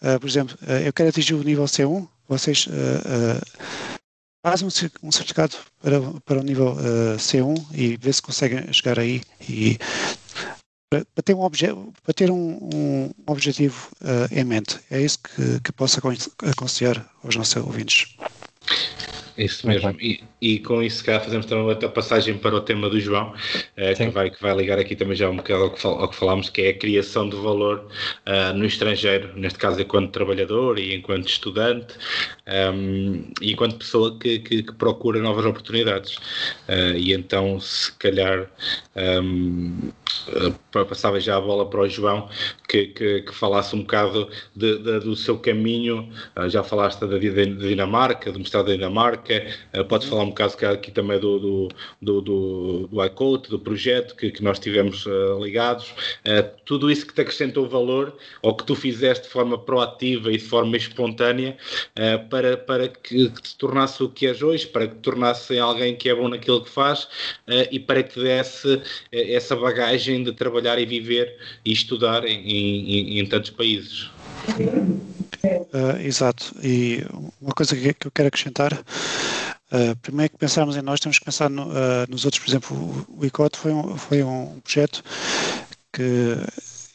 uh, 0.00 0.20
por 0.20 0.28
exemplo, 0.28 0.56
uh, 0.62 0.86
eu 0.86 0.92
quero 0.92 1.08
atingir 1.08 1.34
o 1.34 1.42
nível 1.42 1.64
C1, 1.64 2.06
vocês 2.28 2.68
uh, 2.68 3.98
fazem 4.46 4.68
um, 5.02 5.10
certificado 5.10 5.56
para, 5.80 6.00
para 6.24 6.38
o 6.38 6.42
nível 6.42 6.76
C1 7.18 7.66
e 7.74 7.96
vê 7.96 8.12
se 8.12 8.22
conseguem 8.22 8.72
chegar 8.72 8.98
aí 8.98 9.22
e 9.48 9.76
para 10.88 11.22
ter 11.24 11.34
um, 11.34 11.40
obje 11.40 11.66
para 12.02 12.14
ter 12.14 12.30
um, 12.30 12.58
um 12.72 13.10
objetivo 13.26 13.88
em 14.30 14.44
mente. 14.44 14.80
É 14.90 15.00
isso 15.00 15.18
que, 15.18 15.60
que 15.60 15.72
posso 15.72 16.00
aconselhar 16.44 17.08
aos 17.22 17.36
nossos 17.36 17.56
ouvintes. 17.56 18.16
Isso 19.36 19.66
mesmo. 19.66 19.90
E, 20.00 20.22
e, 20.40 20.58
com 20.58 20.82
isso, 20.82 21.04
cá 21.04 21.18
fazemos 21.18 21.46
também 21.46 21.70
a 21.70 21.88
passagem 21.88 22.36
para 22.36 22.54
o 22.54 22.60
tema 22.60 22.90
do 22.90 23.00
João, 23.00 23.30
uh, 23.30 23.96
que, 23.96 24.06
vai, 24.10 24.30
que 24.30 24.42
vai 24.42 24.54
ligar 24.54 24.78
aqui 24.78 24.94
também 24.94 25.16
já 25.16 25.30
um 25.30 25.36
bocado 25.36 25.64
ao 25.64 25.70
que, 25.70 25.80
fal, 25.80 25.98
ao 26.00 26.08
que 26.08 26.16
falámos, 26.16 26.50
que 26.50 26.62
é 26.62 26.68
a 26.70 26.74
criação 26.74 27.28
de 27.28 27.36
valor 27.36 27.88
uh, 28.26 28.52
no 28.54 28.66
estrangeiro, 28.66 29.30
neste 29.34 29.58
caso 29.58 29.80
enquanto 29.80 30.10
trabalhador 30.10 30.78
e 30.78 30.94
enquanto 30.94 31.28
estudante 31.28 31.94
um, 32.46 32.52
ehm, 32.52 33.32
e 33.40 33.52
enquanto 33.52 33.76
pessoa 33.76 34.18
que, 34.18 34.40
que, 34.40 34.62
que 34.62 34.72
procura 34.74 35.20
novas 35.20 35.46
oportunidades. 35.46 36.16
Uh, 36.68 36.96
e 36.96 37.12
então, 37.14 37.58
se 37.60 37.92
calhar, 37.92 38.50
um, 38.96 39.92
ehm, 40.26 40.54
passava 40.88 41.18
já 41.20 41.36
a 41.36 41.40
bola 41.40 41.68
para 41.68 41.80
o 41.80 41.88
João, 41.88 42.28
que, 42.68 42.88
que, 42.88 43.22
que 43.22 43.34
falasse 43.34 43.74
um 43.74 43.80
bocado 43.80 44.28
de, 44.54 44.78
de, 44.78 45.00
do 45.00 45.16
seu 45.16 45.38
caminho. 45.38 46.10
já 46.48 46.62
falaste 46.62 47.00
da 47.00 47.18
vida 47.18 47.46
da 47.46 47.66
Dinamarca, 47.66 48.30
do 48.30 48.40
Estado 48.40 48.66
da 48.66 48.72
Dinamarca, 48.72 49.22
podes 49.88 50.08
falar 50.08 50.24
um 50.24 50.28
bocado 50.28 50.52
aqui 50.74 50.90
também 50.90 51.18
do, 51.18 51.38
do, 51.38 51.68
do, 52.00 52.20
do, 52.20 52.88
do 52.88 53.04
iCode, 53.04 53.48
do 53.48 53.58
projeto 53.58 54.14
que, 54.16 54.30
que 54.30 54.42
nós 54.42 54.58
tivemos 54.58 55.06
uh, 55.06 55.42
ligados, 55.42 55.90
uh, 55.90 56.48
tudo 56.64 56.90
isso 56.90 57.06
que 57.06 57.14
te 57.14 57.20
acrescentou 57.20 57.68
valor 57.68 58.16
ou 58.42 58.54
que 58.54 58.64
tu 58.64 58.74
fizeste 58.74 59.24
de 59.24 59.30
forma 59.30 59.58
proativa 59.58 60.30
e 60.30 60.36
de 60.36 60.44
forma 60.44 60.76
espontânea 60.76 61.56
uh, 61.98 62.28
para, 62.28 62.56
para 62.56 62.88
que, 62.88 63.28
que, 63.30 63.42
te 63.42 63.56
tornasse 63.56 64.02
o 64.02 64.08
que 64.08 64.26
és 64.26 64.42
hoje, 64.42 64.66
para 64.66 64.86
que 64.86 64.94
te 64.94 65.00
tornasse 65.00 65.58
alguém 65.58 65.96
que 65.96 66.08
é 66.08 66.14
bom 66.14 66.28
naquilo 66.28 66.62
que 66.62 66.70
faz 66.70 67.08
e 67.70 67.78
para 67.78 68.02
que 68.02 68.14
te 68.14 68.20
desse 68.20 68.80
essa 69.10 69.54
bagagem 69.56 70.22
de 70.22 70.32
trabalhar 70.32 70.78
e 70.78 70.86
viver 70.86 71.36
e 71.64 71.72
estudar 71.72 72.24
em, 72.24 72.40
em, 72.40 73.18
em 73.20 73.26
tantos 73.26 73.50
países. 73.50 74.10
Uh, 75.72 76.00
exato, 76.00 76.54
e 76.62 77.04
uma 77.40 77.52
coisa 77.52 77.74
que, 77.74 77.94
que 77.94 78.06
eu 78.06 78.10
quero 78.10 78.28
acrescentar 78.28 78.84
Uh, 79.72 79.96
primeiro 80.02 80.30
que 80.30 80.38
pensarmos 80.38 80.76
em 80.76 80.82
nós, 80.82 81.00
temos 81.00 81.18
que 81.18 81.24
pensar 81.24 81.48
no, 81.48 81.68
uh, 81.68 82.06
nos 82.06 82.26
outros. 82.26 82.42
Por 82.42 82.50
exemplo, 82.50 83.06
o 83.08 83.24
ICOT 83.24 83.56
foi 83.56 83.72
um, 83.72 83.96
foi 83.96 84.22
um 84.22 84.60
projeto 84.60 85.02
que 85.90 86.36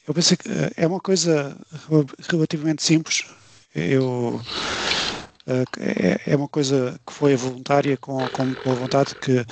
eu 0.08 0.14
pensei 0.14 0.38
que 0.38 0.48
é 0.78 0.86
uma 0.86 1.00
coisa 1.00 1.58
relativamente 2.30 2.84
simples. 2.84 3.26
Eu 3.74 4.40
é, 5.48 6.22
é, 6.28 6.36
uma 6.36 6.48
coisa 6.48 7.00
que 7.06 7.12
foi 7.12 7.36
voluntária, 7.36 7.98
com, 7.98 8.28
com 8.30 8.54
boa 8.64 8.76
vontade, 8.76 9.16
que, 9.16 9.44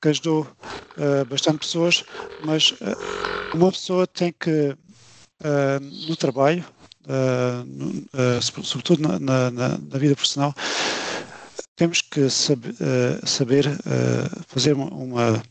que 0.00 0.08
ajudou 0.08 0.46
bastante 1.28 1.58
pessoas, 1.58 2.04
mas 2.44 2.74
uma 3.52 3.70
pessoa 3.70 4.06
tem 4.06 4.32
que, 4.32 4.76
no 6.08 6.16
trabalho, 6.16 6.64
sobretudo 8.64 9.02
na, 9.02 9.50
na, 9.50 9.50
na 9.50 9.98
vida 9.98 10.14
profissional, 10.14 10.54
temos 11.76 12.00
que 12.00 12.30
saber, 12.30 12.70
uh, 12.70 13.26
saber 13.26 13.64
fazer 14.46 14.74
uma, 14.74 15.42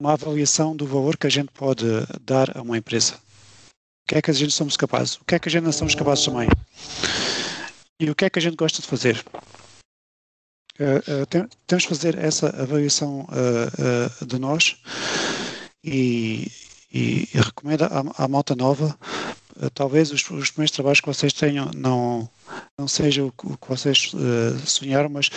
uma 0.00 0.12
avaliação 0.12 0.76
do 0.76 0.86
valor 0.86 1.16
que 1.16 1.26
a 1.26 1.30
gente 1.30 1.50
pode 1.52 1.86
dar 2.22 2.56
a 2.56 2.62
uma 2.62 2.78
empresa. 2.78 3.14
O 3.14 4.08
que 4.08 4.14
é 4.16 4.22
que 4.22 4.30
a 4.30 4.34
gente 4.34 4.52
somos 4.52 4.76
capazes? 4.76 5.16
O 5.16 5.24
que 5.24 5.34
é 5.34 5.38
que 5.38 5.48
a 5.48 5.50
gente 5.50 5.64
não 5.64 5.72
somos 5.72 5.94
capazes 5.94 6.24
também? 6.24 6.48
E 7.98 8.10
o 8.10 8.14
que 8.14 8.24
é 8.24 8.30
que 8.30 8.38
a 8.38 8.42
gente 8.42 8.56
gosta 8.56 8.80
de 8.80 8.86
fazer? 8.86 9.24
Uh, 10.78 11.22
uh, 11.22 11.26
tem, 11.26 11.48
temos 11.66 11.84
que 11.84 11.94
fazer 11.94 12.18
essa 12.18 12.48
avaliação 12.50 13.26
uh, 13.30 14.26
de 14.26 14.38
nós 14.38 14.76
e, 15.82 16.52
e, 16.92 17.28
e 17.32 17.40
recomendo 17.40 17.84
à, 17.84 18.24
à 18.24 18.28
malta 18.28 18.54
nova 18.54 18.96
talvez 19.74 20.10
os, 20.10 20.28
os, 20.30 20.50
primeiros 20.50 20.70
trabalhos 20.70 21.00
que 21.00 21.06
vocês 21.06 21.32
tenham 21.32 21.70
não, 21.74 22.28
não 22.78 22.86
seja 22.86 23.24
o, 23.24 23.28
o 23.28 23.56
que 23.56 23.68
vocês 23.68 24.12
sonharam, 24.64 25.08
mas 25.08 25.30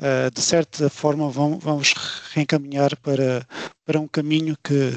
uh, 0.00 0.30
de 0.32 0.40
certa 0.40 0.88
forma 0.88 1.28
vão, 1.30 1.58
vamos 1.58 1.94
reencaminhar 2.32 2.96
para, 2.96 3.46
para 3.84 4.00
um 4.00 4.08
caminho 4.08 4.56
que, 4.62 4.96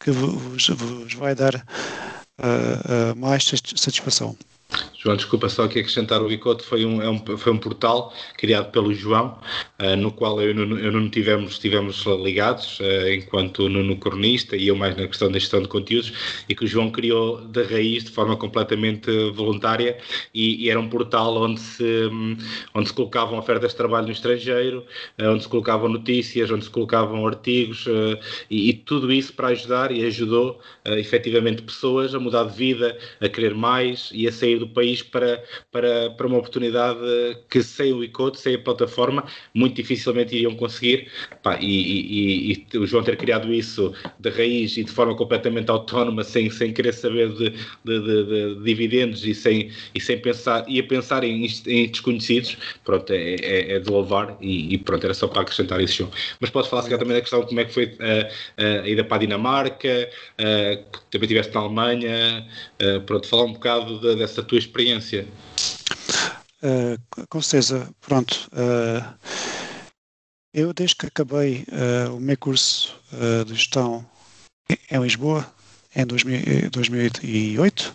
que 0.00 0.10
vos, 0.10 0.68
vos 0.68 1.14
vai 1.14 1.34
dar 1.34 1.54
uh, 1.54 3.12
uh, 3.12 3.16
mais 3.16 3.44
satisfação. 3.44 4.36
João, 5.02 5.16
desculpa 5.16 5.48
só 5.48 5.64
aqui 5.64 5.80
acrescentar 5.80 6.22
o 6.22 6.28
Bicote, 6.28 6.62
foi 6.62 6.84
um, 6.84 7.02
é 7.02 7.10
um, 7.10 7.18
foi 7.36 7.52
um 7.52 7.58
portal 7.58 8.14
criado 8.36 8.70
pelo 8.70 8.94
João, 8.94 9.36
uh, 9.80 9.96
no 9.96 10.12
qual 10.12 10.40
eu 10.40 10.50
e 10.50 10.52
o 10.52 10.64
Nuno 10.64 11.10
tivemos, 11.10 11.54
estivemos 11.54 12.04
ligados, 12.22 12.78
uh, 12.78 13.08
enquanto 13.12 13.68
Nuno 13.68 13.96
cronista 13.96 14.54
e 14.54 14.68
eu 14.68 14.76
mais 14.76 14.96
na 14.96 15.08
questão 15.08 15.28
da 15.28 15.40
gestão 15.40 15.60
de 15.60 15.66
conteúdos, 15.66 16.44
e 16.48 16.54
que 16.54 16.64
o 16.64 16.68
João 16.68 16.88
criou 16.88 17.40
da 17.48 17.64
raiz 17.64 18.04
de 18.04 18.12
forma 18.12 18.36
completamente 18.36 19.10
voluntária 19.32 19.98
e, 20.32 20.64
e 20.64 20.70
era 20.70 20.78
um 20.78 20.88
portal 20.88 21.36
onde 21.36 21.58
se, 21.58 21.82
um, 21.82 22.36
onde 22.72 22.86
se 22.86 22.94
colocavam 22.94 23.36
ofertas 23.40 23.72
de 23.72 23.76
trabalho 23.76 24.06
no 24.06 24.12
estrangeiro, 24.12 24.84
uh, 25.20 25.30
onde 25.30 25.42
se 25.42 25.48
colocavam 25.48 25.88
notícias, 25.88 26.48
onde 26.48 26.62
se 26.62 26.70
colocavam 26.70 27.26
artigos 27.26 27.86
e, 28.48 28.70
e, 28.70 28.72
tudo 28.72 29.12
isso 29.12 29.32
para 29.32 29.48
ajudar 29.48 29.90
e 29.90 30.04
ajudou 30.04 30.60
efetivamente 30.84 31.62
pessoas 31.62 32.14
a 32.14 32.20
mudar 32.20 32.44
de 32.44 32.56
vida, 32.56 32.96
a 33.20 33.28
querer 33.28 33.54
mais 33.54 34.10
e 34.12 34.28
a 34.28 34.32
sair 34.32 34.58
do 34.58 34.68
país 34.68 34.91
para, 35.00 35.42
para, 35.70 36.10
para 36.10 36.26
uma 36.26 36.38
oportunidade 36.38 36.98
que 37.48 37.62
sem 37.62 37.92
o 37.92 38.02
ICOD, 38.02 38.38
sem 38.38 38.56
a 38.56 38.58
plataforma, 38.58 39.24
muito 39.54 39.76
dificilmente 39.76 40.34
iriam 40.34 40.54
conseguir. 40.54 41.08
Pá, 41.42 41.58
e, 41.60 41.66
e, 41.66 42.66
e, 42.74 42.78
o 42.78 42.86
João 42.86 43.02
ter 43.02 43.16
criado 43.16 43.52
isso 43.52 43.94
de 44.18 44.30
raiz 44.30 44.76
e 44.76 44.84
de 44.84 44.90
forma 44.90 45.14
completamente 45.14 45.70
autónoma, 45.70 46.24
sem, 46.24 46.50
sem 46.50 46.72
querer 46.72 46.92
saber 46.92 47.28
de, 47.30 47.50
de, 47.84 48.00
de, 48.00 48.24
de 48.24 48.64
dividendos 48.64 49.24
e 49.24 49.34
sem, 49.34 49.70
e 49.94 50.00
sem 50.00 50.18
pensar, 50.18 50.68
ia 50.68 50.86
pensar 50.86 51.24
em, 51.24 51.46
em 51.66 51.88
desconhecidos, 51.88 52.56
pronto, 52.84 53.12
é, 53.12 53.36
é, 53.36 53.72
é 53.74 53.78
de 53.78 53.88
louvar 53.88 54.36
e, 54.40 54.74
e, 54.74 54.78
pronto, 54.78 55.04
era 55.04 55.14
só 55.14 55.28
para 55.28 55.42
acrescentar 55.42 55.80
isso, 55.80 55.94
João. 55.98 56.10
Mas 56.40 56.50
posso 56.50 56.68
falar 56.68 56.82
se 56.82 56.90
também 56.90 57.14
da 57.14 57.20
questão 57.20 57.40
de 57.40 57.46
como 57.46 57.60
é 57.60 57.64
que 57.64 57.72
foi 57.72 57.96
a, 57.98 58.82
a 58.82 58.88
ida 58.88 59.04
para 59.04 59.16
a 59.16 59.20
Dinamarca, 59.20 60.10
a, 60.38 60.76
que 60.76 61.00
também 61.10 61.26
estiveste 61.26 61.54
na 61.54 61.60
Alemanha, 61.60 62.46
a, 62.80 63.00
pronto, 63.00 63.26
falar 63.26 63.44
um 63.44 63.52
bocado 63.52 64.00
de, 64.00 64.16
dessa 64.16 64.42
tua 64.42 64.58
experiência? 64.58 64.81
Uh, 66.62 67.26
com 67.28 67.42
certeza, 67.42 67.90
pronto. 68.00 68.48
Uh, 68.52 69.02
eu, 70.54 70.72
desde 70.72 70.94
que 70.94 71.06
acabei 71.06 71.64
uh, 71.66 72.14
o 72.14 72.20
meu 72.20 72.38
curso 72.38 72.94
de 73.46 73.54
gestão 73.54 74.06
em 74.90 75.02
Lisboa, 75.02 75.50
em 75.94 76.06
2000, 76.06 76.70
2008, 76.70 77.94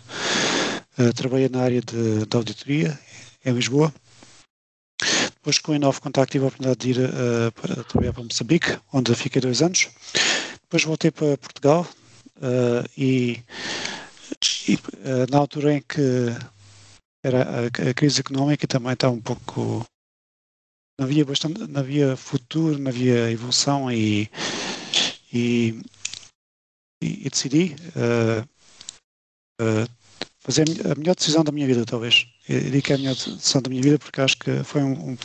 trabalhei 1.16 1.48
na 1.48 1.62
área 1.62 1.80
de, 1.80 2.26
de, 2.26 2.36
auditoria 2.36 2.98
em 3.44 3.52
Lisboa. 3.52 3.92
Depois, 5.34 5.58
com 5.58 5.72
o 5.72 5.74
Inove 5.74 6.00
Contact, 6.00 6.30
tive 6.30 6.44
a 6.44 6.48
oportunidade 6.48 6.80
de 6.80 7.00
ir 7.00 7.52
para 7.52 7.84
trabalhar 7.84 8.12
para 8.12 8.24
Moçambique, 8.24 8.78
onde 8.92 9.14
fiquei 9.14 9.40
dois 9.40 9.62
anos. 9.62 9.88
Depois 10.62 10.84
voltei 10.84 11.10
para 11.10 11.38
Portugal 11.38 11.86
e, 12.96 13.40
e 14.68 14.78
na 15.30 15.38
altura 15.38 15.74
em 15.74 15.80
que 15.80 16.32
era 17.28 17.42
a, 17.42 17.90
a 17.90 17.94
crise 17.94 18.20
económica 18.20 18.66
também 18.66 18.92
está 18.92 19.08
um 19.10 19.20
pouco 19.20 19.86
não 20.98 21.06
havia 21.06 21.24
bastante 21.24 21.66
não 21.66 21.80
havia 21.80 22.16
futuro 22.16 22.78
não 22.78 22.90
havia 22.90 23.30
evolução 23.30 23.90
e 23.90 24.30
e, 25.32 25.80
e 27.02 27.28
decidi 27.30 27.76
uh, 27.96 28.42
uh, 29.60 29.88
fazer 30.38 30.64
a 30.90 30.94
melhor 30.94 31.14
decisão 31.14 31.44
da 31.44 31.52
minha 31.52 31.66
vida 31.66 31.84
talvez. 31.84 32.26
Eu 32.48 32.60
digo 32.60 32.82
que 32.82 32.92
é 32.92 32.94
a 32.96 32.98
melhor 32.98 33.14
decisão 33.14 33.62
da 33.62 33.68
minha 33.68 33.82
vida 33.82 33.98
porque 33.98 34.20
acho 34.20 34.38
que 34.38 34.64
foi 34.64 34.82
um, 34.82 35.10
um, 35.10 35.18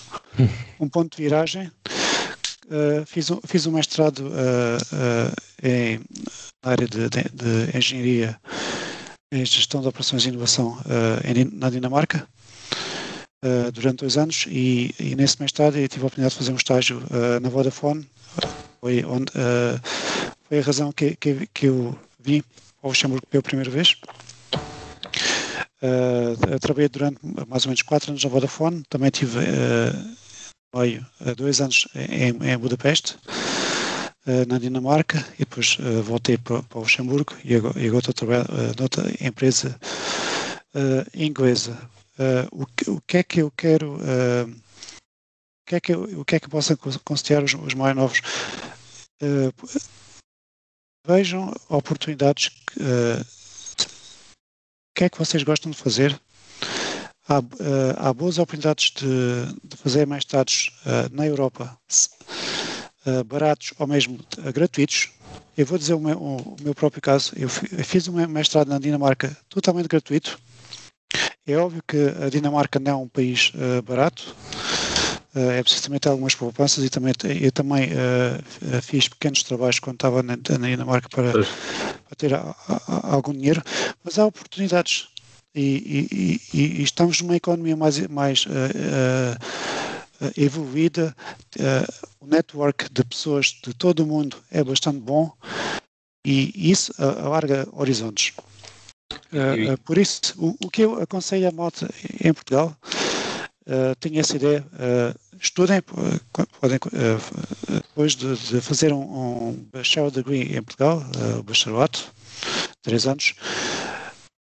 um 0.82 0.90
ponto 0.90 1.16
de 1.16 1.24
viragem. 1.24 1.72
Uh, 2.66 3.06
fiz, 3.06 3.30
um, 3.30 3.40
fiz 3.46 3.66
um 3.66 3.72
mestrado 3.72 4.32
em, 5.62 6.00
na 6.64 6.72
área 6.72 6.88
de, 6.88 7.10
de, 7.10 7.24
de 7.30 7.78
engenharia 7.78 8.40
em 9.34 9.46
gestão 9.46 9.82
de 9.82 9.88
operações 9.88 10.22
de 10.22 10.30
inovação 10.30 10.78
uh, 10.82 11.56
na 11.58 11.70
Dinamarca 11.70 12.28
uh, 13.44 13.72
durante 13.72 14.00
dois 14.00 14.16
anos 14.16 14.46
e, 14.48 14.94
e, 15.00 15.16
nesse 15.16 15.42
mestrado 15.42 15.78
eu 15.78 15.88
tive 15.88 16.04
a 16.04 16.08
oportunidade 16.08 16.34
de 16.34 16.38
fazer 16.38 16.52
um 16.52 16.56
estágio 16.56 17.00
uh, 17.00 17.40
na 17.42 17.50
Vodafone. 17.50 18.08
Foi, 18.80 19.04
onde, 19.06 19.32
foi 20.44 20.60
a 20.60 20.62
razão 20.62 20.92
que, 20.92 21.16
que, 21.16 21.48
que 21.54 21.68
eu 21.68 21.98
vim 22.20 22.44
ao 22.82 22.90
Luxemburgo 22.90 23.26
pela 23.28 23.42
primeira 23.42 23.72
vez. 23.72 23.96
Trabalhei 26.60 26.90
durante 26.90 27.18
mais 27.48 27.64
ou 27.64 27.70
menos 27.70 27.82
quatro 27.82 28.12
anos 28.12 28.22
na 28.22 28.30
Vodafone. 28.30 28.84
Também 28.90 29.10
tive 29.10 29.40
meio 30.76 31.06
dois 31.38 31.62
anos 31.62 31.88
em, 31.96 32.52
em 32.52 32.58
Budapeste 32.58 33.16
na 34.48 34.58
Dinamarca 34.58 35.18
e 35.36 35.40
depois 35.40 35.78
uh, 35.80 36.02
voltei 36.04 36.38
para, 36.38 36.64
para, 36.64 36.78
o 36.78 36.82
Luxemburgo 36.82 37.36
e 37.44 37.56
agora, 37.56 37.80
e 37.80 37.88
agora 37.88 38.00
estou 38.00 38.12
a 38.12 38.14
trabalhar 38.14 38.46
uh, 38.50 38.74
noutra 38.80 39.12
empresa 39.26 39.80
inglesa. 41.14 41.78
O 42.52 42.66
que, 42.66 42.90
o, 42.90 43.02
que, 43.02 43.18
é 43.18 43.24
que 43.24 43.42
eu 43.42 43.52
quero, 43.52 43.96
o, 43.96 45.66
que 45.68 45.76
é 45.76 45.80
que 45.80 45.94
eu, 45.94 46.22
o 46.22 46.26
que 46.26 46.36
é 46.36 46.40
que 46.40 46.50
posso 46.50 46.76
considerar 47.04 47.44
os, 47.44 47.54
os 47.54 47.74
mais 47.76 47.96
novos? 47.96 48.22
vejam 51.06 51.54
oportunidades 51.70 52.50
que, 52.50 52.80
o 52.80 53.24
que 54.96 55.04
é 55.04 55.10
que 55.10 55.18
vocês 55.18 55.44
gostam 55.44 55.72
de 55.72 55.78
fazer 55.78 56.20
há, 57.28 57.42
há 57.98 58.14
boas 58.14 58.38
oportunidades 58.38 58.92
de, 58.92 59.46
de 59.64 59.78
fazer 59.78 60.06
mestrados 60.08 60.72
uh, 60.86 61.14
na 61.14 61.26
Europa 61.26 61.78
uh, 61.90 62.53
baratos 63.26 63.74
ou 63.78 63.88
mesmo 63.88 64.20
uh, 64.38 64.54
gratuitos. 64.54 65.10
Eu 65.58 65.66
vou 65.66 65.78
dizer 65.78 65.94
o 65.94 66.00
meu, 66.00 66.18
o 66.18 66.56
meu 66.62 66.74
próprio 66.74 67.02
caso. 67.02 67.34
Eu, 67.36 67.50
fiz 67.50 68.08
um 68.08 68.28
mestrado 68.28 68.68
na 68.68 68.80
Dinamarca 68.80 69.36
totalmente 69.50 69.88
gratuito. 69.88 70.40
É 71.46 71.58
óbvio 71.58 71.84
que 71.88 71.98
a 72.26 72.30
Dinamarca 72.30 72.80
não 72.80 72.92
é 72.92 72.96
um 72.96 73.08
país 73.08 73.52
uh, 73.56 73.82
barato. 73.82 74.36
Uh, 75.36 75.52
é 75.52 75.64
preciso 75.64 75.84
também 75.84 76.00
ter 76.00 76.10
algumas 76.10 76.36
poupanças 76.36 76.84
e 76.84 76.90
também 76.90 77.12
eu 77.42 77.52
também 77.52 77.90
uh, 77.90 78.82
fiz 78.82 79.08
pequenos 79.08 79.44
trabalhos 79.44 79.80
quando 79.80 79.96
estava 79.96 80.22
na, 80.22 80.38
na 80.38 80.68
Dinamarca 80.68 81.10
para, 81.10 81.32
para 81.34 82.16
ter 82.16 82.34
a, 82.34 82.56
a, 82.68 83.16
algum 83.16 83.34
dinheiro, 83.34 83.62
mas 84.04 84.20
há 84.20 84.26
oportunidades 84.26 85.08
e, 85.56 85.62
e, 86.12 86.58
e, 86.58 86.80
e 86.80 86.84
estamos 86.84 87.20
numa 87.22 87.36
economia 87.36 87.76
mais, 87.76 88.08
mais 88.08 88.46
evoluída, 90.38 91.16
o 92.20 92.26
network 92.26 92.92
de 92.92 93.04
pessoas 93.04 93.48
de 93.64 93.74
todo 93.74 94.02
o 94.02 94.06
mundo 94.06 94.38
é 94.52 94.64
bastante 94.64 95.00
bom 95.00 95.32
e 96.26 96.72
isso 96.72 96.94
alarga 97.00 97.68
horizontes. 97.72 98.34
Por 99.84 99.98
isso, 99.98 100.22
o, 100.38 100.56
o, 100.66 100.70
que 100.70 100.84
eu 100.84 101.02
aconselho 101.02 101.48
a 101.48 101.52
malta 101.52 101.90
em 102.24 102.34
Portugal, 102.34 102.76
uh, 103.68 103.96
tenho 104.00 104.20
essa 104.20 104.36
ideia, 104.36 104.66
estudem, 105.40 105.82
podem, 105.82 106.80
depois 107.68 108.16
de, 108.16 108.36
de, 108.36 108.62
fazer 108.62 108.94
um, 108.94 109.02
um 109.02 109.54
bachelor 109.72 110.10
degree 110.12 110.56
em 110.56 110.62
Portugal, 110.62 111.04
uh, 111.18 111.44
bacharelato, 111.44 112.12
três 112.82 113.06
anos, 113.08 113.36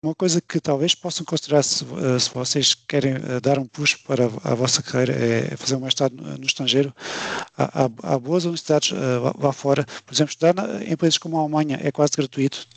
uma 0.03 0.13
coisa 0.13 0.39
que 0.39 0.59
talvez 0.59 0.93
possam 0.93 1.25
considerar 1.25 1.63
se, 1.63 1.83
eh, 1.83 2.19
se 2.19 2.29
vocês 2.29 2.75
querem 2.75 3.13
eh, 3.13 3.39
dar 3.41 3.57
um 3.57 3.65
push 3.65 3.95
para 3.95 4.25
a, 4.25 4.55
vossa 4.55 4.83
carreira 4.83 5.13
é 5.13 5.57
fazer 5.57 5.75
um 5.75 5.79
mestrado 5.79 6.15
no, 6.15 6.37
no 6.37 6.45
estrangeiro. 6.45 6.93
Há, 7.57 7.89
há, 8.03 8.19
boas 8.19 8.45
universidades 8.45 8.91
uh, 8.91 9.33
lá 9.39 9.51
fora. 9.51 9.83
Por 10.05 10.13
exemplo, 10.13 10.29
estudar 10.29 10.53
em 10.83 10.95
países 10.95 11.17
como 11.17 11.37
a 11.37 11.41
Alemanha 11.41 11.79
é 11.81 11.91
quase 11.91 12.11
gratuito. 12.15 12.67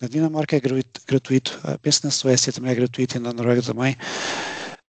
Na 0.00 0.08
Dinamarca 0.08 0.56
é 0.56 0.60
gratuito. 0.60 1.00
gratuito. 1.06 1.60
Uh, 1.62 1.78
penso 1.78 2.00
na 2.04 2.10
Suécia 2.10 2.52
também 2.52 2.72
é 2.72 2.74
gratuito 2.74 3.16
e 3.16 3.20
na 3.20 3.32
Noruega 3.34 3.62
também. 3.62 3.94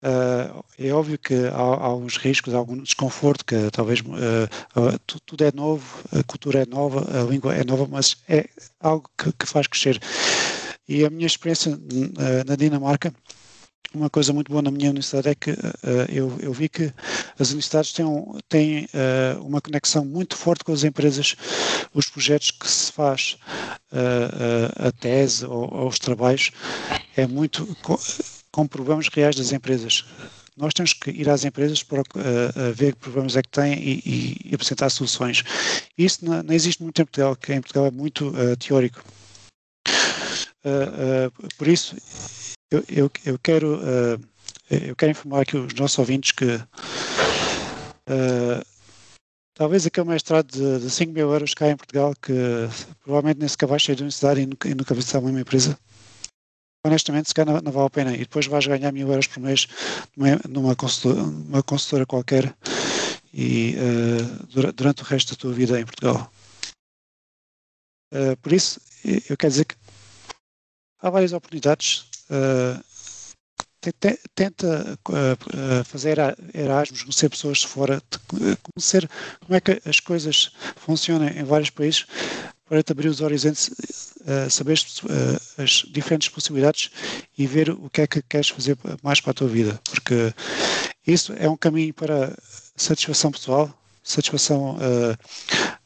Uh, 0.04 0.62
é 0.78 0.92
óbvio 0.92 1.18
que 1.18 1.34
há, 1.34 1.56
há 1.56 2.20
riscos, 2.20 2.54
há 2.54 2.58
algum 2.58 2.76
desconforto, 2.80 3.44
que 3.44 3.70
talvez 3.72 4.00
uh, 4.00 5.18
tudo 5.26 5.42
é 5.42 5.50
novo, 5.52 5.84
a 6.16 6.22
cultura 6.22 6.62
é 6.62 6.66
nova, 6.66 7.00
a 7.18 7.24
língua 7.24 7.56
é 7.56 7.64
nova, 7.64 7.88
mas 7.90 8.16
é 8.28 8.48
algo 8.78 9.10
que, 9.18 9.32
que 9.32 9.46
faz 9.46 9.66
crescer. 9.66 10.00
E 10.88 11.04
a 11.04 11.10
minha 11.10 11.26
experiência 11.26 11.78
na 12.46 12.56
Dinamarca, 12.56 13.12
uma 13.94 14.10
coisa 14.10 14.32
muito 14.32 14.50
boa 14.50 14.62
na 14.62 14.70
minha 14.70 14.90
universidade 14.90 15.28
é 15.28 15.34
que 15.34 15.50
uh, 15.50 15.56
eu, 16.12 16.36
eu, 16.40 16.52
vi 16.52 16.68
que 16.68 16.92
as 17.38 17.48
universidades 17.48 17.92
têm, 17.92 18.06
têm 18.48 18.84
uh, 18.84 19.42
uma 19.42 19.60
conexão 19.60 20.04
muito 20.04 20.36
forte 20.36 20.64
com 20.64 20.72
as 20.72 20.84
empresas, 20.84 21.34
os 21.94 22.10
projetos 22.10 22.50
que 22.50 22.68
se 22.68 22.92
faz, 22.92 23.38
uh, 23.92 24.88
a 24.88 24.92
tese 24.92 25.46
ou, 25.46 25.72
ou, 25.72 25.88
os 25.88 25.98
trabalhos, 25.98 26.50
é 27.16 27.26
muito 27.26 27.66
com, 27.82 27.98
com 28.52 28.66
problemas 28.66 29.08
reais 29.08 29.36
das 29.36 29.52
empresas 29.52 30.04
nós 30.56 30.72
temos 30.72 30.94
que 30.94 31.10
ir 31.10 31.28
às 31.28 31.44
empresas 31.44 31.82
para 31.82 32.00
uh, 32.00 32.72
ver 32.74 32.94
que 32.94 33.00
problemas 33.00 33.36
é 33.36 33.42
que 33.42 33.48
têm 33.50 33.74
e, 33.74 34.40
e 34.46 34.54
apresentar 34.54 34.88
soluções. 34.88 35.44
Isso 35.98 36.24
não, 36.24 36.42
não, 36.42 36.54
existe 36.54 36.82
muito 36.82 37.00
em 37.00 37.04
Portugal, 37.04 37.36
que 37.36 37.52
em 37.52 37.60
Portugal 37.60 37.86
é 37.86 37.90
muito 37.90 38.28
uh, 38.30 38.56
teórico. 38.56 39.04
Uh, 40.66 41.30
por 41.56 41.68
isso, 41.68 41.96
eu, 42.70 42.84
eu, 42.88 43.10
eu 43.24 43.38
quero, 43.38 43.80
eu 44.68 44.96
quero 44.96 45.12
informar 45.12 45.42
aqui 45.42 45.56
os 45.56 45.72
nossos 45.74 45.98
ouvintes 45.98 46.32
que 46.32 46.60
talvez 49.54 49.86
aquele 49.86 50.08
mestrado 50.08 50.50
de, 50.50 50.80
de 50.80 50.90
5 50.90 51.12
mil 51.12 51.32
euros 51.32 51.54
cá 51.54 51.68
em 51.70 51.76
Portugal, 51.76 52.12
que 52.20 52.32
provavelmente 53.04 53.38
nem 53.38 53.48
sequer 53.48 53.66
vai 53.66 53.78
sair 53.78 53.94
da 53.94 54.00
universidade 54.00 54.40
e 54.40 54.46
nunca, 54.46 54.68
e 54.68 54.74
nunca 54.74 54.94
visitar 54.94 55.20
uma 55.20 55.30
mesma 55.30 55.78
honestamente, 56.86 57.28
se 57.28 57.34
calhar 57.34 57.54
não, 57.54 57.60
não, 57.60 57.72
vale 57.72 57.86
a 57.86 57.90
pena. 57.90 58.14
E 58.14 58.18
depois 58.18 58.46
vais 58.46 58.66
ganhar 58.66 58.92
mil 58.92 59.08
euros 59.08 59.26
por 59.26 59.40
mês 59.40 59.66
numa, 60.16 60.40
numa 60.48 60.76
consultora, 60.76 61.62
consultora 61.62 62.06
qualquer 62.06 62.54
e 63.32 63.76
uh, 63.76 64.72
durante 64.72 65.02
o 65.02 65.04
resto 65.04 65.34
da 65.34 65.40
tua 65.40 65.52
vida 65.52 65.78
em 65.78 65.84
Portugal. 65.84 66.30
Uh, 68.14 68.36
por 68.40 68.52
isso, 68.52 68.80
eu 69.04 69.36
quero 69.36 69.50
dizer 69.50 69.64
que 69.64 69.74
há 71.00 71.10
várias 71.10 71.32
oportunidades. 71.32 72.04
Uh, 72.30 72.84
tenta 74.34 74.98
fazer 75.84 76.18
Erasmus, 76.52 77.02
conhecer 77.02 77.28
pessoas 77.28 77.58
de 77.58 77.68
fora, 77.68 78.02
conhecer 78.74 79.08
como 79.40 79.54
é 79.54 79.60
que 79.60 79.80
as 79.84 80.00
coisas 80.00 80.50
funcionam 80.74 81.28
em 81.28 81.44
vários 81.44 81.70
países, 81.70 82.04
para 82.68 82.82
te 82.82 82.92
abrir 82.92 83.08
os 83.08 83.20
horizontes, 83.20 83.68
uh, 83.68 84.50
saber 84.50 84.76
uh, 85.04 85.62
as 85.62 85.84
diferentes 85.88 86.28
possibilidades 86.28 86.90
e 87.38 87.46
ver 87.46 87.70
o 87.70 87.88
que 87.88 88.02
é 88.02 88.06
que 88.06 88.22
queres 88.22 88.48
fazer 88.48 88.76
mais 89.02 89.20
para 89.20 89.30
a 89.30 89.34
tua 89.34 89.48
vida, 89.48 89.80
porque 89.88 90.34
isso 91.06 91.32
é 91.38 91.48
um 91.48 91.56
caminho 91.56 91.94
para 91.94 92.36
satisfação 92.74 93.30
pessoal, 93.30 93.72
satisfação 94.02 94.76
uh, 94.76 95.16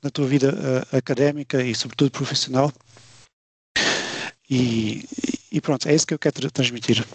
na 0.03 0.11
tua 0.11 0.27
vida 0.27 0.55
uh, 0.55 0.97
académica 0.97 1.63
e 1.63 1.75
sobretudo 1.75 2.11
profissional. 2.11 2.73
E, 4.51 5.05
e, 5.53 5.61
pronto, 5.61 5.89
é 5.89 5.95
isso 5.95 6.07
que 6.07 6.15
eu 6.15 6.19
quero 6.19 6.51
transmitir. 6.51 7.07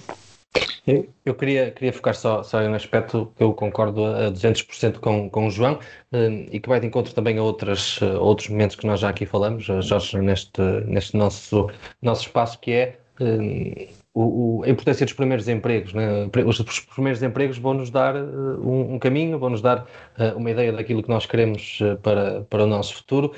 Eu, 1.26 1.34
queria, 1.34 1.72
queria 1.72 1.92
focar 1.92 2.16
só, 2.16 2.44
só 2.44 2.62
em 2.62 2.70
um 2.70 2.76
aspecto 2.76 3.34
que 3.36 3.44
eu 3.44 3.54
concordo 3.54 4.06
a 4.06 4.32
200% 4.32 5.00
com, 5.00 5.30
com 5.30 5.48
o 5.48 5.52
João 5.52 5.80
um, 6.14 6.46
e 6.52 6.60
que 6.60 6.70
vai 6.70 6.80
de 6.80 6.86
encontro 6.88 7.14
também 7.14 7.38
a 7.40 7.44
outras, 7.44 8.00
outros 8.02 8.50
momentos 8.50 8.76
que 8.76 8.86
nós 8.86 9.00
já 9.00 9.10
aqui 9.10 9.26
falamos, 9.26 9.64
Jorge, 9.64 10.18
neste, 10.20 10.62
neste 10.86 11.18
nosso, 11.18 11.70
nosso 12.02 12.28
espaço, 12.28 12.60
que 12.60 12.72
é 12.72 13.00
um, 13.20 13.88
o, 14.16 14.60
o, 14.60 14.64
a 14.64 14.70
importância 14.70 15.06
dos 15.06 15.14
primeiros 15.14 15.48
empregos. 15.50 15.94
Né? 15.94 16.30
Os, 16.46 16.60
os, 16.62 16.80
primeiros 16.80 17.22
empregos 17.22 17.58
vão 17.58 17.74
nos 17.74 17.90
dar 17.90 18.16
uh, 18.16 18.68
um, 18.68 18.96
um, 18.96 19.00
caminho, 19.00 19.38
vão 19.38 19.50
nos 19.50 19.62
dar 19.62 19.86
uh, 20.18 20.38
uma 20.38 20.50
ideia 20.50 20.72
daquilo 20.72 21.04
que 21.04 21.10
nós 21.10 21.26
queremos 21.26 21.80
uh, 21.82 21.98
para, 21.98 22.42
para 22.44 22.64
o 22.64 22.68
nosso 22.68 22.96
futuro, 22.96 23.34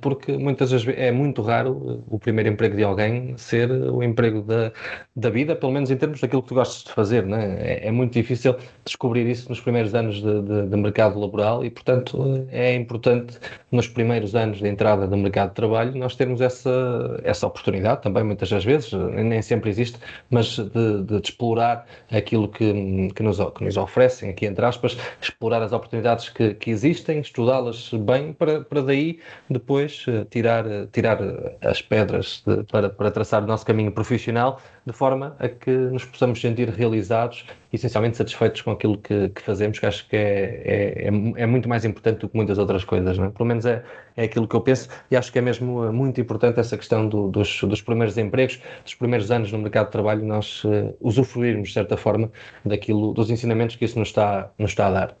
porque 0.00 0.36
muitas 0.36 0.72
vezes 0.72 0.88
é 0.96 1.12
muito 1.12 1.42
raro 1.42 2.04
o 2.08 2.18
primeiro 2.18 2.50
emprego 2.50 2.76
de 2.76 2.82
alguém 2.82 3.36
ser 3.36 3.70
o 3.70 4.02
emprego 4.02 4.42
da, 4.42 4.72
da 5.14 5.30
vida, 5.30 5.54
pelo 5.54 5.70
menos 5.70 5.90
em 5.90 5.96
termos 5.96 6.20
daquilo 6.20 6.42
que 6.42 6.48
tu 6.48 6.54
gostas 6.54 6.82
de 6.82 6.92
fazer. 6.92 7.24
Né? 7.24 7.56
É, 7.60 7.86
é 7.86 7.90
muito 7.92 8.12
difícil 8.12 8.56
descobrir 8.84 9.28
isso 9.28 9.48
nos 9.48 9.60
primeiros 9.60 9.94
anos 9.94 10.16
de, 10.16 10.42
de, 10.42 10.66
de, 10.66 10.76
mercado 10.76 11.20
laboral 11.20 11.64
e, 11.64 11.70
portanto, 11.70 12.46
é 12.50 12.74
importante 12.74 13.38
nos 13.70 13.86
primeiros 13.86 14.34
anos 14.34 14.58
de 14.58 14.68
entrada 14.68 15.06
no 15.06 15.16
mercado 15.16 15.50
de 15.50 15.54
trabalho 15.54 15.96
nós 15.96 16.16
termos 16.16 16.40
essa, 16.40 17.20
essa 17.22 17.46
oportunidade 17.46 18.02
também, 18.02 18.24
muitas 18.24 18.50
das 18.50 18.64
vezes, 18.64 18.92
nem 18.92 19.40
sempre 19.40 19.70
existe 19.70 19.98
mas 20.30 20.56
de, 20.58 21.02
de, 21.02 21.16
explorar 21.16 21.86
aquilo 22.10 22.48
que, 22.48 23.10
que, 23.14 23.22
nos, 23.22 23.38
que 23.38 23.64
nos 23.64 23.76
oferecem, 23.76 24.30
aqui 24.30 24.46
entre 24.46 24.64
aspas, 24.64 24.96
explorar 25.20 25.62
as 25.62 25.72
oportunidades 25.72 26.28
que, 26.28 26.54
que 26.54 26.70
existem, 26.70 27.20
estudá-las 27.20 27.90
bem, 27.92 28.32
para, 28.32 28.60
para 28.62 28.82
daí 28.82 29.20
depois 29.48 30.04
eh, 30.08 30.24
tirar, 30.30 30.66
eh, 30.66 30.86
tirar 30.92 31.18
as 31.62 31.82
pedras 31.82 32.42
de, 32.46 32.62
para, 32.64 32.88
para 32.90 33.10
traçar 33.10 33.42
o 33.42 33.46
nosso 33.46 33.64
caminho 33.64 33.92
profissional 33.92 34.60
de 34.86 34.92
forma 34.92 35.36
a 35.40 35.48
que 35.48 35.70
nos 35.70 36.04
possamos 36.04 36.40
sentir 36.40 36.70
realizados 36.70 37.44
e 37.72 37.76
essencialmente 37.76 38.16
satisfeitos 38.16 38.62
com 38.62 38.70
aquilo 38.70 38.96
que, 38.96 39.30
que 39.30 39.42
fazemos, 39.42 39.80
que 39.80 39.86
acho 39.86 40.08
que 40.08 40.16
é, 40.16 40.62
é, 40.64 41.08
é, 41.08 41.42
é, 41.42 41.46
muito 41.46 41.68
mais 41.68 41.84
importante 41.84 42.20
do 42.20 42.28
que 42.28 42.36
muitas 42.36 42.56
outras 42.56 42.84
coisas. 42.84 43.18
Não 43.18 43.26
é? 43.26 43.30
Pelo 43.30 43.46
menos 43.46 43.66
é, 43.66 43.82
é 44.16 44.24
aquilo 44.24 44.46
que 44.46 44.54
eu 44.54 44.60
penso 44.60 44.88
e 45.10 45.16
acho 45.16 45.32
que 45.32 45.38
é 45.40 45.42
mesmo 45.42 45.84
eh, 45.84 45.90
muito 45.90 46.20
importante 46.20 46.60
essa 46.60 46.76
questão 46.76 47.08
do, 47.08 47.28
dos, 47.28 47.62
dos 47.62 47.82
primeiros 47.82 48.16
empregos, 48.16 48.60
dos 48.84 48.94
primeiros 48.94 49.30
anos 49.32 49.50
no 49.50 49.58
mercado 49.58 49.86
de 49.86 49.92
trabalho, 49.92 50.24
nós 50.24 50.62
uh, 50.64 50.96
usufruirmos, 51.00 51.68
de 51.68 51.74
certa 51.74 51.96
forma, 51.96 52.30
daquilo, 52.64 53.12
dos 53.12 53.28
ensinamentos 53.28 53.74
que 53.74 53.84
isso 53.84 53.98
nos 53.98 54.08
está, 54.08 54.50
nos 54.56 54.70
está 54.70 54.86
a 54.86 54.90
dar. 54.90 55.16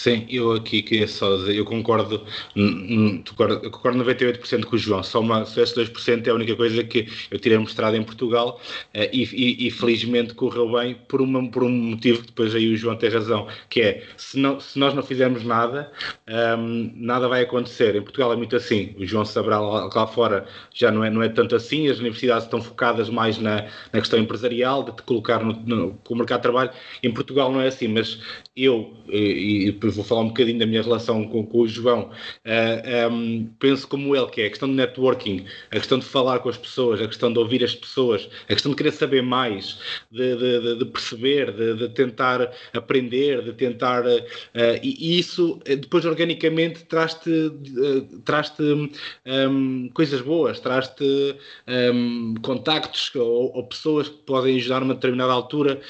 Sim, 0.00 0.24
eu 0.30 0.52
aqui 0.52 0.80
queria 0.80 1.06
só 1.06 1.36
dizer, 1.36 1.56
eu 1.56 1.64
concordo, 1.66 2.24
eu 2.56 3.70
concordo 3.70 4.02
98% 4.02 4.64
com 4.64 4.76
o 4.76 4.78
João, 4.78 5.02
só, 5.02 5.20
uma, 5.20 5.44
só 5.44 5.60
esse 5.60 5.74
2% 5.74 6.26
é 6.26 6.30
a 6.30 6.34
única 6.34 6.56
coisa 6.56 6.82
que 6.82 7.06
eu 7.30 7.38
tirei 7.38 7.58
mostrado 7.58 7.96
em 7.96 8.02
Portugal 8.02 8.58
eh, 8.94 9.10
e, 9.12 9.24
e, 9.24 9.66
e, 9.66 9.70
felizmente 9.70 10.32
correu 10.32 10.72
bem 10.72 10.94
por, 11.06 11.20
uma, 11.20 11.46
por 11.50 11.64
um 11.64 11.68
motivo 11.68 12.20
que 12.22 12.28
depois 12.28 12.54
aí 12.54 12.72
o 12.72 12.76
João 12.78 12.96
tem 12.96 13.10
razão, 13.10 13.46
que 13.68 13.82
é, 13.82 14.06
se, 14.16 14.38
não, 14.38 14.58
se 14.58 14.78
nós 14.78 14.94
não 14.94 15.02
fizermos 15.02 15.44
nada, 15.44 15.92
ehm, 16.26 16.92
nada 16.96 17.28
vai 17.28 17.42
acontecer. 17.42 17.94
Em 17.94 18.00
Portugal 18.00 18.32
é 18.32 18.36
muito 18.36 18.56
assim, 18.56 18.94
o 18.98 19.04
João 19.04 19.26
saberá 19.26 19.60
lá, 19.60 19.90
lá, 19.94 20.06
fora 20.06 20.46
já 20.72 20.90
não 20.90 21.04
é, 21.04 21.10
não 21.10 21.22
é 21.22 21.28
tanto 21.28 21.54
assim, 21.54 21.90
as 21.90 21.98
universidades 21.98 22.44
estão 22.44 22.62
focadas 22.62 23.10
mais 23.10 23.36
na, 23.38 23.68
na 23.92 24.00
questão 24.00 24.18
empresarial, 24.18 24.82
de 24.82 24.92
te 24.96 25.02
colocar 25.02 25.44
no, 25.44 25.52
no, 25.52 25.94
com 26.04 26.14
o 26.14 26.16
mercado 26.16 26.38
de 26.38 26.44
trabalho. 26.44 26.70
Em 27.02 27.12
Portugal 27.12 27.52
não 27.52 27.60
é 27.60 27.66
assim, 27.66 27.88
mas 27.88 28.18
eu, 28.56 28.96
e, 29.08 29.68
e 29.68 29.72
depois 29.90 29.96
vou 29.96 30.04
falar 30.04 30.22
um 30.22 30.28
bocadinho 30.28 30.58
da 30.58 30.66
minha 30.66 30.82
relação 30.82 31.26
com, 31.26 31.44
com 31.44 31.60
o 31.60 31.68
João, 31.68 32.02
uh, 32.02 32.10
eh, 32.44 33.08
um, 33.08 33.48
penso 33.58 33.86
como 33.88 34.14
ele, 34.14 34.26
que 34.26 34.40
é 34.40 34.46
a 34.46 34.48
questão 34.48 34.68
de 34.68 34.74
networking, 34.74 35.44
a 35.70 35.76
questão 35.76 35.98
de 35.98 36.04
falar 36.04 36.38
com 36.40 36.48
as 36.48 36.56
pessoas, 36.56 37.00
a 37.00 37.06
questão 37.06 37.32
de 37.32 37.38
ouvir 37.38 37.64
as 37.64 37.74
pessoas, 37.74 38.28
a 38.44 38.52
questão 38.52 38.70
de 38.70 38.76
querer 38.76 38.92
saber 38.92 39.22
mais, 39.22 39.78
de, 40.10 40.36
de, 40.36 40.76
de 40.76 40.84
perceber, 40.86 41.52
de, 41.52 41.74
de, 41.74 41.88
tentar 41.90 42.52
aprender, 42.72 43.42
de 43.42 43.52
tentar. 43.52 44.04
Uh, 44.06 44.20
e, 44.82 45.18
isso 45.18 45.60
eh, 45.64 45.76
depois 45.76 46.04
organicamente 46.04 46.84
traz-te 46.84 47.30
uh, 47.30 48.20
traz 48.24 48.52
um, 48.60 49.88
coisas 49.92 50.20
boas, 50.20 50.60
traz-te 50.60 51.36
um, 51.66 52.34
contactos 52.42 53.10
ou, 53.14 53.54
ou, 53.54 53.64
pessoas 53.64 54.08
que 54.08 54.18
podem 54.18 54.56
ajudar 54.56 54.80
numa 54.80 54.94
determinada 54.94 55.32
altura, 55.32 55.80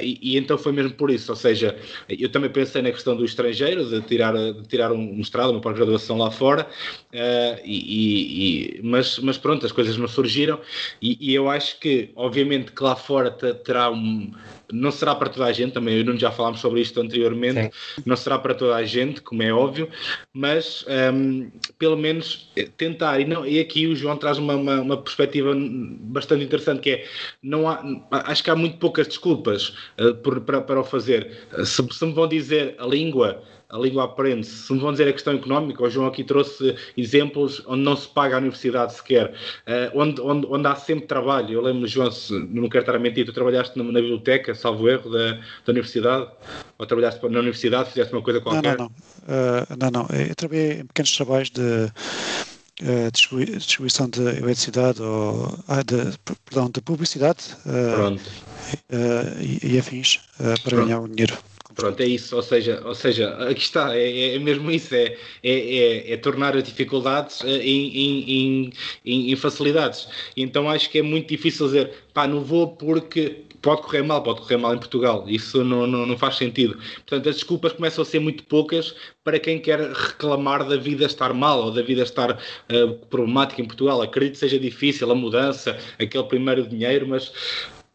e, 0.00 0.18
e 0.22 0.36
então 0.36 0.56
foi 0.56 0.72
mesmo 0.72 0.92
por 0.92 1.10
isso, 1.10 1.32
ou 1.32 1.36
seja, 1.36 1.76
eu 2.08 2.28
também 2.30 2.50
pensei 2.50 2.82
na 2.82 2.90
questão 2.92 3.16
do 3.16 3.24
estrangeiro, 3.50 3.84
de 3.84 4.00
tirar, 4.02 4.34
de 4.34 4.62
tirar 4.68 4.92
um 4.92 5.16
mestrado, 5.16 5.50
uma 5.50 5.60
pós-graduação 5.60 6.16
lá 6.16 6.30
fora, 6.30 6.66
uh, 7.12 7.60
e, 7.64 8.78
e, 8.78 8.80
mas, 8.82 9.18
mas 9.18 9.38
pronto, 9.38 9.66
as 9.66 9.72
coisas 9.72 9.96
não 9.96 10.08
surgiram, 10.08 10.60
e, 11.00 11.18
e 11.20 11.34
eu 11.34 11.50
acho 11.50 11.78
que, 11.80 12.10
obviamente, 12.14 12.72
que 12.72 12.82
lá 12.82 12.96
fora 12.96 13.30
terá 13.30 13.90
um. 13.90 14.32
Não 14.72 14.90
será 14.90 15.14
para 15.14 15.28
toda 15.28 15.44
a 15.44 15.52
gente, 15.52 15.72
também 15.72 15.98
eu 15.98 16.04
não 16.04 16.18
já 16.18 16.30
falámos 16.30 16.60
sobre 16.60 16.80
isto 16.80 16.98
anteriormente, 16.98 17.74
Sim. 17.74 18.02
não 18.06 18.16
será 18.16 18.38
para 18.38 18.54
toda 18.54 18.74
a 18.74 18.82
gente, 18.84 19.20
como 19.20 19.42
é 19.42 19.52
óbvio, 19.52 19.86
mas 20.32 20.86
um, 21.12 21.50
pelo 21.78 21.96
menos 21.96 22.50
eh, 22.56 22.66
tentar. 22.78 23.20
E, 23.20 23.26
não, 23.26 23.44
e 23.44 23.60
aqui 23.60 23.86
o 23.86 23.94
João 23.94 24.16
traz 24.16 24.38
uma, 24.38 24.54
uma, 24.54 24.80
uma, 24.80 24.96
perspectiva 24.96 25.54
bastante 25.54 26.44
interessante, 26.44 26.80
que 26.80 26.90
é, 26.90 27.06
não 27.42 27.68
há, 27.68 27.84
acho 28.10 28.42
que 28.42 28.48
há 28.48 28.56
muito 28.56 28.78
poucas 28.78 29.06
desculpas 29.06 29.74
uh, 30.00 30.14
por, 30.22 30.40
para, 30.40 30.62
para 30.62 30.80
o 30.80 30.84
fazer. 30.84 31.30
Se, 31.64 31.86
se 31.90 32.06
me 32.06 32.14
vão 32.14 32.26
dizer 32.26 32.74
a 32.78 32.86
língua, 32.86 33.31
a 33.72 33.78
língua 33.78 34.04
aprende-se. 34.04 34.66
Se 34.66 34.72
me 34.72 34.78
vão 34.78 34.92
dizer 34.92 35.08
a 35.08 35.12
questão 35.12 35.34
económica, 35.34 35.82
o 35.82 35.88
João 35.88 36.06
aqui 36.06 36.22
trouxe 36.22 36.76
exemplos 36.96 37.62
onde 37.66 37.82
não 37.82 37.96
se 37.96 38.06
paga 38.06 38.36
a 38.36 38.38
universidade 38.38 38.94
sequer, 38.94 39.28
uh, 39.66 39.98
onde, 39.98 40.20
onde, 40.20 40.46
onde 40.46 40.68
há 40.68 40.76
sempre 40.76 41.06
trabalho. 41.06 41.54
Eu 41.54 41.62
lembro, 41.62 41.88
João, 41.88 42.10
se, 42.10 42.32
não 42.50 42.68
quero 42.68 42.82
estar 42.82 42.94
a 42.94 42.98
mentir, 42.98 43.24
tu 43.24 43.32
trabalhaste 43.32 43.76
na, 43.78 43.84
na 43.84 44.00
biblioteca, 44.00 44.54
salvo 44.54 44.88
erro, 44.88 45.10
da, 45.10 45.32
da 45.32 45.72
universidade? 45.72 46.28
Ou 46.78 46.86
trabalhaste 46.86 47.20
na 47.22 47.40
universidade, 47.40 47.88
fizeste 47.88 48.12
uma 48.12 48.22
coisa 48.22 48.40
qualquer? 48.42 48.76
Não, 48.76 48.84
não, 48.86 48.92
não. 49.26 49.32
Uh, 49.34 49.76
não, 49.78 49.90
não. 49.90 50.18
Eu 50.18 50.34
trabalhei 50.34 50.72
em 50.80 50.86
pequenos 50.86 51.16
trabalhos 51.16 51.50
de 51.50 51.62
uh, 51.62 53.10
distribui 53.10 53.46
distribuição 53.46 54.08
de 54.08 54.20
eletricidade 54.20 55.00
ou 55.00 55.58
ah, 55.68 55.82
de, 55.82 56.12
perdão, 56.44 56.70
de 56.70 56.80
publicidade 56.82 57.56
uh, 57.64 58.18
e, 59.40 59.74
e, 59.74 59.78
afins 59.78 60.20
para 60.36 60.56
Pronto. 60.62 60.84
ganhar 60.84 61.00
o 61.00 61.08
dinheiro. 61.08 61.38
Pronto, 61.74 62.00
é 62.00 62.06
isso, 62.06 62.36
ou 62.36 62.42
seja, 62.42 62.82
ou 62.84 62.94
seja 62.94 63.30
aqui 63.48 63.62
está, 63.62 63.96
é, 63.96 64.34
é 64.34 64.38
mesmo 64.38 64.70
isso, 64.70 64.94
é, 64.94 65.16
é, 65.42 65.76
é, 65.76 66.12
é 66.12 66.16
tornar 66.16 66.56
as 66.56 66.64
dificuldades 66.64 67.42
em, 67.44 67.96
em, 67.96 68.72
em, 69.04 69.32
em, 69.32 69.36
facilidades. 69.36 70.08
Então 70.36 70.68
acho 70.68 70.90
que 70.90 70.98
é 70.98 71.02
muito 71.02 71.28
difícil 71.28 71.66
dizer, 71.66 71.92
pá, 72.12 72.26
não 72.26 72.42
vou 72.42 72.68
porque 72.68 73.44
pode 73.62 73.82
correr 73.82 74.02
mal, 74.02 74.22
pode 74.22 74.40
correr 74.40 74.56
mal 74.56 74.74
em 74.74 74.78
Portugal. 74.78 75.24
Isso 75.28 75.64
não, 75.64 75.86
não, 75.86 76.04
não, 76.04 76.18
faz 76.18 76.36
sentido. 76.36 76.76
Portanto, 76.96 77.28
as 77.28 77.36
desculpas 77.36 77.72
começam 77.72 78.02
a 78.02 78.04
ser 78.04 78.18
muito 78.18 78.42
poucas 78.44 78.94
para 79.24 79.38
quem 79.38 79.58
quer 79.58 79.80
reclamar 79.80 80.66
da 80.68 80.76
vida 80.76 81.04
estar 81.04 81.32
mal 81.32 81.64
ou 81.64 81.70
da 81.70 81.80
vida 81.80 82.02
estar 82.02 82.32
uh, 82.32 82.94
problemática 83.08 83.62
em 83.62 83.64
Portugal. 83.64 84.02
Acredito 84.02 84.32
que 84.32 84.38
seja 84.40 84.58
difícil 84.58 85.10
a 85.10 85.14
mudança, 85.14 85.78
aquele 85.98 86.24
primeiro 86.24 86.66
dinheiro, 86.66 87.06
mas 87.06 87.32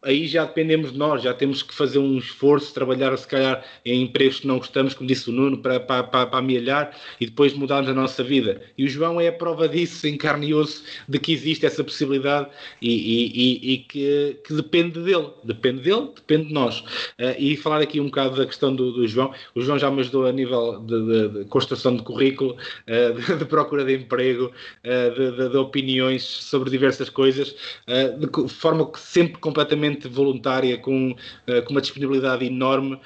aí 0.02 0.26
já 0.26 0.44
dependemos 0.44 0.92
de 0.92 0.98
nós, 0.98 1.22
já 1.22 1.34
temos 1.34 1.62
que 1.62 1.74
fazer 1.74 1.98
um 1.98 2.18
esforço, 2.18 2.72
trabalhar 2.72 3.16
se 3.16 3.26
calhar 3.26 3.64
em 3.84 4.02
empregos 4.02 4.40
que 4.40 4.46
não 4.46 4.58
gostamos, 4.58 4.94
como 4.94 5.08
disse 5.08 5.28
o 5.28 5.32
Nuno, 5.32 5.58
para, 5.58 5.80
para, 5.80 6.04
para, 6.04 6.26
para 6.26 6.38
amelhar 6.38 6.96
e 7.20 7.26
depois 7.26 7.52
mudarmos 7.52 7.90
a 7.90 7.94
nossa 7.94 8.22
vida. 8.22 8.62
E 8.76 8.84
o 8.84 8.88
João 8.88 9.20
é 9.20 9.28
a 9.28 9.32
prova 9.32 9.68
disso, 9.68 10.06
em 10.06 10.16
carne 10.16 10.48
e 10.48 10.54
osso, 10.54 10.84
de 11.08 11.18
que 11.18 11.32
existe 11.32 11.66
essa 11.66 11.82
possibilidade 11.82 12.48
e, 12.80 12.90
e, 12.90 13.32
e, 13.34 13.72
e 13.72 13.78
que, 13.78 14.36
que, 14.46 14.54
depende 14.54 15.00
dele. 15.00 15.30
Depende 15.42 15.82
dele, 15.82 16.10
depende 16.14 16.48
de 16.48 16.52
nós. 16.52 16.80
Uh, 16.80 17.34
e 17.38 17.56
falar 17.56 17.80
aqui 17.80 18.00
um 18.00 18.06
bocado 18.06 18.36
da 18.36 18.46
questão 18.46 18.74
do, 18.74 18.92
do, 18.92 19.08
João. 19.08 19.32
O 19.54 19.60
João 19.60 19.78
já 19.78 19.90
me 19.90 20.00
ajudou 20.00 20.26
a 20.26 20.32
nível 20.32 20.80
de, 20.80 21.06
de, 21.06 21.28
de 21.40 21.44
construção 21.46 21.96
de 21.96 22.02
currículo, 22.02 22.52
uh, 22.52 23.20
de, 23.20 23.36
de, 23.36 23.44
procura 23.44 23.84
de 23.84 23.96
emprego, 23.96 24.52
uh, 24.84 25.48
de, 25.50 25.56
opiniões 25.56 26.22
sobre 26.22 26.70
diversas 26.70 27.10
coisas, 27.10 27.54
de 27.86 28.48
forma 28.48 28.90
que 28.90 29.00
sempre 29.00 29.38
completamente 29.38 29.87
voluntária, 30.08 30.76
com, 30.78 31.10
uh, 31.12 31.62
com 31.64 31.70
uma 31.70 31.80
disponibilidade 31.80 32.44
enorme, 32.44 32.98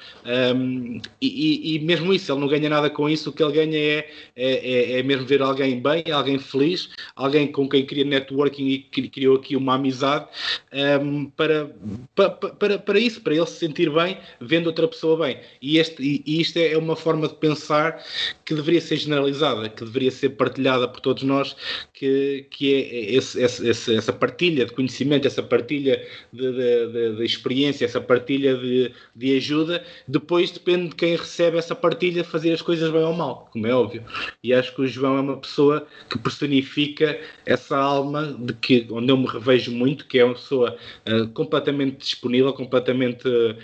um, 0.55 0.99
e, 1.21 1.75
e, 1.75 1.79
mesmo 1.79 2.13
isso, 2.13 2.31
ele 2.31 2.39
não 2.39 2.47
ganha 2.47 2.69
nada 2.69 2.89
com 2.89 3.09
isso, 3.09 3.29
o 3.29 3.33
que 3.33 3.43
ele 3.43 3.53
ganha 3.53 3.77
é, 3.77 4.09
é, 4.35 4.95
é, 4.95 4.99
é 4.99 5.03
mesmo 5.03 5.25
ver 5.25 5.41
alguém 5.41 5.81
bem, 5.81 6.03
alguém 6.11 6.39
feliz, 6.39 6.89
alguém 7.15 7.51
com 7.51 7.67
quem 7.67 7.85
cria 7.85 8.03
networking 8.03 8.67
e 8.67 9.09
criou 9.09 9.37
aqui 9.37 9.55
uma 9.55 9.75
amizade 9.75 10.27
um, 11.01 11.25
para, 11.25 11.69
para, 12.15 12.29
para, 12.29 12.79
para 12.79 12.99
isso, 12.99 13.21
para 13.21 13.35
ele 13.35 13.45
se 13.45 13.59
sentir 13.59 13.89
bem, 13.89 14.17
vendo 14.39 14.67
outra 14.67 14.87
pessoa 14.87 15.25
bem. 15.25 15.39
E, 15.61 15.77
este, 15.77 16.23
e 16.25 16.41
isto 16.41 16.57
é 16.57 16.77
uma 16.77 16.95
forma 16.95 17.27
de 17.27 17.35
pensar 17.35 18.03
que 18.45 18.53
deveria 18.53 18.81
ser 18.81 18.97
generalizada, 18.97 19.69
que 19.69 19.83
deveria 19.83 20.11
ser 20.11 20.29
partilhada 20.29 20.87
por 20.87 20.99
todos 20.99 21.23
nós, 21.23 21.55
que, 21.93 22.45
que 22.49 22.73
é 22.73 23.15
esse, 23.15 23.41
esse, 23.41 23.95
essa 23.95 24.13
partilha 24.13 24.65
de 24.65 24.71
conhecimento, 24.71 25.27
essa 25.27 25.43
partilha 25.43 26.05
de, 26.31 26.51
de 26.51 26.72
de, 26.87 27.23
experiência, 27.23 27.85
essa 27.85 28.01
partilha 28.01 28.55
de, 28.57 28.91
de 29.15 29.37
ajuda, 29.37 29.83
depois 30.07 30.51
depende 30.51 30.89
de 30.89 30.95
quem 30.95 31.15
recebe 31.15 31.57
essa 31.57 31.75
partilha 31.75 32.23
fazer 32.23 32.53
as 32.53 32.61
coisas 32.61 32.89
bem 32.91 33.03
ou 33.03 33.13
mal, 33.13 33.49
como 33.51 33.67
é 33.67 33.73
óbvio. 33.73 34.03
E 34.43 34.53
acho 34.53 34.73
que 34.75 34.81
o 34.81 34.87
João 34.87 35.17
é 35.17 35.21
uma 35.21 35.37
pessoa 35.37 35.87
que 36.09 36.17
personifica 36.17 37.19
essa 37.45 37.77
alma 37.77 38.35
de 38.39 38.53
que 38.53 38.87
onde 38.89 39.11
eu 39.11 39.17
me 39.17 39.27
revejo 39.27 39.71
muito, 39.71 40.05
que 40.07 40.19
é 40.19 40.25
uma 40.25 40.35
pessoa 40.35 40.75
uh, 41.07 41.27
completamente 41.29 41.97
disponível, 41.97 42.53
completamente 42.53 43.27
uh, 43.27 43.55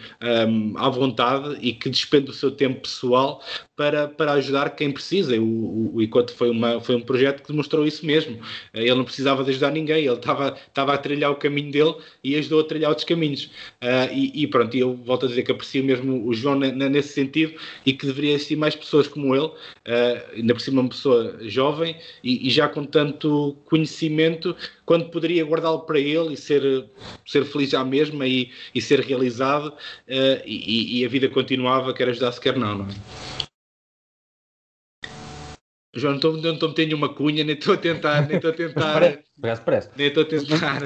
um, 0.48 0.78
à 0.78 0.90
vontade 0.90 1.58
e 1.62 1.74
que 1.74 1.90
despende 1.90 2.30
o 2.30 2.34
seu 2.34 2.52
tempo 2.52 2.82
pessoal 2.82 3.44
para, 3.80 4.10
para 4.10 4.34
ajudar 4.34 4.72
quem 4.72 4.92
precisa. 4.92 5.40
O, 5.40 5.96
o 5.96 6.02
Icote 6.02 6.34
foi, 6.34 6.52
foi 6.84 6.96
um 6.96 7.02
projeto 7.02 7.42
que 7.42 7.48
demonstrou 7.48 7.88
isso 7.88 8.06
mesmo. 8.06 8.38
Ele 8.74 8.94
não 8.94 9.06
precisava 9.06 9.42
de 9.42 9.52
ajudar 9.52 9.72
ninguém, 9.72 10.04
ele 10.04 10.16
estava, 10.16 10.54
a 10.76 10.98
trilhar 10.98 11.32
o 11.32 11.38
caminho 11.38 11.72
dele 11.72 11.96
e 12.22 12.36
ajudou 12.36 12.60
a 12.60 12.66
trilhar 12.66 12.90
outros 12.90 13.08
caminhos. 13.08 13.46
Uh, 13.82 14.12
e, 14.12 14.44
e, 14.44 14.48
pronto, 14.48 14.76
eu 14.76 14.96
volto 14.96 15.28
a 15.28 15.30
dizer 15.30 15.44
que 15.44 15.52
aprecio 15.54 15.82
mesmo 15.82 16.28
o 16.28 16.34
João 16.34 16.60
nesse 16.60 17.14
sentido 17.14 17.54
e 17.86 17.94
que 17.94 18.06
deveria 18.06 18.34
existir 18.34 18.58
mais 18.58 18.76
pessoas 18.76 19.08
como 19.08 19.34
ele, 19.34 19.46
uh, 19.46 20.36
ainda 20.36 20.54
por 20.54 20.60
cima 20.60 20.82
uma 20.82 20.90
pessoa 20.90 21.38
jovem 21.44 21.96
e, 22.22 22.50
e 22.50 22.50
já 22.50 22.68
com 22.68 22.84
tanto 22.84 23.56
conhecimento, 23.64 24.58
quando 24.86 25.10
poderia 25.10 25.46
guardá-lo 25.46 25.80
para 25.80 26.02
ele 26.02 26.34
e 26.34 26.38
ser, 26.38 26.84
ser 27.26 27.46
feliz 27.46 27.74
à 27.74 27.86
mesma 27.86 28.28
e, 28.28 28.52
e 28.76 28.82
ser 28.82 29.00
realizado 29.00 29.68
uh, 29.68 30.44
e, 30.46 31.00
e, 31.00 31.06
a 31.06 31.08
vida 31.08 31.30
continuava, 31.30 31.94
quer 31.94 32.10
ajudar-se, 32.10 32.42
quer 32.42 32.58
não, 32.58 32.80
não 32.80 32.86
é? 32.86 33.49
João, 35.96 36.20
não 36.20 36.54
estou 36.54 36.70
metendo 36.70 36.96
uma 36.96 37.10
cunha, 37.10 37.44
nem 37.44 37.56
estou 37.56 37.74
a 37.74 37.78
tentar, 37.78 38.28
nem 38.28 38.36
estou 38.36 38.52
a 38.52 38.54
tentar. 38.54 38.94
parece, 39.42 39.62
parece. 39.62 39.90
Nem 39.98 40.08
estou 40.08 40.24
a 40.24 40.26
tentar. 40.26 40.80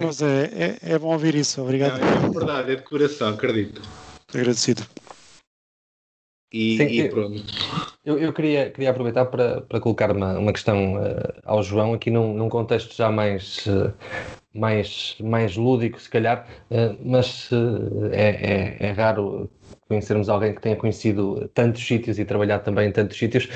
Mas 0.00 0.22
é, 0.22 0.78
é, 0.82 0.92
é 0.94 0.98
bom 0.98 1.12
ouvir 1.12 1.34
isso, 1.34 1.60
obrigado. 1.60 2.00
Não, 2.00 2.28
é 2.28 2.30
verdade, 2.30 2.72
é 2.72 2.76
de 2.76 2.82
coração, 2.82 3.28
acredito. 3.28 3.82
Agradecido. 4.32 4.82
E, 6.52 6.76
Sim, 6.78 6.84
e 6.84 7.08
pronto. 7.08 7.44
Eu, 8.02 8.18
eu, 8.18 8.32
queria, 8.32 8.70
queria 8.70 8.90
aproveitar 8.90 9.26
para, 9.26 9.60
para 9.60 9.78
colocar 9.78 10.10
uma, 10.10 10.38
uma 10.38 10.52
questão 10.52 10.94
uh, 10.94 11.32
ao 11.44 11.62
João, 11.62 11.92
aqui 11.92 12.10
num, 12.10 12.32
num 12.32 12.48
contexto 12.48 12.96
já 12.96 13.10
mais, 13.10 13.66
uh, 13.66 13.92
mais, 14.54 15.16
mais 15.20 15.56
lúdico, 15.56 16.00
se 16.00 16.08
calhar, 16.08 16.46
uh, 16.70 16.96
mas 17.04 17.50
é, 18.12 18.76
é, 18.80 18.86
é 18.86 18.92
raro 18.92 19.50
conhecermos 19.86 20.30
alguém 20.30 20.54
que 20.54 20.62
tenha 20.62 20.76
conhecido 20.76 21.50
tantos 21.52 21.86
sítios 21.86 22.18
e 22.18 22.24
trabalhado 22.24 22.64
também 22.64 22.88
em 22.88 22.92
tantos 22.92 23.18
sítios. 23.18 23.48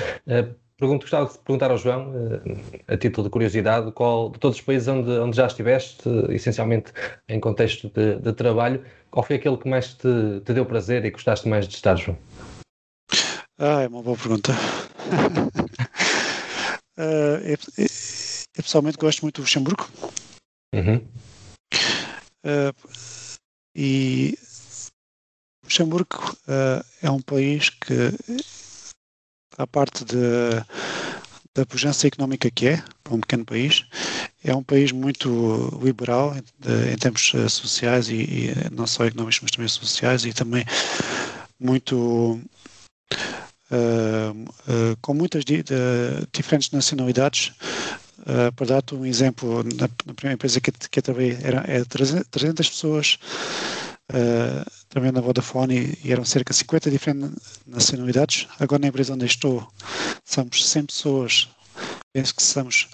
Pergunto, 0.81 1.03
gostava 1.03 1.31
de 1.31 1.37
perguntar 1.37 1.69
ao 1.69 1.77
João, 1.77 2.11
eh, 2.87 2.93
a 2.95 2.97
título 2.97 3.27
de 3.27 3.29
curiosidade, 3.29 3.91
qual 3.91 4.31
de 4.31 4.39
todos 4.39 4.57
os 4.57 4.63
países 4.63 4.87
onde, 4.87 5.11
onde 5.11 5.37
já 5.37 5.45
estiveste, 5.45 6.09
essencialmente 6.29 6.91
em 7.29 7.39
contexto 7.39 7.87
de, 7.89 8.15
de 8.15 8.33
trabalho, 8.33 8.83
qual 9.11 9.23
foi 9.23 9.35
aquele 9.35 9.57
que 9.57 9.69
mais 9.69 9.93
te, 9.93 10.41
te, 10.43 10.51
deu 10.51 10.65
prazer 10.65 11.05
e 11.05 11.11
gostaste 11.11 11.47
mais 11.47 11.67
de 11.67 11.75
estar, 11.75 11.95
João? 11.97 12.17
Ah, 13.59 13.83
é 13.83 13.87
uma 13.87 14.01
boa 14.01 14.17
pergunta. 14.17 14.53
uh, 16.97 17.37
eu, 17.45 17.57
eu, 17.77 17.87
pessoalmente 18.55 18.97
gosto 18.97 19.21
muito 19.21 19.35
do 19.35 19.41
Luxemburgo. 19.43 19.87
Uhum. 20.73 21.07
Uh, 22.43 23.37
e 23.75 24.35
Luxemburgo 25.63 26.35
uh, 26.47 26.83
é 27.03 27.11
um 27.11 27.21
país 27.21 27.69
que 27.69 28.15
à 29.57 29.67
parte 29.67 30.05
de, 30.05 30.15
da 31.53 31.65
pujança 31.65 32.07
económica 32.07 32.49
que 32.49 32.67
é, 32.67 32.83
para 33.03 33.13
um 33.13 33.19
pequeno 33.19 33.45
país, 33.45 33.85
é 34.43 34.55
um 34.55 34.63
país 34.63 34.91
muito 34.91 35.79
liberal 35.83 36.35
em, 36.35 36.93
em 36.93 36.97
termos 36.97 37.31
eh, 37.35 37.47
sociais 37.47 38.09
e, 38.09 38.15
e, 38.15 38.53
não 38.71 38.87
só 38.87 39.05
económicos, 39.05 39.39
mas 39.41 39.51
também 39.51 39.67
sociais 39.67 40.25
e 40.25 40.33
também 40.33 40.65
muito 41.59 42.39
uh, 43.71 44.31
uh, 44.31 44.97
com 45.01 45.13
muitas 45.13 45.45
de, 45.45 45.63
diferentes 46.33 46.71
nacionalidades. 46.71 47.53
Uh, 48.21 48.51
para 48.55 48.67
dar-te 48.67 48.93
um 48.93 49.03
exemplo, 49.03 49.63
na, 49.63 49.89
na, 50.05 50.13
primeira 50.13 50.35
empresa 50.35 50.61
que, 50.61 50.71
que 50.71 50.99
eu 50.99 51.03
trabalhei 51.03 51.37
era, 51.41 51.63
era 51.67 51.83
300 51.85 52.69
pessoas 52.69 53.17
uh, 54.11 54.71
também 54.89 55.11
na 55.11 55.21
Vodafone 55.21 55.97
e 56.03 56.11
eram 56.11 56.23
cerca 56.23 56.53
de 56.53 56.59
50 56.59 56.91
diferentes 56.91 57.59
nacionalidades. 57.65 58.47
Agora 58.59 58.81
na 58.81 58.87
empresa 58.87 59.13
onde 59.13 59.25
estou 59.25 59.67
somos 60.25 60.67
100 60.69 60.85
pessoas, 60.85 61.49
penso 62.13 62.35
que 62.35 62.43
somos 62.43 62.87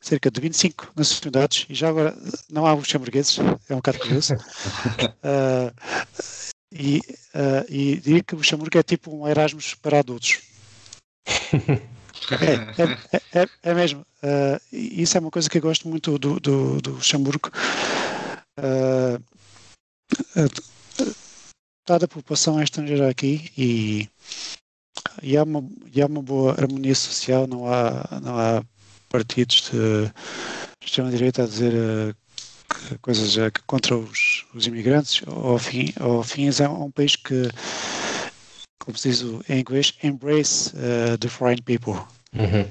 cerca 0.00 0.30
de 0.30 0.40
25 0.40 0.92
nacionalidades 0.94 1.66
e 1.68 1.74
já 1.74 1.88
agora 1.88 2.16
não 2.50 2.66
há 2.66 2.72
luxemburgueses, 2.72 3.38
é 3.68 3.72
um 3.72 3.76
bocado 3.76 3.98
curioso. 3.98 4.34
uh, 4.34 5.72
e, 6.72 6.98
uh, 7.34 7.64
e 7.68 7.96
diria 7.96 8.22
que 8.22 8.34
o 8.34 8.38
Luxemburgo 8.38 8.78
é 8.78 8.82
tipo 8.82 9.14
um 9.14 9.26
Erasmus 9.26 9.74
para 9.74 9.98
adultos. 9.98 10.40
É, 12.30 12.82
é, 13.12 13.42
é, 13.42 13.48
é 13.62 13.74
mesmo. 13.74 14.00
Uh, 14.22 14.60
isso 14.72 15.16
é 15.16 15.20
uma 15.20 15.30
coisa 15.30 15.48
que 15.48 15.58
eu 15.58 15.62
gosto 15.62 15.88
muito 15.88 16.18
do, 16.18 16.40
do, 16.40 16.80
do 16.80 16.90
Luxemburgo. 16.92 17.50
Uh, 18.58 19.22
dada 21.86 22.04
a 22.04 22.08
população 22.08 22.60
estrangeira 22.62 23.08
aqui 23.08 23.50
e, 23.56 24.08
e, 25.22 25.36
há 25.36 25.44
uma, 25.44 25.64
e 25.94 26.02
há 26.02 26.06
uma 26.06 26.22
boa 26.22 26.52
harmonia 26.52 26.94
social, 26.94 27.46
não 27.46 27.72
há, 27.72 28.20
não 28.20 28.38
há 28.38 28.62
partidos 29.08 29.70
de 29.70 30.12
extrema-direita 30.82 31.44
a 31.44 31.46
dizer 31.46 31.72
uh, 31.74 32.98
coisas 33.00 33.36
uh, 33.36 33.52
contra 33.66 33.96
os, 33.96 34.44
os 34.52 34.66
imigrantes. 34.66 35.22
Ao 35.26 35.58
fim, 35.58 35.92
ao 36.00 36.22
fim 36.22 36.48
é 36.48 36.68
um 36.68 36.90
país 36.90 37.14
que, 37.16 37.48
como 38.80 38.96
se 38.98 39.10
diz 39.10 39.22
em 39.48 39.60
inglês, 39.60 39.94
embrace 40.02 40.72
uh, 40.76 41.16
the 41.18 41.28
foreign 41.28 41.62
people. 41.62 41.94
Uhum. 42.34 42.68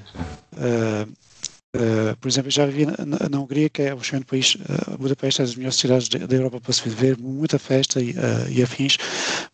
Uh, 1.76 2.16
por 2.16 2.28
exemplo, 2.28 2.50
já 2.50 2.64
vivi 2.64 2.86
na, 2.86 3.28
na, 3.28 3.38
Hungria, 3.38 3.68
que 3.68 3.82
é 3.82 3.94
o 3.94 3.98
excelente 3.98 4.24
país, 4.24 4.54
uh, 4.54 4.96
Budapeste 4.96 5.42
é 5.42 5.44
das 5.44 5.54
melhores 5.54 5.76
cidades 5.76 6.08
da 6.08 6.34
Europa 6.34 6.60
para 6.60 6.72
se 6.72 6.82
viver, 6.88 7.18
muita 7.18 7.58
festa 7.58 8.00
e, 8.00 8.12
uh, 8.12 8.48
e, 8.50 8.62
afins, 8.62 8.96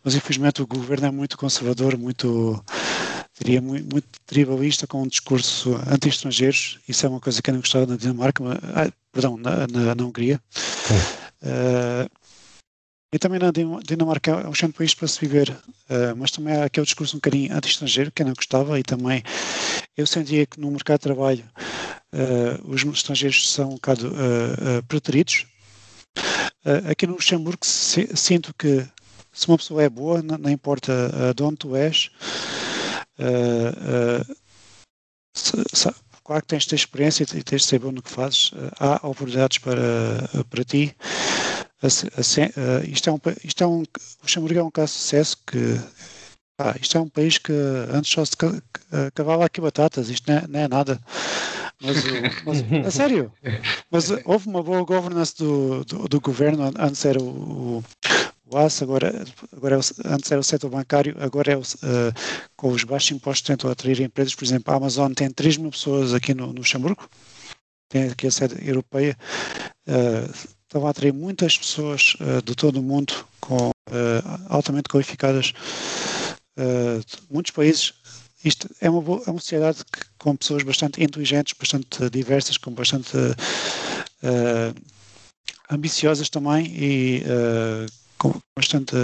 mas 0.03 0.15
infelizmente 0.15 0.61
o 0.61 0.67
governo 0.67 1.07
é 1.07 1.11
muito 1.11 1.37
conservador, 1.37 1.97
muito 1.97 2.63
seria 3.33 3.61
muito, 3.61 3.91
muito 3.91 4.07
tribalista 4.25 4.87
com 4.87 5.01
um 5.01 5.07
discurso 5.07 5.75
anti-estrangeiros. 5.91 6.79
Isso 6.87 7.05
é 7.05 7.09
uma 7.09 7.19
coisa 7.19 7.41
que 7.41 7.49
eu 7.49 7.53
não 7.53 7.61
gostava 7.61 7.85
na 7.85 7.97
Dinamarca, 7.97 8.43
mas, 8.43 8.57
ah, 8.75 8.91
perdão, 9.11 9.37
na, 9.37 9.67
na, 9.67 9.95
na 9.95 10.05
Hungria. 10.05 10.39
Uh, 11.41 12.09
e 13.13 13.19
também 13.19 13.39
na 13.39 13.51
Dinamarca 13.51 14.31
é 14.31 14.47
um 14.47 14.51
excelente 14.51 14.77
país 14.77 14.93
para 14.93 15.07
se 15.07 15.19
viver, 15.19 15.49
uh, 15.49 16.15
mas 16.15 16.31
também 16.31 16.55
há 16.55 16.65
aquele 16.65 16.85
discurso 16.85 17.15
um 17.15 17.19
bocadinho 17.19 17.53
anti-estrangeiro 17.53 18.11
que 18.11 18.21
eu 18.21 18.27
não 18.27 18.33
gostava 18.33 18.79
e 18.79 18.83
também 18.83 19.21
eu 19.95 20.07
sentia 20.07 20.45
que 20.45 20.59
no 20.59 20.71
mercado 20.71 20.99
de 20.99 21.03
trabalho 21.03 21.43
os 22.65 22.83
estrangeiros 22.83 23.51
são 23.51 23.69
um 23.69 23.75
bocado 23.75 24.13
preteridos. 24.87 25.45
aqui 26.89 27.07
no 27.07 27.13
Luxemburgo 27.13 27.65
sinto 27.65 28.53
que 28.53 28.85
se 29.31 29.47
uma 29.47 29.57
pessoa 29.57 29.83
é 29.83 29.89
boa, 29.89 30.21
não, 30.21 30.37
não 30.37 30.49
importa 30.49 31.33
de 31.35 31.43
onde 31.43 31.57
tu 31.57 31.75
és, 31.75 32.11
claro 36.23 36.41
que 36.41 36.47
tens 36.47 36.63
de 36.63 36.69
ter 36.69 36.75
experiência 36.75 37.23
e 37.23 37.43
tens 37.43 37.63
de 37.63 37.67
saber 37.67 37.91
no 37.91 38.01
que 38.01 38.11
fazes, 38.11 38.51
há 38.79 38.95
oportunidades 39.07 39.57
para, 39.57 40.29
para 40.49 40.63
ti 40.63 40.95
uh, 41.83 42.89
isto 42.89 43.09
é 43.09 43.13
um, 43.13 43.19
isto 43.43 43.63
é 43.63 43.67
um, 43.67 43.83
Luxemburgo 44.21 44.59
é 44.59 44.63
um 44.63 44.71
caso 44.71 44.93
de 44.93 44.99
sucesso 44.99 45.37
que 45.45 45.79
ah, 46.59 46.75
isto 46.79 46.97
é 46.97 47.01
um 47.01 47.09
país 47.09 47.37
que 47.37 47.51
antes 47.91 48.11
só 48.11 48.23
se 48.23 48.37
cavava 49.15 49.45
aqui 49.45 49.59
batatas, 49.59 50.09
isto 50.09 50.31
não 50.31 50.37
é, 50.37 50.47
não 50.47 50.59
é 50.59 50.67
nada. 50.67 50.99
Mas, 51.81 51.97
mas, 52.45 52.85
a 52.87 52.91
sério, 52.91 53.31
mas 53.91 54.09
houve 54.25 54.47
uma 54.47 54.63
boa 54.63 54.83
governance 54.83 55.35
do, 55.37 55.83
do, 55.83 56.07
do 56.07 56.21
governo, 56.21 56.71
antes 56.79 57.03
era 57.03 57.21
o, 57.21 57.83
o, 58.49 58.57
AS, 58.57 58.81
agora, 58.81 59.25
agora 59.51 59.75
é 59.75 59.77
o, 59.77 59.81
antes 60.05 60.31
era 60.31 60.39
o 60.39 60.43
setor 60.43 60.69
bancário, 60.69 61.15
agora 61.19 61.51
é 61.51 61.57
o, 61.57 61.61
uh, 61.61 62.13
com 62.55 62.69
os 62.69 62.83
baixos 62.83 63.11
impostos 63.11 63.47
tentam 63.47 63.69
atrair 63.69 63.99
empresas, 63.99 64.33
por 64.33 64.45
exemplo, 64.45 64.73
a 64.73 64.77
Amazon 64.77 65.11
tem 65.13 65.29
3 65.29 65.57
mil 65.57 65.71
pessoas 65.71 66.13
aqui 66.13 66.33
no, 66.33 66.47
no 66.47 66.59
Luxemburgo, 66.59 67.09
tem 67.89 68.03
aqui 68.09 68.27
a 68.27 68.31
sede 68.31 68.55
europeia, 68.65 69.17
uh, 69.87 70.49
estava 70.65 70.87
a 70.87 70.91
atrair 70.91 71.13
muitas 71.13 71.57
pessoas 71.57 72.15
uh, 72.21 72.41
de 72.41 72.55
todo 72.55 72.79
o 72.79 72.83
mundo 72.83 73.13
com, 73.41 73.71
altamente 74.47 74.87
qualificadas. 74.89 75.53
Muitos 77.29 77.51
países. 77.51 77.93
Isto 78.43 78.69
é 78.81 78.89
uma, 78.89 79.01
boa, 79.01 79.21
é 79.25 79.31
uma 79.31 79.39
sociedade 79.39 79.83
que, 79.85 80.02
com 80.23 80.35
pessoas 80.35 80.63
bastante 80.63 81.03
inteligentes, 81.03 81.53
bastante 81.59 82.09
diversas, 82.09 82.57
com 82.57 82.71
bastante 82.71 83.17
ambiciosas 85.69 86.29
também 86.29 86.65
e 86.67 87.23
com 88.17 88.33
bastante 88.57 88.95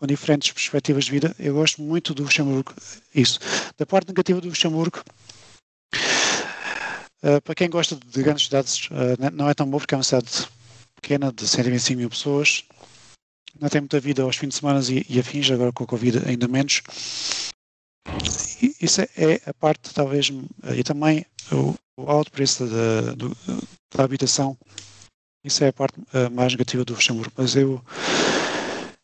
com 0.00 0.06
diferentes 0.06 0.50
perspectivas 0.50 1.04
de 1.04 1.10
vida. 1.10 1.36
Eu 1.38 1.54
gosto 1.54 1.82
muito 1.82 2.14
do 2.14 2.22
Luxemburgo, 2.22 2.74
isso. 3.14 3.38
Da 3.76 3.84
parte 3.84 4.08
negativa 4.08 4.40
do 4.40 4.48
Luxemburgo, 4.48 5.04
uh, 7.22 7.40
para 7.44 7.54
quem 7.54 7.68
gosta 7.68 7.94
de 7.94 8.22
grandes 8.22 8.46
cidades, 8.46 8.86
uh, 8.86 9.30
não 9.32 9.48
é 9.48 9.54
tão 9.54 9.68
bom 9.68 9.78
porque 9.78 9.94
é 9.94 9.98
uma 9.98 10.02
cidade 10.02 10.48
pequena 11.00 11.30
de 11.30 11.46
125 11.46 11.98
mil 11.98 12.08
pessoas. 12.08 12.64
Não 13.60 13.68
tem 13.68 13.82
muita 13.82 14.00
vida 14.00 14.22
aos 14.22 14.36
fins 14.36 14.48
de 14.48 14.54
semana 14.54 14.80
e, 14.88 15.04
e 15.06 15.20
afins, 15.20 15.50
agora 15.50 15.70
com 15.70 15.84
a 15.84 15.86
Covid 15.86 16.22
ainda 16.26 16.48
menos. 16.48 16.82
Isso 18.80 19.00
é, 19.00 19.08
é 19.16 19.40
a 19.46 19.54
parte, 19.54 19.92
talvez, 19.94 20.30
e 20.74 20.82
também 20.82 21.24
o, 21.52 21.74
alto 22.06 22.30
preço 22.30 22.66
da, 22.66 23.14
do, 23.14 23.36
da 23.94 24.04
habitação. 24.04 24.56
Isso 25.44 25.64
é 25.64 25.68
a 25.68 25.72
parte 25.72 25.98
uh, 25.98 26.30
mais 26.30 26.52
negativa 26.52 26.84
do 26.84 26.94
Luxemburgo. 26.94 27.32
Mas 27.36 27.56
eu, 27.56 27.82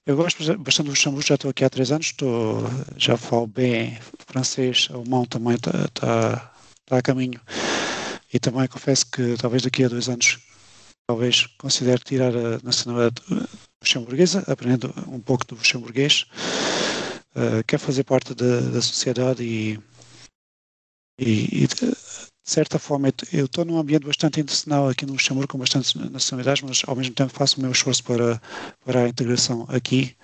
eu 0.06 0.16
gosto 0.16 0.42
bastante 0.58 0.86
do 0.86 0.90
Luxemburgo, 0.90 1.26
já 1.26 1.34
estou 1.34 1.50
aqui 1.50 1.64
há 1.64 1.70
três 1.70 1.90
anos, 1.90 2.06
estou, 2.06 2.62
já 2.96 3.16
falo 3.16 3.46
bem 3.46 3.98
francês, 4.26 4.88
alemão 4.90 5.24
também 5.24 5.54
está 5.54 5.88
tá, 5.94 6.52
tá 6.84 6.98
a 6.98 7.02
caminho. 7.02 7.40
E 8.32 8.38
também 8.38 8.66
confesso 8.66 9.06
que 9.06 9.36
talvez 9.38 9.62
daqui 9.62 9.84
a 9.84 9.88
dois 9.88 10.08
anos 10.08 10.38
talvez 11.08 11.46
considere 11.58 12.00
tirar 12.00 12.34
a 12.34 12.58
nacionalidade 12.62 13.22
luxemburguesa, 13.82 14.44
aprendendo 14.46 14.92
um 15.06 15.20
pouco 15.20 15.46
do 15.46 15.54
luxemburguês. 15.54 16.26
Uh, 17.36 17.62
quer 17.66 17.78
fazer 17.78 18.02
parte 18.02 18.34
da, 18.34 18.60
da 18.60 18.80
sociedade 18.80 19.44
e, 19.44 19.78
e, 21.20 21.64
e, 21.64 21.66
de 21.66 21.94
certa 22.46 22.78
forma 22.78 23.12
eu 23.30 23.44
estou 23.44 23.62
num 23.62 23.78
ambiente 23.78 24.06
bastante 24.06 24.40
internacional 24.40 24.88
aqui 24.88 25.04
no 25.04 25.12
Luxemburgo 25.12 25.52
com 25.52 25.58
bastantes 25.58 25.94
nacionalidades, 25.94 26.62
mas 26.62 26.82
ao 26.86 26.96
mesmo 26.96 27.14
tempo 27.14 27.34
faço 27.34 27.58
o 27.58 27.60
meu 27.60 27.70
esforço 27.70 28.02
para, 28.04 28.40
para 28.86 29.04
a 29.04 29.08
integração 29.08 29.66
aqui. 29.68 30.16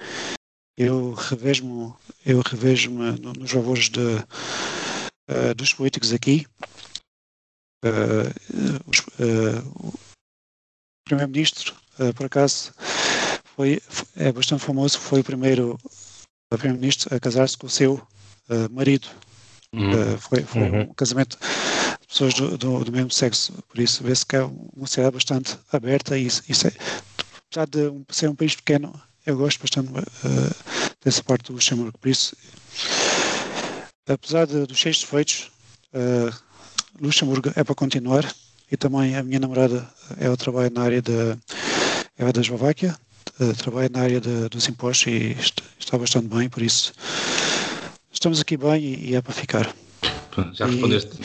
Eu 0.74 1.12
revejo-me 1.12 1.92
eu 2.24 2.40
revejo 2.40 2.90
nos 2.90 3.52
valores 3.52 3.90
de, 3.90 4.00
uh, 4.00 5.54
dos 5.54 5.74
políticos 5.74 6.14
aqui. 6.14 6.46
Uh, 7.84 8.80
os, 8.86 9.02
primeiro-ministro, 11.04 11.74
uh, 11.98 12.14
por 12.14 12.24
acaso, 12.24 12.72
foi, 13.54 13.82
é 14.16 14.32
bastante 14.32 14.64
famoso, 14.64 14.98
foi 14.98 15.20
o 15.20 15.24
primeiro 15.24 15.78
primeiro-ministro 16.58 17.14
a 17.14 17.20
casar-se 17.20 17.56
com 17.56 17.66
o 17.66 17.70
seu 17.70 17.94
uh, 17.94 18.70
marido. 18.70 19.08
Uhum. 19.72 19.90
Uh, 19.90 20.18
foi, 20.18 20.42
foi 20.42 20.62
uhum. 20.62 20.80
um 20.82 20.94
casamento 20.94 21.38
de 22.00 22.06
pessoas 22.06 22.34
do, 22.34 22.58
do, 22.58 22.84
do 22.84 22.92
mesmo 22.92 23.10
sexo, 23.10 23.52
por 23.68 23.78
isso 23.80 24.04
vê-se 24.04 24.26
que 24.26 24.36
é 24.36 24.42
uma 24.42 24.86
sociedade 24.86 25.14
bastante 25.14 25.56
aberta 25.72 26.18
e 26.18 26.26
isso, 26.26 26.66
é, 26.66 26.72
apesar 27.46 27.66
de 27.66 27.90
ser 28.10 28.28
um 28.28 28.34
país 28.34 28.54
pequeno, 28.54 28.92
eu 29.24 29.36
gosto 29.36 29.60
bastante 29.60 29.90
dessa 31.02 31.22
parte 31.24 31.46
do 31.46 31.54
Luxemburgo, 31.54 31.96
por 31.96 32.08
isso 32.08 32.36
apesar 34.06 34.46
de, 34.46 34.66
dos 34.66 34.76
cheios 34.76 35.00
defeitos, 35.00 35.50
uh, 35.94 36.34
Luxemburgo 37.00 37.50
é 37.54 37.64
para 37.64 37.74
continuar 37.74 38.30
e 38.70 38.76
também 38.76 39.16
a 39.16 39.22
minha 39.22 39.40
namorada 39.40 39.88
é 40.18 40.28
o 40.28 40.36
trabalho 40.36 40.70
na 40.72 40.82
área 40.82 41.02
de 41.02 41.36
é 42.18 42.32
da 42.32 42.40
Eslováquia, 42.40 42.96
trabalha 43.58 43.88
na 43.88 44.00
área 44.00 44.20
de, 44.20 44.48
dos 44.48 44.68
impostos 44.68 45.06
e 45.06 45.36
está 45.78 45.98
bastante 45.98 46.28
bem, 46.28 46.48
por 46.48 46.62
isso 46.62 46.92
estamos 48.12 48.40
aqui 48.40 48.56
bem 48.56 48.82
e, 48.82 49.10
e 49.10 49.14
é 49.14 49.22
para 49.22 49.32
ficar. 49.32 49.74
Já 50.52 50.66
respondeste. 50.66 51.18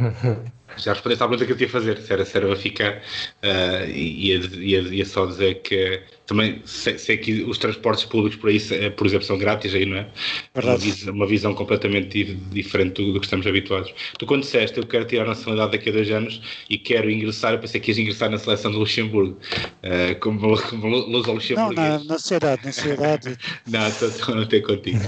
E... 0.00 0.54
Já 0.76 0.92
respondeste 0.92 1.22
à 1.22 1.28
pergunta 1.28 1.46
que 1.46 1.52
eu 1.52 1.56
tinha 1.56 1.68
a 1.68 1.72
fazer, 1.72 1.98
se 1.98 2.12
era, 2.12 2.24
se 2.24 2.36
era 2.36 2.56
ficar, 2.56 2.96
uh, 2.96 3.88
e 3.88 4.28
ia, 4.28 4.40
ia, 4.56 4.80
ia, 4.80 5.06
só 5.06 5.26
dizer 5.26 5.62
que 5.62 6.02
também 6.26 6.62
sei, 6.64 6.96
sei, 6.98 7.16
que 7.18 7.42
os 7.42 7.58
transportes 7.58 8.04
públicos 8.04 8.38
por 8.38 8.48
aí, 8.48 8.60
eh, 8.70 8.90
por 8.90 9.06
exemplo, 9.06 9.26
são 9.26 9.36
grátis 9.36 9.74
aí, 9.74 9.84
não 9.84 9.98
é? 9.98 10.06
Uma 10.54 10.76
visão, 10.76 11.14
uma 11.14 11.26
visão, 11.26 11.54
completamente 11.54 12.24
diferente 12.50 13.02
do, 13.02 13.12
do, 13.12 13.20
que 13.20 13.26
estamos 13.26 13.46
habituados. 13.46 13.92
Tu 14.18 14.26
quando 14.26 14.40
disseste 14.40 14.78
eu 14.78 14.86
quero 14.86 15.04
tirar 15.04 15.24
a 15.24 15.28
nacionalidade 15.28 15.72
daqui 15.72 15.90
a 15.90 15.92
dois 15.92 16.10
anos 16.10 16.40
e 16.70 16.78
quero 16.78 17.10
ingressar, 17.10 17.52
eu 17.52 17.58
pensei 17.58 17.80
que 17.80 17.90
ias 17.90 17.98
ingressar 17.98 18.30
na 18.30 18.38
seleção 18.38 18.72
do 18.72 18.78
Luxemburgo, 18.78 19.38
uh, 19.38 20.18
como, 20.20 20.60
como 20.62 20.88
Luz 20.88 21.28
ao 21.28 21.34
Luxemburgo. 21.34 21.74
Não, 21.74 21.98
na, 21.98 22.04
na 22.04 22.18
sociedade, 22.18 22.64
na 22.64 22.72
sociedade. 22.72 23.38
não, 23.68 23.86
estou 23.86 24.40
a 24.40 24.46
ter 24.46 24.62
contigo. 24.62 24.98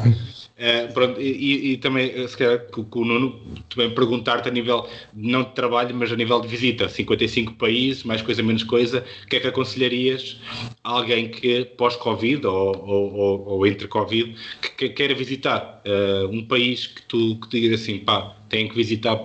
Uh, 0.57 0.93
pronto, 0.95 1.21
e, 1.21 1.73
e, 1.73 1.77
também, 1.77 2.27
se 2.27 2.37
calhar, 2.37 2.59
com, 2.71 2.85
com 2.85 3.01
o 3.01 3.05
Nuno, 3.05 3.41
também 3.69 3.95
perguntar-te 3.95 4.49
a 4.49 4.53
nível, 4.53 4.89
não 5.15 5.45
trabalho, 5.57 5.95
mas 5.95 6.13
a 6.13 6.17
nível 6.17 6.41
de 6.41 6.47
visita, 6.47 6.89
55 6.89 7.55
países, 7.55 8.05
mais 8.05 8.23
coisa, 8.23 8.43
menos 8.43 8.63
coisa, 8.63 9.05
o 9.25 9.27
que 9.27 9.37
é 9.37 9.41
que 9.41 9.49
aconselharias 9.49 10.39
a 10.85 10.91
alguém 10.91 11.29
que 11.29 11.65
pós-Covid 11.77 12.47
ou, 12.47 12.77
ou, 12.87 13.15
ou, 13.15 13.49
ou, 13.49 13.67
entre 13.67 13.89
Covid, 13.89 14.37
que, 14.63 14.69
que 14.71 14.89
queira 14.91 15.15
visitar 15.15 15.83
uh, 15.85 16.29
um 16.29 16.47
país 16.47 16.87
que 16.87 17.03
tu 17.03 17.41
que 17.41 17.49
digas 17.49 17.81
assim, 17.81 17.99
pá, 17.99 18.37
tem 18.49 18.69
que 18.69 18.77
visitar 18.77 19.19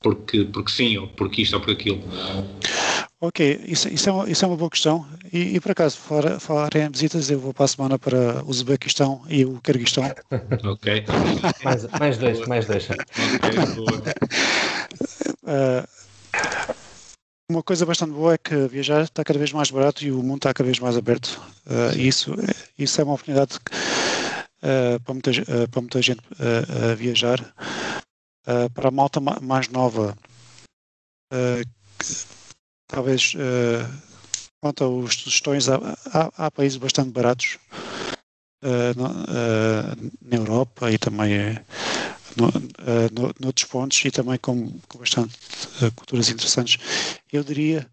porque, 0.00 0.44
porque 0.44 0.70
sim, 0.70 0.98
ou 0.98 1.06
porque 1.06 1.42
isto 1.42 1.54
ou 1.54 1.60
por 1.60 1.70
aquilo? 1.70 2.00
Ok, 3.20 3.60
isso, 3.66 3.88
isso, 3.88 4.08
é, 4.08 4.12
uma, 4.12 4.28
isso 4.28 4.44
é 4.44 4.48
uma 4.48 4.56
boa 4.56 4.68
questão. 4.68 5.06
E, 5.32 5.54
e 5.54 5.60
por 5.60 5.70
acaso, 5.70 5.96
falar, 5.96 6.40
falar 6.40 6.74
em 6.74 6.90
visitas, 6.90 7.30
eu 7.30 7.38
vou 7.38 7.54
para 7.54 7.66
a 7.66 7.68
semana 7.68 7.98
para 7.98 8.42
o 8.42 8.50
Uzbequistão 8.50 9.22
e 9.28 9.44
o 9.44 9.60
Quirguistão. 9.60 10.04
ok. 10.64 11.04
mais, 11.62 11.86
mais 12.00 12.18
dois, 12.18 12.46
mais 12.48 12.66
dois. 12.66 12.88
uh, 15.42 15.86
uma 17.50 17.62
coisa 17.62 17.84
bastante 17.84 18.12
boa 18.12 18.34
é 18.34 18.38
que 18.38 18.66
viajar 18.68 19.02
está 19.02 19.22
cada 19.24 19.38
vez 19.38 19.52
mais 19.52 19.70
barato 19.70 20.04
e 20.04 20.10
o 20.10 20.22
mundo 20.22 20.36
está 20.36 20.54
cada 20.54 20.66
vez 20.66 20.78
mais 20.78 20.96
aberto. 20.96 21.40
Uh, 21.66 21.98
isso, 21.98 22.34
isso 22.78 23.00
é 23.00 23.04
uma 23.04 23.14
oportunidade 23.14 23.56
uh, 23.56 25.00
para, 25.04 25.14
muita, 25.14 25.30
para 25.70 25.80
muita 25.80 26.02
gente 26.02 26.22
viajar. 26.96 27.54
para 28.74 28.88
a 28.88 28.90
malta 28.90 29.20
mais 29.20 29.68
nova, 29.68 30.16
talvez 32.92 33.34
uh, 33.34 33.88
quanto 34.60 34.84
aos 34.84 35.14
sugestões, 35.14 35.68
há, 35.68 35.76
há, 36.12 36.46
há, 36.46 36.50
países 36.50 36.76
bastante 36.76 37.10
baratos 37.10 37.58
uh, 38.62 38.94
na 40.20 40.36
Europa 40.36 40.90
e 40.90 40.98
também 40.98 41.58
no, 42.36 42.46
no, 43.12 43.34
noutros 43.40 43.66
pontos 43.66 44.04
e 44.04 44.10
também 44.10 44.38
com, 44.38 44.70
com 44.88 44.98
bastante 44.98 45.36
culturas 45.96 46.28
interessantes. 46.28 46.78
Eu 47.32 47.42
diria, 47.42 47.86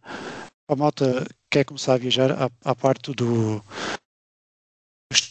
a 0.67 0.75
malta 0.75 1.27
quer 1.49 1.65
começar 1.65 1.93
a 1.93 1.97
viajar 1.97 2.31
à, 2.31 2.49
à 2.63 2.75
parte 2.75 3.11
do, 3.13 3.63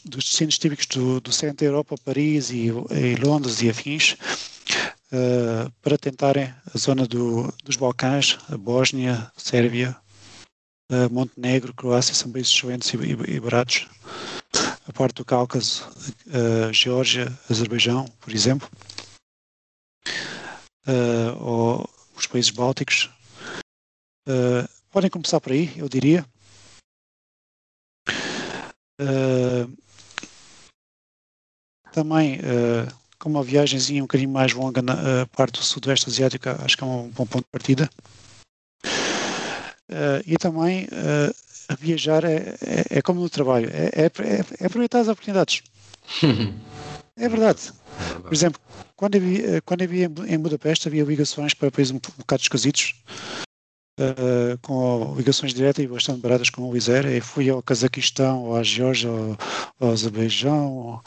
dos 0.05 0.25
destinos 0.25 0.59
típicos 0.59 0.87
do, 0.87 1.21
do 1.21 1.33
centro 1.33 1.59
da 1.59 1.67
Europa, 1.67 1.95
Paris 2.05 2.51
e, 2.51 2.67
e 2.67 3.17
Londres 3.25 3.63
e 3.63 3.71
afins, 3.71 4.17
uh, 5.13 5.71
para 5.81 5.97
tentarem 5.97 6.53
a 6.75 6.79
zona 6.79 7.07
do, 7.07 7.53
dos 7.65 7.77
Balcãs, 7.77 8.39
a 8.51 8.57
Bósnia, 8.57 9.31
Sérvia, 9.37 9.97
uh, 10.91 11.13
Montenegro, 11.13 11.73
Croácia, 11.75 12.15
são 12.15 12.33
países 12.33 12.53
excelentes 12.53 12.93
e, 12.93 12.97
e, 12.97 13.37
e 13.37 13.41
baratos. 13.41 13.87
A 14.89 14.93
parte 14.93 15.17
do 15.17 15.25
Cáucaso, 15.25 15.87
uh, 16.29 16.73
Geórgia, 16.73 17.27
Azerbaijão, 17.51 18.07
por 18.21 18.33
exemplo, 18.33 18.67
ou 21.41 21.89
os 22.17 22.27
países 22.27 22.51
bálticos. 22.51 23.11
podem 24.91 25.11
começar 25.11 25.41
por 25.41 25.53
aí, 25.53 25.71
eu 25.77 25.89
diria. 25.89 26.25
também 31.93 32.41
com 33.19 33.29
uma 33.29 33.43
viagemzinha 33.43 34.03
um 34.03 34.07
bocadinho 34.07 34.31
mais 34.31 34.55
longa 34.55 34.81
na 34.81 35.27
parte 35.27 35.59
do 35.59 35.65
Sudoeste 35.65 36.09
Asiático, 36.09 36.49
acho 36.49 36.77
que 36.77 36.83
é 36.83 36.87
um 36.87 37.09
bom 37.11 37.27
ponto 37.27 37.45
de 37.45 37.51
partida. 37.51 37.91
Uh, 39.91 40.21
e 40.27 40.37
também 40.37 40.85
uh, 40.85 41.35
a 41.69 41.75
viajar 41.75 42.25
é, 42.25 42.57
é, 42.61 42.99
é, 42.99 43.03
como 43.03 43.21
no 43.21 43.29
trabalho, 43.29 43.71
é, 43.73 43.91
é, 43.95 44.07
é, 44.07 44.45
é 44.61 44.67
aproveitar 44.67 45.01
as 45.01 45.09
oportunidades. 45.09 45.63
é 47.17 47.29
verdade. 47.29 47.73
Por 48.23 48.33
exemplo, 48.33 48.61
quando 48.97 49.17
eh, 49.17 49.61
quando 49.65 49.83
eu 49.83 49.89
vi 49.89 50.03
em 50.03 50.39
Budapeste 50.39 50.89
havia 50.89 51.05
ligações 51.05 51.55
para 51.55 51.71
países 51.71 51.93
um, 51.93 52.01
bocado 52.19 52.43
esquisitos, 52.43 52.95
uh, 53.99 54.59
com 54.63 55.15
ligações 55.17 55.53
diretas 55.53 55.85
e 55.85 55.89
bastante 55.89 56.21
baratas 56.21 56.51
com 56.51 56.63
o 56.63 56.71
Wizz 56.71 56.89
Air. 56.89 57.07
Eu 57.07 57.23
fui 57.23 57.51
ao 57.51 57.63
Cazaquistão, 57.63 58.45
ou 58.45 58.57
à 58.57 58.63
Geórgia, 58.63 59.11
ou 59.11 59.37
ao 59.81 59.91
Azerbaijão, 59.91 61.01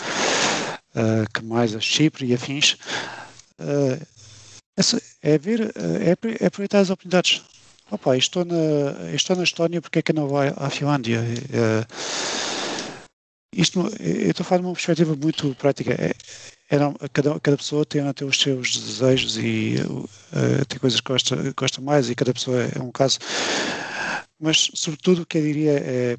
uh, 0.95 1.33
que 1.33 1.43
mais 1.43 1.75
a 1.75 1.79
Chipre 1.79 2.25
e 2.25 2.33
afins. 2.33 2.77
Uh, 3.59 4.05
é 5.21 5.37
ver, 5.37 5.71
é, 5.75 6.43
é 6.43 6.45
aproveitar 6.45 6.79
as 6.79 6.89
oportunidades. 6.89 7.43
Opa, 7.91 8.15
estou 8.15 8.45
na, 8.45 9.11
estou 9.13 9.35
na 9.35 9.43
Estónia, 9.43 9.81
porque 9.81 9.99
é 9.99 10.01
que 10.01 10.13
não 10.13 10.27
vai 10.27 10.53
à 10.55 10.69
Finlândia? 10.69 11.19
Uh, 11.19 11.85
isto, 13.53 13.81
eu 13.99 14.31
estou 14.31 14.45
a 14.45 14.47
falar 14.47 14.61
de 14.61 14.67
uma 14.67 14.73
perspectiva 14.73 15.13
muito 15.13 15.53
prática. 15.55 15.93
É, 15.93 16.15
é 16.73 16.79
cada, 17.11 17.37
cada 17.41 17.57
pessoa 17.57 17.85
tem, 17.85 18.01
tem 18.13 18.25
os 18.25 18.39
seus 18.39 18.77
desejos 18.77 19.37
e 19.37 19.75
tem 20.69 20.79
coisas 20.79 21.01
que 21.01 21.11
gosta, 21.11 21.35
gosta 21.57 21.81
mais 21.81 22.09
e 22.09 22.15
cada 22.15 22.33
pessoa 22.33 22.63
é, 22.63 22.71
é 22.77 22.81
um 22.81 22.91
caso. 22.93 23.19
Mas, 24.39 24.71
sobretudo, 24.73 25.23
o 25.23 25.25
que 25.25 25.37
eu 25.37 25.41
diria 25.41 25.73
é 25.73 26.17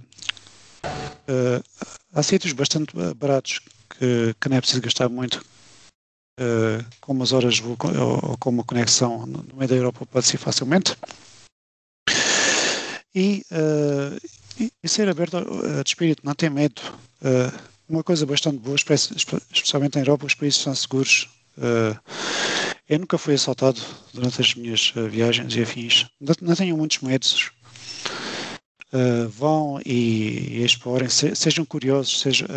uh, 0.84 1.64
há 2.12 2.22
sítios 2.22 2.52
bastante 2.52 2.92
baratos 3.16 3.60
que, 3.98 4.34
que 4.38 4.48
não 4.50 4.58
é 4.58 4.60
preciso 4.60 4.82
gastar 4.82 5.08
muito 5.08 5.42
uh, 6.38 6.84
com 7.00 7.12
umas 7.12 7.32
horas 7.32 7.60
ou, 7.60 7.70
ou, 7.70 8.36
com 8.36 8.50
uma 8.50 8.62
conexão 8.62 9.26
no 9.26 9.56
meio 9.56 9.68
da 9.68 9.74
Europa 9.74 10.04
pode 10.04 10.26
ser 10.26 10.36
facilmente. 10.36 10.94
E, 13.14 13.44
uh, 13.50 14.70
e, 14.82 14.88
ser 14.88 15.08
aberto 15.08 15.36
uh, 15.36 15.84
de 15.84 15.90
espírito, 15.90 16.22
não 16.24 16.34
ter 16.34 16.50
medo. 16.50 16.80
Uh, 17.20 17.52
uma 17.88 18.02
coisa 18.02 18.24
bastante 18.24 18.58
boa, 18.58 18.74
especialmente 18.74 19.96
na 19.96 20.02
Europa, 20.02 20.26
os 20.26 20.34
países 20.34 20.60
são 20.60 20.74
seguros. 20.74 21.28
eu 22.88 22.98
nunca 22.98 23.18
fui 23.18 23.34
assaltado 23.34 23.80
durante 24.14 24.40
as 24.40 24.54
minhas 24.54 24.94
viagens 25.10 25.54
e 25.54 25.62
afins. 25.62 26.06
Não, 26.18 26.34
não 26.40 26.56
tenho 26.56 26.76
muitos 26.76 27.00
medos. 27.00 27.50
vão 29.28 29.78
e, 29.84 30.60
e 30.60 30.64
explorem, 30.64 31.10
se, 31.10 31.34
sejam 31.36 31.66
curiosos, 31.66 32.20
sejam, 32.20 32.48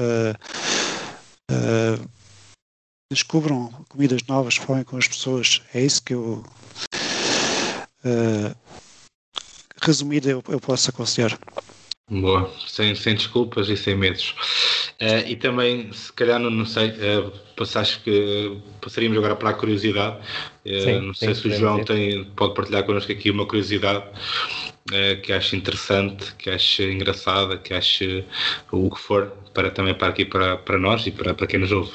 descubram 3.11 3.73
comidas 3.89 4.21
novas, 4.25 4.55
falem 4.55 4.85
com 4.85 4.95
as 4.95 5.07
pessoas. 5.07 5.61
É 5.73 5.81
isso 5.81 6.01
que 6.01 6.13
eu 6.13 6.45
resumida 9.85 10.29
eu, 10.29 10.43
eu 10.49 10.59
posso 10.59 10.89
aconselhar. 10.89 11.37
Boa, 12.07 12.53
sem, 12.67 12.93
sem 12.93 13.15
desculpas 13.15 13.67
e 13.67 13.75
sem 13.75 13.95
medos. 13.95 14.35
Uh, 15.01 15.27
e 15.27 15.35
também, 15.35 15.91
se 15.91 16.13
calhar, 16.13 16.39
não, 16.39 16.51
não 16.51 16.65
sei, 16.65 16.89
uh, 16.89 17.31
passaste 17.57 17.99
que 18.01 18.61
passaríamos 18.79 19.17
agora 19.17 19.35
para 19.35 19.49
a 19.49 19.53
curiosidade. 19.53 20.17
Uh, 20.63 20.81
sim, 20.81 20.99
não 21.01 21.13
sei 21.15 21.33
sim, 21.33 21.41
se 21.41 21.47
o 21.47 21.57
João 21.57 21.83
tem, 21.83 22.23
pode 22.35 22.53
partilhar 22.53 22.83
connosco 22.83 23.11
aqui 23.11 23.31
uma 23.31 23.47
curiosidade 23.47 24.05
uh, 24.05 25.21
que 25.23 25.33
ache 25.33 25.57
interessante, 25.57 26.35
que 26.35 26.51
ache 26.51 26.83
engraçada, 26.83 27.57
que 27.57 27.73
ache 27.73 28.23
o 28.71 28.91
que 28.91 28.99
for, 29.01 29.33
para 29.51 29.71
também 29.71 29.95
para 29.95 30.09
aqui 30.09 30.25
para, 30.25 30.57
para 30.57 30.77
nós 30.77 31.07
e 31.07 31.11
para, 31.11 31.33
para 31.33 31.47
quem 31.47 31.59
nos 31.59 31.71
ouve. 31.71 31.91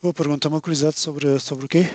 Boa 0.00 0.14
pergunta, 0.14 0.48
uma 0.48 0.60
curiosidade 0.60 1.00
sobre, 1.00 1.40
sobre 1.40 1.64
o 1.64 1.68
quê? 1.68 1.86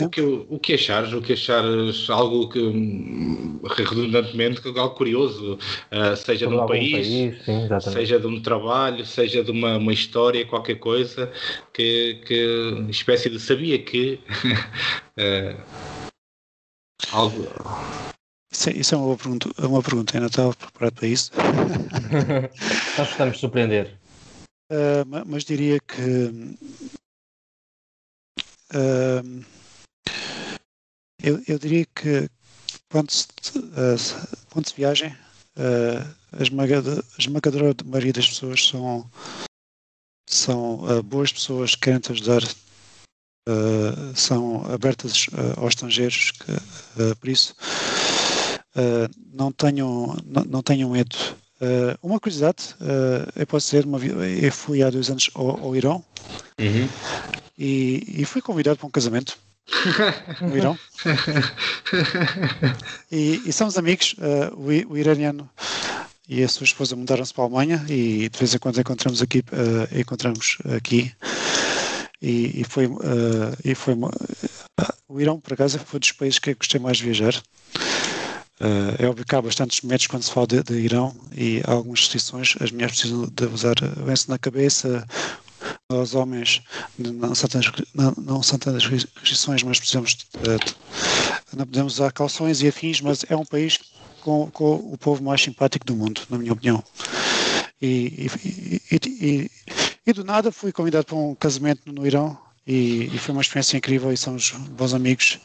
O 0.00 0.08
que, 0.08 0.20
o 0.20 0.58
que 0.60 0.74
achares? 0.74 1.12
O 1.12 1.20
que 1.20 1.32
achares 1.32 2.08
algo 2.08 2.48
que, 2.48 2.60
hum, 2.60 3.58
redundantemente, 3.64 4.60
algo 4.64 4.94
curioso, 4.94 5.58
uh, 5.90 6.16
seja 6.16 6.46
de 6.46 6.54
um 6.54 6.64
país, 6.66 6.92
país 6.92 7.44
sim, 7.44 7.90
seja 7.90 8.20
de 8.20 8.28
um 8.28 8.40
trabalho, 8.40 9.04
seja 9.04 9.42
de 9.42 9.50
uma, 9.50 9.76
uma 9.76 9.92
história, 9.92 10.46
qualquer 10.46 10.76
coisa, 10.76 11.32
que, 11.74 12.20
que 12.24 12.86
espécie 12.90 13.28
de 13.28 13.40
sabia 13.40 13.82
que 13.82 14.20
uh, 15.18 15.60
algo. 17.10 17.48
Isso 18.52 18.70
é, 18.70 18.72
isso 18.72 18.94
é 18.94 18.98
uma 18.98 19.06
boa 19.06 19.16
pergunta, 19.16 19.50
é 19.60 19.66
uma 19.66 19.82
pergunta, 19.82 20.16
ainda 20.16 20.28
estava 20.28 20.54
preparado 20.54 20.94
para 20.94 21.08
isso. 21.08 21.32
Nós 22.96 23.10
estamos 23.10 23.40
surpreender. 23.40 23.98
Uh, 24.70 25.24
mas 25.26 25.44
diria 25.44 25.78
que 25.80 26.56
eu, 31.22 31.42
eu 31.46 31.58
diria 31.58 31.86
que 31.86 32.28
quando 32.90 33.10
se, 33.10 33.26
uh, 33.58 34.36
quando 34.50 34.68
se 34.68 34.74
viaja, 34.74 35.16
uh, 35.56 36.16
a, 36.32 36.42
esmagadora, 36.42 37.74
maioria 37.84 38.12
das 38.12 38.28
pessoas 38.28 38.66
são, 38.66 39.10
são 40.28 40.84
uh, 40.84 41.02
boas 41.02 41.32
pessoas 41.32 41.74
que 41.74 41.82
querem 41.82 42.00
te 42.00 42.12
ajudar, 42.12 42.42
são 44.16 44.66
abertas 44.72 45.26
aos 45.56 45.68
estrangeiros, 45.68 46.32
que, 46.32 47.14
por 47.20 47.28
isso 47.28 47.54
não, 49.32 49.52
tenham, 49.52 50.16
não, 50.24 50.42
não 50.42 50.62
tenham 50.64 50.90
medo. 50.90 51.16
Uma 52.02 52.20
curiosidade, 52.20 52.74
eu 53.34 53.46
posso 53.46 53.66
dizer, 53.66 53.86
uma, 53.86 53.98
eu 53.98 54.52
fui 54.52 54.82
há 54.82 54.90
dois 54.90 55.08
anos 55.08 55.30
ao, 55.34 55.64
ao 55.64 55.76
Irão 55.76 56.04
uhum. 56.58 56.88
e, 57.58 58.20
e 58.20 58.24
fui 58.24 58.42
convidado 58.42 58.78
para 58.78 58.86
um 58.86 58.90
casamento 58.90 59.38
no 60.40 60.56
Irão. 60.56 60.78
E, 63.10 63.42
e 63.46 63.52
somos 63.52 63.78
amigos. 63.78 64.14
Uh, 64.18 64.52
o, 64.56 64.92
o, 64.92 64.98
iraniano 64.98 65.48
e 66.28 66.42
a 66.42 66.48
sua 66.48 66.64
esposa 66.64 66.96
mudaram-se 66.96 67.32
para 67.32 67.44
a 67.44 67.46
Alemanha 67.46 67.84
e 67.88 68.28
de 68.28 68.38
vez 68.38 68.52
em 68.52 68.58
quando 68.58 68.80
encontramos 68.80 69.22
aqui, 69.22 69.38
uh, 69.38 69.98
encontramos 69.98 70.58
aqui. 70.76 71.12
E, 72.20 72.60
e 72.60 72.64
foi, 72.64 72.86
uh, 72.86 73.00
e 73.64 73.74
foi 73.74 73.94
o 75.08 75.20
Irão, 75.20 75.38
por 75.38 75.52
acaso, 75.52 75.78
foi 75.78 76.00
dos 76.00 76.12
países 76.12 76.38
que 76.38 76.50
eu 76.50 76.56
gostei 76.56 76.80
mais 76.80 76.96
de 76.96 77.04
viajar. 77.04 77.40
Uh, 78.60 78.96
é 78.98 79.06
óbvio 79.06 79.26
que 79.26 79.34
há 79.34 79.42
bastantes 79.42 79.82
métodos 79.82 80.06
quando 80.06 80.22
se 80.22 80.32
fala 80.32 80.46
de, 80.46 80.62
de, 80.62 80.74
Irão 80.74 81.14
e 81.34 81.62
há 81.66 81.72
algumas 81.72 82.00
restrições. 82.00 82.54
As 82.60 82.70
mulheres 82.70 82.96
precisam 82.96 83.28
de 83.30 83.46
usar 83.46 83.74
lenço 84.04 84.30
na 84.30 84.38
cabeça, 84.38 85.06
aos 85.88 86.14
homens 86.14 86.62
não 86.98 87.34
são 87.34 87.48
tantas, 88.58 88.86
restrições, 88.86 89.62
mas 89.62 89.78
precisamos 89.78 90.16
não 91.54 91.66
podemos 91.66 91.94
usar 91.94 92.12
calções 92.12 92.62
e 92.62 92.68
afins, 92.68 93.00
mas 93.00 93.24
é 93.28 93.36
um 93.36 93.44
país 93.44 93.78
com, 94.22 94.50
com 94.50 94.74
o 94.74 94.98
povo 94.98 95.22
mais 95.22 95.40
simpático 95.40 95.86
do 95.86 95.94
mundo, 95.94 96.22
na 96.28 96.38
minha 96.38 96.52
opinião. 96.52 96.82
E, 97.80 98.28
e, 98.90 98.96
e, 98.96 99.50
e 100.06 100.12
do 100.12 100.24
nada 100.24 100.50
fui 100.50 100.72
convidado 100.72 101.06
para 101.06 101.16
um 101.16 101.34
casamento 101.34 101.92
no 101.92 102.06
Irão 102.06 102.36
e, 102.66 103.10
foi 103.18 103.32
uma 103.32 103.42
experiência 103.42 103.76
incrível 103.76 104.12
e 104.12 104.16
somos 104.16 104.50
bons 104.50 104.92
amigos. 104.92 105.38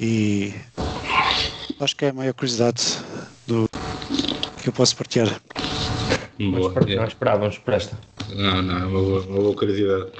E 0.00 0.54
acho 1.80 1.96
que 1.96 2.04
é 2.04 2.08
a 2.10 2.12
maior 2.12 2.34
curiosidade 2.34 2.98
do, 3.46 3.68
que 4.62 4.68
eu 4.68 4.72
posso 4.72 4.96
partilhar. 4.96 5.40
Boa, 6.38 6.72
nós, 6.72 6.94
nós 6.94 7.08
esperávamos 7.08 7.58
por 7.58 7.74
esta. 7.74 7.98
Não, 8.34 8.62
não, 8.62 8.78
é 8.78 8.84
uma 8.86 9.00
boa, 9.00 9.20
uma 9.22 9.40
boa 9.40 9.54
curiosidade. 9.54 10.10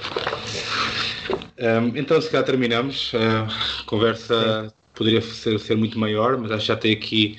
Um, 1.59 1.97
então, 1.97 2.21
se 2.21 2.29
calhar 2.29 2.45
terminamos. 2.45 3.11
A 3.13 3.83
conversa 3.85 4.65
Sim. 4.65 4.71
poderia 4.93 5.21
ser, 5.21 5.59
ser, 5.59 5.75
muito 5.75 5.99
maior, 5.99 6.37
mas 6.37 6.51
acho 6.51 6.61
que 6.61 6.67
já 6.67 6.75
tem 6.75 6.93
aqui, 6.93 7.37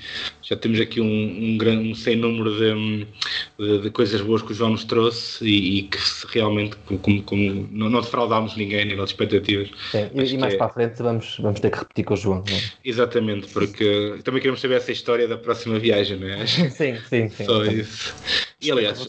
já 0.50 0.56
temos 0.56 0.80
aqui 0.80 1.00
um, 1.00 1.06
um, 1.06 1.56
grande, 1.56 1.88
um 1.88 1.94
sem 1.94 2.16
número 2.16 2.50
de, 2.58 3.06
de, 3.56 3.82
de, 3.82 3.90
coisas 3.90 4.20
boas 4.20 4.42
que 4.42 4.50
o 4.50 4.54
João 4.54 4.70
nos 4.70 4.82
trouxe 4.82 5.44
e, 5.44 5.78
e 5.78 5.82
que 5.82 5.98
realmente 6.28 6.76
como, 7.00 7.22
como, 7.22 7.68
não, 7.70 7.88
não 7.88 8.00
defraudámos 8.00 8.56
ninguém 8.56 8.96
nas 8.96 9.10
expectativas. 9.10 9.70
Sim, 9.92 10.10
e, 10.12 10.34
e 10.34 10.38
mais 10.38 10.54
é... 10.54 10.56
para 10.56 10.66
a 10.66 10.70
frente 10.70 11.00
vamos, 11.00 11.36
vamos 11.38 11.60
ter 11.60 11.70
que 11.70 11.78
repetir 11.78 12.04
com 12.04 12.14
o 12.14 12.16
João. 12.16 12.42
É? 12.50 12.60
Exatamente, 12.84 13.46
porque 13.52 14.18
também 14.24 14.40
queremos 14.40 14.60
saber 14.60 14.74
essa 14.74 14.90
história 14.90 15.28
da 15.28 15.38
próxima 15.38 15.78
viagem, 15.78 16.18
não 16.18 16.28
é? 16.28 16.44
Sim, 16.46 16.68
sim, 16.68 17.28
sim. 17.28 17.44
Só 17.44 17.64
isso. 17.64 18.12
E 18.62 18.70
aliás, 18.70 19.06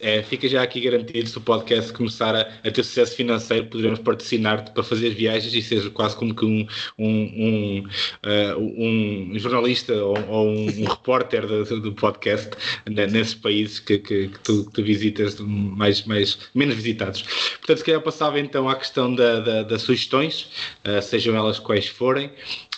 é, 0.00 0.22
fica 0.22 0.48
já 0.48 0.62
aqui 0.62 0.80
garantido 0.80 1.28
se 1.28 1.36
o 1.36 1.42
podcast 1.42 1.92
começar 1.92 2.34
a, 2.34 2.40
a 2.40 2.70
ter 2.70 2.82
sucesso 2.82 3.14
financeiro, 3.14 3.66
poderemos 3.66 3.98
patrocinar-te 3.98 4.70
para 4.70 4.82
fazer 4.82 5.10
viagens 5.10 5.52
e 5.52 5.60
seja 5.60 5.90
quase 5.90 6.16
como 6.16 6.34
que 6.34 6.46
um, 6.46 6.66
um, 6.98 7.06
um, 7.06 7.84
uh, 8.24 8.58
um 8.58 9.38
jornalista 9.38 9.92
ou, 9.92 10.16
ou 10.28 10.48
um, 10.48 10.67
um 10.76 10.84
repórter 10.84 11.46
do, 11.46 11.80
do 11.80 11.92
podcast 11.92 12.50
né, 12.88 13.06
nesses 13.06 13.34
países 13.34 13.80
que, 13.80 13.98
que, 13.98 14.28
que, 14.28 14.38
tu, 14.40 14.64
que, 14.66 14.72
tu, 14.72 14.82
visitas 14.82 15.38
mais, 15.40 16.04
mais, 16.04 16.38
menos 16.54 16.74
visitados. 16.74 17.22
Portanto, 17.58 17.78
se 17.78 17.84
calhar 17.84 18.02
passava 18.02 18.40
então 18.40 18.68
à 18.68 18.76
questão 18.76 19.14
da, 19.14 19.40
da, 19.40 19.62
das 19.62 19.82
sugestões, 19.82 20.50
uh, 20.86 21.00
sejam 21.00 21.36
elas 21.36 21.58
quais 21.58 21.86
forem. 21.86 22.30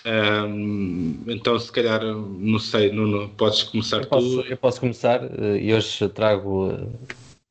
Um, 0.04 1.24
então, 1.26 1.58
se 1.58 1.70
calhar, 1.70 2.02
não 2.02 2.58
sei, 2.58 2.90
Nuno, 2.90 3.28
podes 3.30 3.64
começar 3.64 3.98
eu 3.98 4.06
posso, 4.06 4.42
tu. 4.42 4.48
Eu 4.48 4.56
posso 4.56 4.80
começar 4.80 5.22
eh, 5.24 5.58
e 5.60 5.74
hoje 5.74 6.08
trago, 6.08 6.90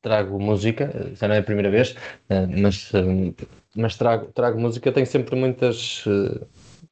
trago 0.02 0.38
música, 0.40 1.12
já 1.14 1.28
não 1.28 1.36
é 1.36 1.38
a 1.38 1.42
primeira 1.42 1.70
vez, 1.70 1.94
eh, 2.28 2.46
mas, 2.46 2.90
mas 3.74 3.96
trago, 3.96 4.32
trago 4.32 4.58
música. 4.58 4.90
Tenho 4.90 5.06
sempre 5.06 5.36
muitas, 5.36 6.02
eh, 6.06 6.44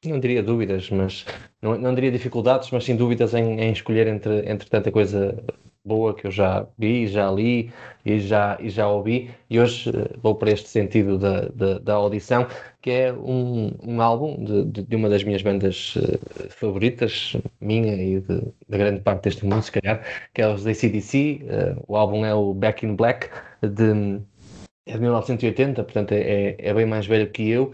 não 0.05 0.19
diria 0.19 0.41
dúvidas, 0.41 0.89
mas 0.89 1.25
não, 1.61 1.77
não 1.77 1.93
diria 1.93 2.11
dificuldades, 2.11 2.71
mas 2.71 2.85
sim 2.85 2.95
dúvidas 2.95 3.33
em, 3.33 3.59
em 3.59 3.71
escolher 3.71 4.07
entre, 4.07 4.49
entre 4.49 4.69
tanta 4.69 4.91
coisa 4.91 5.43
boa 5.83 6.13
que 6.13 6.27
eu 6.27 6.31
já 6.31 6.67
vi, 6.77 7.07
já 7.07 7.31
li 7.31 7.71
e 8.05 8.19
já, 8.19 8.57
e 8.61 8.69
já 8.69 8.87
ouvi, 8.87 9.31
e 9.49 9.59
hoje 9.59 9.89
uh, 9.89 10.09
vou 10.21 10.35
para 10.35 10.51
este 10.51 10.69
sentido 10.69 11.17
da, 11.17 11.47
da, 11.49 11.79
da, 11.79 11.93
audição, 11.93 12.47
que 12.81 12.91
é 12.91 13.13
um, 13.13 13.71
um 13.83 14.01
álbum 14.01 14.43
de, 14.43 14.83
de 14.83 14.95
uma 14.95 15.09
das 15.09 15.23
minhas 15.23 15.41
bandas 15.41 15.95
uh, 15.95 16.49
favoritas, 16.49 17.35
minha 17.59 17.95
e 17.95 18.19
de, 18.19 18.41
da 18.67 18.77
grande 18.77 19.01
parte 19.01 19.23
deste 19.23 19.45
mundo, 19.45 19.61
se 19.63 19.71
calhar, 19.71 20.05
que 20.33 20.41
é 20.41 20.47
os 20.47 20.65
ACDC. 20.67 21.41
Uh, 21.43 21.83
o 21.87 21.95
álbum 21.95 22.25
é 22.25 22.33
o 22.33 22.53
Back 22.53 22.85
in 22.85 22.95
Black, 22.95 23.29
de, 23.61 24.21
é 24.85 24.93
de 24.93 24.99
1980, 24.99 25.83
portanto 25.83 26.11
é, 26.11 26.55
é 26.57 26.73
bem 26.73 26.85
mais 26.85 27.05
velho 27.07 27.29
que 27.29 27.49
eu. 27.49 27.73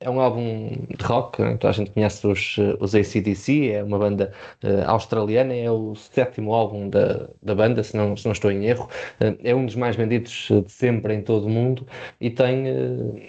É 0.00 0.08
um 0.08 0.20
álbum 0.20 0.68
de 0.96 1.04
rock, 1.04 1.42
né? 1.42 1.58
a 1.60 1.72
gente 1.72 1.90
conhece 1.90 2.24
os, 2.24 2.56
os 2.78 2.94
ACDC, 2.94 3.72
é 3.72 3.82
uma 3.82 3.98
banda 3.98 4.32
uh, 4.62 4.88
australiana, 4.88 5.52
é 5.52 5.68
o 5.68 5.96
sétimo 5.96 6.54
álbum 6.54 6.88
da, 6.88 7.28
da 7.42 7.52
banda, 7.52 7.82
se 7.82 7.96
não, 7.96 8.16
se 8.16 8.24
não 8.24 8.30
estou 8.30 8.52
em 8.52 8.64
erro. 8.64 8.88
Uh, 9.20 9.36
é 9.42 9.52
um 9.52 9.66
dos 9.66 9.74
mais 9.74 9.96
vendidos 9.96 10.50
de 10.50 10.70
sempre 10.70 11.14
em 11.14 11.20
todo 11.20 11.46
o 11.46 11.50
mundo 11.50 11.84
e 12.20 12.30
tem 12.30 12.70
uh, 12.70 13.20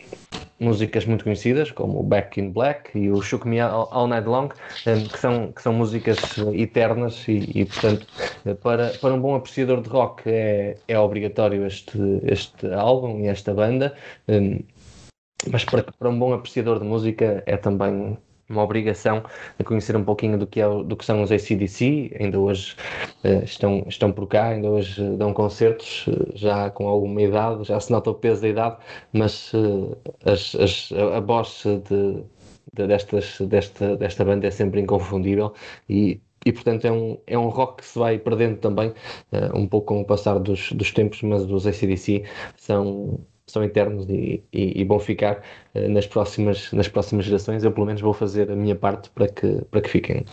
músicas 0.59 1.05
muito 1.05 1.24
conhecidas, 1.24 1.72
como 1.72 2.01
o 2.01 2.03
Back 2.03 2.39
in 2.39 2.51
Black 2.51 2.95
e 2.95 3.09
o 3.09 3.20
Shook 3.20 3.47
Me 3.47 3.59
All, 3.59 3.89
All 3.91 4.05
Night 4.05 4.28
Long, 4.28 4.49
que, 4.49 5.17
são, 5.17 5.51
que 5.51 5.63
são 5.63 5.74
músicas 5.74 6.20
eternas 6.53 7.28
e, 7.28 7.49
e, 7.61 7.65
portanto, 7.65 8.05
para, 8.61 8.89
para 8.89 9.15
um 9.15 9.20
bom 9.20 9.34
apreciador 9.34 9.82
de 9.82 9.89
rock 9.89 10.22
é, 10.28 10.78
é 10.88 10.99
obrigatório 10.99 11.65
este, 11.65 11.97
este 12.26 12.72
álbum 12.72 13.22
e 13.22 13.28
esta 13.28 13.55
banda. 13.55 13.95
Mas 15.52 15.64
para, 15.64 15.84
para, 15.84 16.10
um 16.10 16.18
bom 16.18 16.34
apreciador 16.34 16.80
de 16.80 16.86
música 16.86 17.44
é 17.46 17.58
também 17.58 18.18
uma 18.50 18.64
obrigação 18.64 19.24
a 19.60 19.64
conhecer 19.64 19.96
um 19.96 20.04
pouquinho 20.04 20.38
do 20.38 20.48
que, 20.48 20.60
é, 20.60 20.68
do 20.68 20.98
que 20.98 21.06
são 21.06 21.22
os 21.22 21.32
ACDC, 21.32 22.16
ainda 22.20 22.40
hoje 22.40 22.76
uh, 23.24 23.44
estão, 23.44 23.86
estão 23.88 24.12
por 24.12 24.28
cá, 24.28 24.48
ainda 24.48 24.70
hoje 24.70 25.04
dão 25.18 25.34
concertos, 25.34 26.08
uh, 26.08 26.32
já 26.34 26.70
com 26.72 26.88
alguma 26.88 27.22
idade, 27.22 27.66
já 27.66 27.80
se 27.80 27.92
nota 27.92 28.10
o 28.10 28.16
peso 28.16 28.42
da 28.42 28.50
idade, 28.50 28.78
mas 29.14 29.54
uh, 29.54 29.96
as, 30.26 30.56
as, 30.56 30.92
a 30.92 31.20
voz 31.20 31.64
de, 31.64 32.24
de, 32.74 32.88
destas, 32.88 33.38
desta, 33.42 33.96
desta 33.96 34.26
banda 34.26 34.48
é 34.48 34.52
sempre 34.52 34.82
inconfundível 34.82 35.54
e 35.88 36.20
e 36.46 36.54
portanto 36.54 36.86
é 36.86 36.92
um, 36.92 37.18
é 37.28 37.38
um 37.38 37.50
rock 37.50 37.82
que 37.82 37.86
se 37.86 38.00
vai 38.00 38.18
perdendo 38.18 38.58
também, 38.58 38.90
uh, 38.90 39.58
um 39.58 39.68
pouco 39.68 39.88
com 39.88 40.02
o 40.02 40.06
passar 40.06 40.40
dos, 40.40 40.72
dos 40.72 40.92
tempos, 40.92 41.22
mas 41.22 41.44
os 41.44 41.68
ACDC 41.68 42.24
são, 42.56 43.20
são 43.52 43.64
eternos 43.64 44.08
e, 44.10 44.43
e, 44.54 44.82
e 44.82 44.84
vão 44.84 45.00
ficar 45.00 45.43
uh, 45.76 45.89
nas, 45.89 46.06
próximas, 46.06 46.72
nas 46.72 46.88
próximas 46.88 47.26
gerações. 47.26 47.64
Eu, 47.64 47.72
pelo 47.72 47.86
menos, 47.86 48.02
vou 48.02 48.14
fazer 48.14 48.52
a 48.52 48.56
minha 48.56 48.76
parte 48.76 49.10
para 49.10 49.28
que, 49.28 49.62
para 49.70 49.82
que 49.82 49.89
fiquem. 49.89 50.26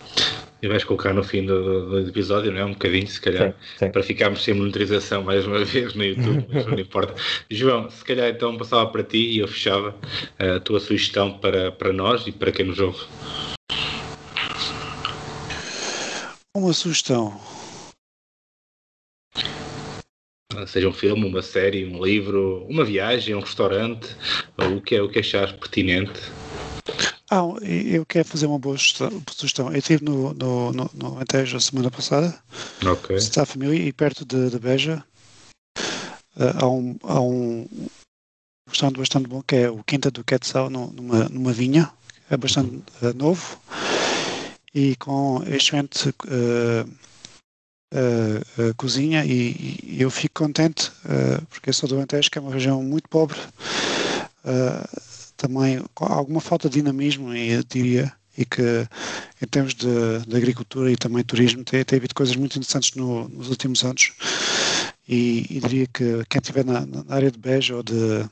E 0.63 0.69
vais 0.69 0.85
colocar 0.85 1.13
no 1.13 1.23
fim 1.23 1.45
do, 1.45 1.91
do, 1.91 2.09
episódio, 2.09 2.51
não 2.51 2.61
é? 2.61 2.65
Um 2.65 2.73
bocadinho, 2.73 3.07
se 3.07 3.21
calhar, 3.21 3.53
sim, 3.79 3.87
sim. 3.87 3.91
para 3.91 4.03
ficarmos 4.03 4.43
sem 4.43 4.55
monitorização 4.55 5.23
mais 5.23 5.47
uma 5.47 5.63
vez 5.65 5.95
no 5.95 6.05
YouTube, 6.05 6.47
mas 6.53 6.67
não 6.67 6.79
importa. 6.79 7.15
João, 7.51 7.91
se 7.91 8.05
calhar 8.05 8.29
então 8.29 8.57
passava 8.57 8.87
para 8.87 9.03
ti 9.03 9.19
e 9.19 9.39
eu 9.39 9.49
fechava 9.49 9.95
eh, 10.39 10.57
a 10.57 10.61
tua 10.61 10.81
sugestão 10.81 11.39
para, 11.39 11.71
para 11.73 11.93
nós 11.93 12.27
e 12.27 12.33
para 12.33 12.51
quem 12.51 12.67
nos 12.67 12.81
ouve. 12.81 12.99
Uma 16.55 16.73
sugestão 16.73 17.39
seja 20.67 20.89
um 20.89 20.93
filme, 20.93 21.27
uma 21.27 21.43
série, 21.43 21.85
um 21.85 22.05
livro, 22.05 22.65
uma 22.69 22.85
viagem, 22.85 23.35
um 23.35 23.41
restaurante, 23.41 24.17
o 24.59 24.81
que 24.81 24.95
é 24.95 25.03
o 25.03 25.09
que 25.09 25.19
achares 25.19 25.53
pertinente. 25.53 26.21
Ah, 27.31 27.43
eu 27.63 28.07
quero 28.07 28.29
fazer 28.29 28.47
uma 28.47 28.59
boa 28.59 28.77
sugestão. 28.79 29.73
Eu 29.73 29.79
estive 29.79 30.05
no, 30.05 30.33
no, 30.33 30.73
no, 30.73 30.91
no 30.95 31.19
Antejo 31.19 31.57
a 31.57 31.61
semana 31.61 31.91
passada. 31.91 32.39
Ok. 32.85 33.17
Está 33.17 33.43
a 33.43 33.47
família 33.47 33.89
e 33.89 33.93
perto 33.93 34.25
de, 34.25 34.49
de 34.49 34.59
Beja. 34.59 35.03
Uh, 36.37 36.53
há, 36.55 36.69
um, 36.69 36.97
há 37.03 37.21
um 37.21 37.67
restaurante 38.69 38.99
bastante 38.99 39.29
bom 39.29 39.43
que 39.43 39.57
é 39.57 39.71
o 39.71 39.83
Quinta 39.83 40.11
do 40.11 40.23
Quetzal 40.23 40.71
numa, 40.71 41.29
numa 41.29 41.53
vinha. 41.53 41.91
É 42.31 42.37
bastante 42.37 42.83
uh, 43.03 43.13
novo. 43.17 43.59
E 44.73 44.95
com 44.97 45.43
excelente 45.49 46.11
uh, 46.11 46.89
cozinha 48.77 49.25
e, 49.25 49.81
e, 49.83 49.97
eu 50.01 50.11
fico 50.11 50.43
contente 50.43 50.91
porque 51.49 51.73
sou 51.73 51.89
do 51.89 51.97
Alentejo, 51.97 52.31
que 52.31 52.39
é 52.39 52.41
uma 52.41 52.53
região 52.53 52.83
muito 52.83 53.09
pobre, 53.09 53.39
também 55.37 55.83
com 55.95 56.05
alguma 56.05 56.41
falta 56.41 56.69
de 56.69 56.77
dinamismo, 56.77 57.31
diria, 57.69 58.13
e 58.37 58.45
que 58.45 58.87
em 59.41 59.47
termos 59.47 59.75
de, 59.75 59.87
de 60.27 60.37
agricultura 60.37 60.91
e 60.91 60.97
também 60.97 61.25
turismo 61.25 61.65
tem, 61.65 61.85
tem 61.85 61.99
havido 61.99 62.15
coisas 62.15 62.37
muito 62.37 62.57
interessantes 62.57 62.95
no, 62.95 63.29
nos 63.29 63.49
últimos 63.49 63.83
anos. 63.85 64.13
E, 65.09 65.47
e, 65.49 65.61
diria 65.61 65.87
que 65.87 66.25
quem 66.29 66.41
estiver 66.41 66.65
na, 66.65 66.85
na, 66.85 67.05
área 67.09 67.31
de 67.31 67.39
Beja 67.39 67.77
ou 67.77 67.83
de, 67.83 68.25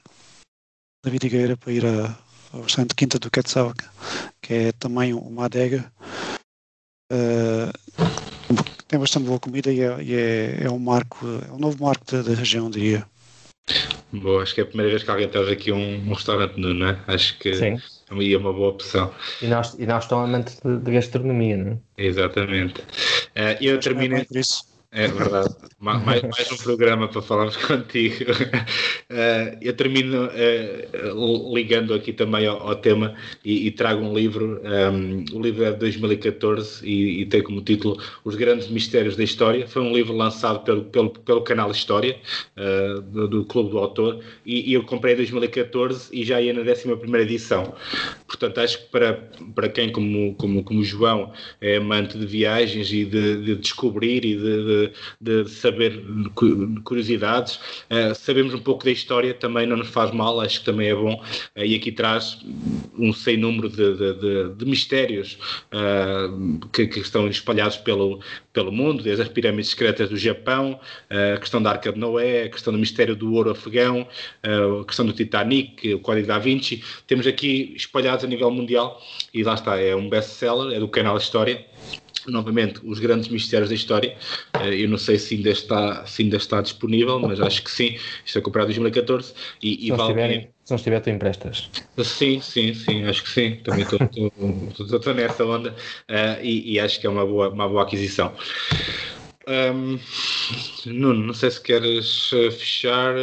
da 1.05 1.11
Vidigueira 1.11 1.57
para 1.57 1.73
ir 1.73 1.87
a, 1.87 2.19
ao 2.53 2.63
restaurante 2.63 2.95
Quinta 2.95 3.19
do 3.19 3.31
Quetzal, 3.31 3.73
que 4.43 4.53
é 4.53 4.73
também 4.73 5.15
uma 5.15 5.45
adega, 5.45 5.91
uh, 7.13 7.73
tem 8.95 9.01
bastante 9.01 9.27
boa 9.27 9.41
comida 9.41 9.73
e 9.73 9.81
é, 9.81 10.03
e 10.03 10.15
é, 10.15 10.59
é 10.67 10.71
um 10.71 10.79
marco, 10.79 11.27
é 11.27 11.53
um 11.53 11.59
novo 11.59 11.83
marco 11.85 12.05
da, 12.11 12.23
da, 12.23 12.33
região, 12.33 12.71
diria. 12.71 13.05
Boa, 14.13 14.43
acho 14.43 14.55
que 14.55 14.61
é 14.61 14.63
a 14.63 14.67
primeira 14.67 14.91
vez 14.91 15.03
que 15.03 15.11
alguém 15.11 15.29
traz 15.29 15.49
aqui 15.49 15.73
um, 15.73 16.09
um 16.09 16.13
restaurante 16.13 16.61
nu, 16.61 16.73
não 16.73 16.89
é? 16.89 16.99
Acho 17.09 17.37
que 17.39 17.55
Sim. 17.55 17.77
é 18.09 18.37
uma 18.37 18.53
boa 18.53 18.69
opção. 18.69 19.13
E 19.43 19.47
nós, 19.47 19.75
e 19.77 19.85
nós 19.85 20.05
estamos 20.05 20.29
amantes 20.29 20.61
de, 20.65 20.79
de 20.79 20.93
gastronomia, 20.93 21.57
não 21.57 21.73
é? 21.73 22.05
Exatamente. 22.05 22.81
Uh, 22.81 23.59
eu 23.61 23.81
termino. 23.81 24.15
É 24.15 24.25
é 24.95 25.09
verdade. 25.09 25.53
mais, 25.81 26.23
mais, 26.23 26.53
um 26.53 26.57
programa 26.57 27.09
para 27.09 27.21
falarmos 27.21 27.57
contigo. 27.67 28.31
Uh, 28.31 29.59
eu 29.61 29.75
termino 29.75 30.27
uh, 30.27 31.55
ligando 31.55 31.93
aqui 31.93 32.13
também 32.13 32.47
ao, 32.47 32.69
ao 32.69 32.77
tema 32.77 33.17
e, 33.45 33.67
e, 33.67 33.71
trago 33.73 34.05
um 34.05 34.15
livro. 34.15 34.61
Um, 34.63 34.69
ehm, 34.69 35.25
o 35.33 35.43
livro 35.43 35.65
é 35.65 35.73
de 35.73 35.79
2014 35.79 36.87
e, 36.87 37.23
e, 37.23 37.27
tem 37.27 37.43
como 37.43 37.61
título 37.61 38.01
Os 38.25 38.37
Grandes 38.37 38.69
Mistérios 38.69 39.17
da 39.17 39.25
História. 39.25 39.67
Foi 39.67 39.83
um 39.83 39.93
livro 39.93 40.15
lançado 40.17 40.61
pelo, 40.61 40.85
pelo, 40.85 41.11
pelo 41.11 41.43
canal 41.43 41.73
História, 41.73 42.17
uh, 42.57 43.03
do, 43.03 43.27
do, 43.27 43.45
Clube 43.45 43.71
do 43.71 43.79
Autor, 43.79 44.21
e, 44.47 44.71
e, 44.71 44.75
eu 44.75 44.85
comprei 44.85 45.15
em 45.15 45.17
2014 45.17 46.09
e 46.13 46.25
já 46.25 46.41
ia 46.41 46.53
na 46.53 46.61
11 46.61 46.89
edição. 47.21 47.75
Portanto, 48.29 48.61
acho 48.61 48.79
que 48.79 48.91
para, 48.93 49.15
para 49.57 49.69
quem, 49.69 49.91
como, 49.91 50.35
como, 50.37 50.63
como 50.63 50.85
João, 50.85 51.33
é 51.61 51.77
amante 51.77 52.17
de 52.17 52.27
viagens 52.27 52.93
e 52.93 53.05
de, 53.05 53.43
de 53.43 53.57
descobrir 53.57 54.25
e 54.25 54.37
de, 54.37 54.65
de 54.65 54.84
de, 55.21 55.49
saber 55.49 56.03
curiosidades. 56.85 57.57
Uh, 57.91 58.15
sabemos 58.15 58.55
um 58.55 58.59
pouco 58.59 58.85
da 58.85 58.91
história 58.91 59.35
também 59.35 59.67
não 59.67 59.77
nos 59.77 59.89
faz 59.89 60.11
mal, 60.11 60.41
acho 60.41 60.61
que 60.61 60.65
também 60.65 60.89
é 60.89 60.95
bom. 60.95 61.23
Uh, 61.57 61.65
e 61.65 61.75
aqui 61.75 61.93
traz 61.93 62.39
um 62.99 63.13
sem 63.13 63.37
número 63.37 63.69
de, 63.69 63.95
de, 63.97 64.55
de 64.55 64.65
mistérios 64.67 65.39
uh, 65.73 66.69
que, 66.69 66.87
que, 66.87 67.01
estão 67.01 67.29
espalhados 67.29 67.77
pelo, 67.77 68.21
pelo 68.53 68.73
mundo, 68.73 69.03
desde 69.03 69.23
as 69.23 69.29
pirâmides 69.29 69.71
secretas 69.71 70.09
do 70.09 70.17
Japão, 70.17 70.79
a 71.11 71.39
questão 71.39 71.63
da 71.63 71.71
Arca 71.71 71.93
de 71.93 71.99
Noé, 71.99 72.45
a 72.45 72.49
questão 72.49 72.73
do 72.73 72.79
mistério 72.79 73.15
do 73.15 73.33
ouro 73.33 73.51
afegão, 73.51 74.07
a 74.43 74.85
questão 74.85 75.05
do 75.05 75.13
Titanic, 75.13 75.95
o 75.95 76.01
Código 76.01 76.27
da 76.27 76.39
Vinci. 76.39 76.83
Temos 77.07 77.27
aqui 77.27 77.73
espalhados 77.77 78.25
a 78.25 78.29
nível 78.29 78.51
mundial 78.51 79.01
e 79.33 79.43
lá 79.43 79.55
está, 79.55 79.79
é 79.79 79.95
um 79.95 80.09
best-seller, 80.09 80.77
é 80.77 80.81
do 80.81 80.89
canal 80.89 81.17
História 81.17 81.65
novamente 82.27 82.81
os 82.85 82.99
grandes 82.99 83.29
mistérios 83.29 83.69
da 83.69 83.75
história. 83.75 84.17
Eh, 84.61 84.83
eu 84.85 84.89
não 84.89 84.99
sei 84.99 85.19
se 85.19 85.35
ainda 85.35 85.51
está, 85.51 86.07
se 86.07 86.23
ainda 86.23 86.37
está 86.37 86.61
disponível, 86.61 87.19
mas 87.21 87.41
acho 87.41 87.63
que 87.63 87.71
sim. 87.71 87.97
Isto 88.25 88.39
é 88.39 88.43
comprado 88.43 88.67
em 88.67 88.75
2014 88.75 89.35
e, 89.63 89.75
Se 89.75 89.87
e 89.87 89.89
não, 89.91 89.97
vale 89.97 90.09
estiverem, 90.11 90.41
se 90.65 90.71
não 90.71 90.77
estiver, 90.77 91.01
tu 91.01 91.11
emprestas. 91.11 91.71
Sim, 92.03 92.41
sim, 92.41 92.75
sim, 92.75 93.05
acho 93.05 93.23
que 93.23 93.31
sim. 93.31 93.57
Também 93.65 93.85
estou 93.85 95.15
nessa 95.15 95.45
onda 95.45 95.75
eh, 96.09 96.39
e, 96.43 96.73
e 96.73 96.81
acho 96.81 97.01
que 97.01 97.07
é 97.07 97.11
uma 97.11 97.27
boa, 97.27 97.49
uma 97.51 97.69
boa 97.69 97.83
aquisição. 97.83 98.35
Ahm, 99.47 99.99
Nuno, 100.87 101.27
não 101.27 101.35
sei 101.35 101.51
se 101.51 101.61
queres 101.61 102.31
eh, 102.33 102.51
fechar 102.51 103.15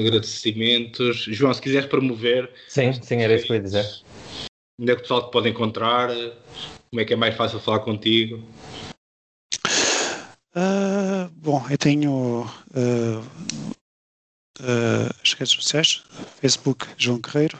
agradecimentos. 0.00 1.24
João, 1.28 1.52
se 1.52 1.60
quiseres 1.60 1.86
promover, 1.88 2.48
Sim, 2.68 2.92
sim, 2.92 3.22
era 3.22 3.34
isso 3.34 3.46
que 3.46 3.52
eu 3.52 3.56
ia 3.56 3.62
dizer. 3.62 3.84
onde 4.80 4.92
é 4.92 4.94
que 4.94 5.00
o 5.00 5.02
pessoal 5.02 5.26
te 5.28 5.32
pode 5.32 5.48
encontrar? 5.48 6.10
Como 6.96 7.02
é 7.02 7.04
que 7.04 7.12
é 7.12 7.16
mais 7.16 7.34
fácil 7.34 7.60
falar 7.60 7.80
contigo? 7.80 8.42
Ah, 10.54 11.28
bom, 11.36 11.62
eu 11.68 11.76
tenho 11.76 12.50
ah, 12.74 13.22
ah, 14.60 15.14
as 15.22 15.34
redes 15.34 15.52
sociais, 15.52 16.02
Facebook 16.40 16.86
João 16.96 17.20
Guerreiro, 17.20 17.58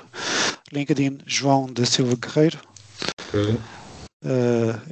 LinkedIn 0.72 1.18
João 1.26 1.66
da 1.70 1.84
Silva 1.84 2.16
Guerreiro. 2.16 2.58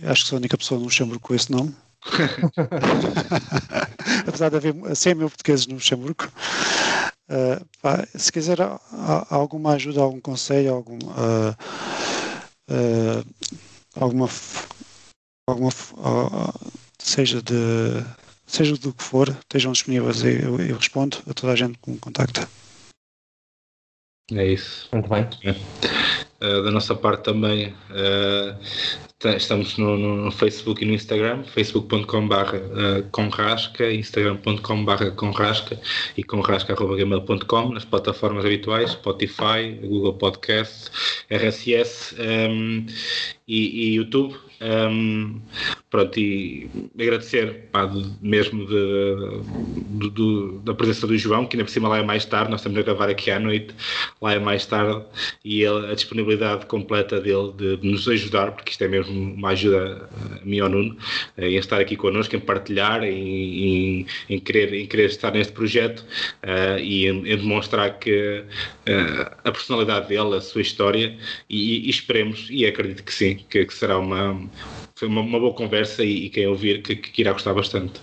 Acho 0.07 0.23
que 0.25 0.29
sou 0.29 0.37
a 0.37 0.41
única 0.41 0.59
pessoa 0.59 0.79
no 0.79 0.85
Luxemburgo 0.85 1.23
com 1.23 1.35
esse 1.35 1.51
nome. 1.51 1.75
Apesar 4.29 4.51
de 4.51 4.57
haver 4.57 4.75
100 4.95 5.15
mil 5.15 5.31
portugueses 5.31 5.67
no 5.67 5.77
Luxemburgo. 5.77 6.29
Pá, 7.81 8.07
se 8.15 8.31
quiser 8.31 8.61
a- 8.61 8.79
a- 8.93 9.27
alguma 9.35 9.73
ajuda, 9.73 10.03
algum 10.03 10.21
conselho, 10.21 10.75
algum, 10.75 10.99
alguma, 13.97 14.29
alguma 15.49 15.71
seja 16.99 17.43
de 17.43 17.55
seja 18.47 18.77
do 18.77 18.93
que 18.93 19.03
for, 19.03 19.29
estejam 19.29 19.73
disponíveis, 19.73 20.23
eu, 20.23 20.61
eu 20.61 20.77
respondo 20.77 21.19
a 21.29 21.35
toda 21.35 21.53
a 21.53 21.57
gente 21.57 21.79
que 21.79 21.91
me 21.91 21.99
contacta. 21.99 22.49
É 24.33 24.47
isso. 24.47 24.89
Muito 24.93 25.09
bem. 25.09 25.29
Uh, 26.45 26.63
da 26.63 26.71
nossa 26.71 26.95
parte 26.95 27.23
também 27.25 27.69
uh, 27.91 28.57
estamos 29.37 29.79
no, 29.79 29.97
no- 29.97 30.31
Facebook 30.31 30.83
e 30.83 30.87
no 30.87 30.93
Instagram, 30.93 31.45
facebook.com.br 31.45 32.35
uh, 32.35 33.09
conrasca, 33.11 33.91
instagram.com.br 33.91 35.11
conrasca 35.17 35.81
e 36.17 36.23
conrasca.gmail.com 36.23 37.69
nas 37.73 37.85
plataformas 37.87 38.45
habituais, 38.45 38.91
Spotify, 38.91 39.79
Google 39.83 40.15
Podcast, 40.15 40.91
RSS 41.31 42.15
um, 42.21 42.85
e, 43.49 43.89
e 43.93 43.95
YouTube. 43.95 44.37
Um, 44.61 45.41
pronto, 45.91 46.19
e 46.19 46.71
agradecer 46.99 47.69
pá, 47.71 47.85
de- 47.87 48.11
mesmo 48.23 48.65
de- 48.67 49.43
do- 49.99 50.11
do- 50.11 50.59
da 50.61 50.73
presença 50.75 51.07
do 51.07 51.19
João, 51.19 51.45
que 51.45 51.57
ainda 51.57 51.65
por 51.65 51.71
cima 51.71 51.89
lá 51.89 51.99
é 51.99 52.03
mais 52.03 52.25
tarde, 52.25 52.51
nós 52.51 52.61
estamos 52.61 52.79
a 52.79 52.83
gravar 52.83 53.09
aqui 53.11 53.31
à 53.31 53.39
noite, 53.39 53.75
lá 54.23 54.33
é 54.33 54.39
mais 54.39 54.65
tarde, 54.65 55.05
e 55.45 55.63
ele- 55.63 55.91
a 55.91 55.95
disponibilidade 55.95 56.34
completa 56.67 57.21
dele 57.21 57.53
de, 57.57 57.77
de 57.77 57.89
nos 57.89 58.09
ajudar, 58.09 58.53
porque 58.53 58.71
isto 58.71 58.83
é 58.85 58.89
mesmo 58.89 59.35
uma 59.35 59.51
ajuda 59.51 60.09
eh, 60.13 60.41
a 60.43 60.45
mim 60.45 60.61
ao 60.61 60.69
Nuno, 60.69 60.97
eh, 61.37 61.49
em 61.49 61.57
estar 61.57 61.81
aqui 61.81 61.97
connosco, 61.97 62.35
em 62.37 62.41
partilhar, 62.41 63.03
em, 63.03 64.01
em, 64.01 64.07
em 64.29 64.41
querer, 64.41 64.73
em 64.75 64.87
querer 64.87 65.07
estar 65.07 65.33
neste 65.33 65.53
projeto 65.53 66.05
eh, 66.43 66.79
e 66.81 67.07
em, 67.07 67.19
em 67.29 67.37
demonstrar 67.37 67.99
que 67.99 68.45
eh, 68.87 69.33
a 69.45 69.51
personalidade 69.51 70.09
dele, 70.09 70.37
a 70.37 70.41
sua 70.41 70.63
história, 70.63 71.17
e, 71.49 71.87
e 71.87 71.91
esperemos, 71.91 72.49
e 72.51 72.67
acredito 72.67 73.03
que 73.03 73.13
sim, 73.13 73.39
que, 73.49 73.65
que 73.65 73.75
será 73.75 73.99
uma, 73.99 74.41
foi 74.95 75.09
uma, 75.09 75.21
uma 75.21 75.39
boa 75.39 75.55
conversa 75.55 76.05
e, 76.05 76.27
e 76.27 76.31
quem 76.31 76.47
ouvir 76.47 76.83
que, 76.83 76.97
que 76.97 77.23
irá 77.23 77.33
gostar 77.33 77.55
bastante. 77.55 78.01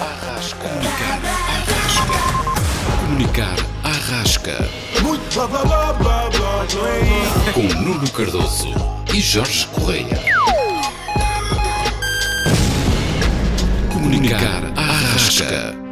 Arrasca. 0.00 0.68
Comunicar 3.00 3.48
Arrasca. 3.48 3.65
Com 7.52 7.62
Nuno 7.80 8.10
Cardoso 8.10 8.68
e 9.12 9.20
Jorge 9.20 9.66
Correia. 9.68 10.20
Comunicar 13.92 14.72
Arrasca. 14.76 15.85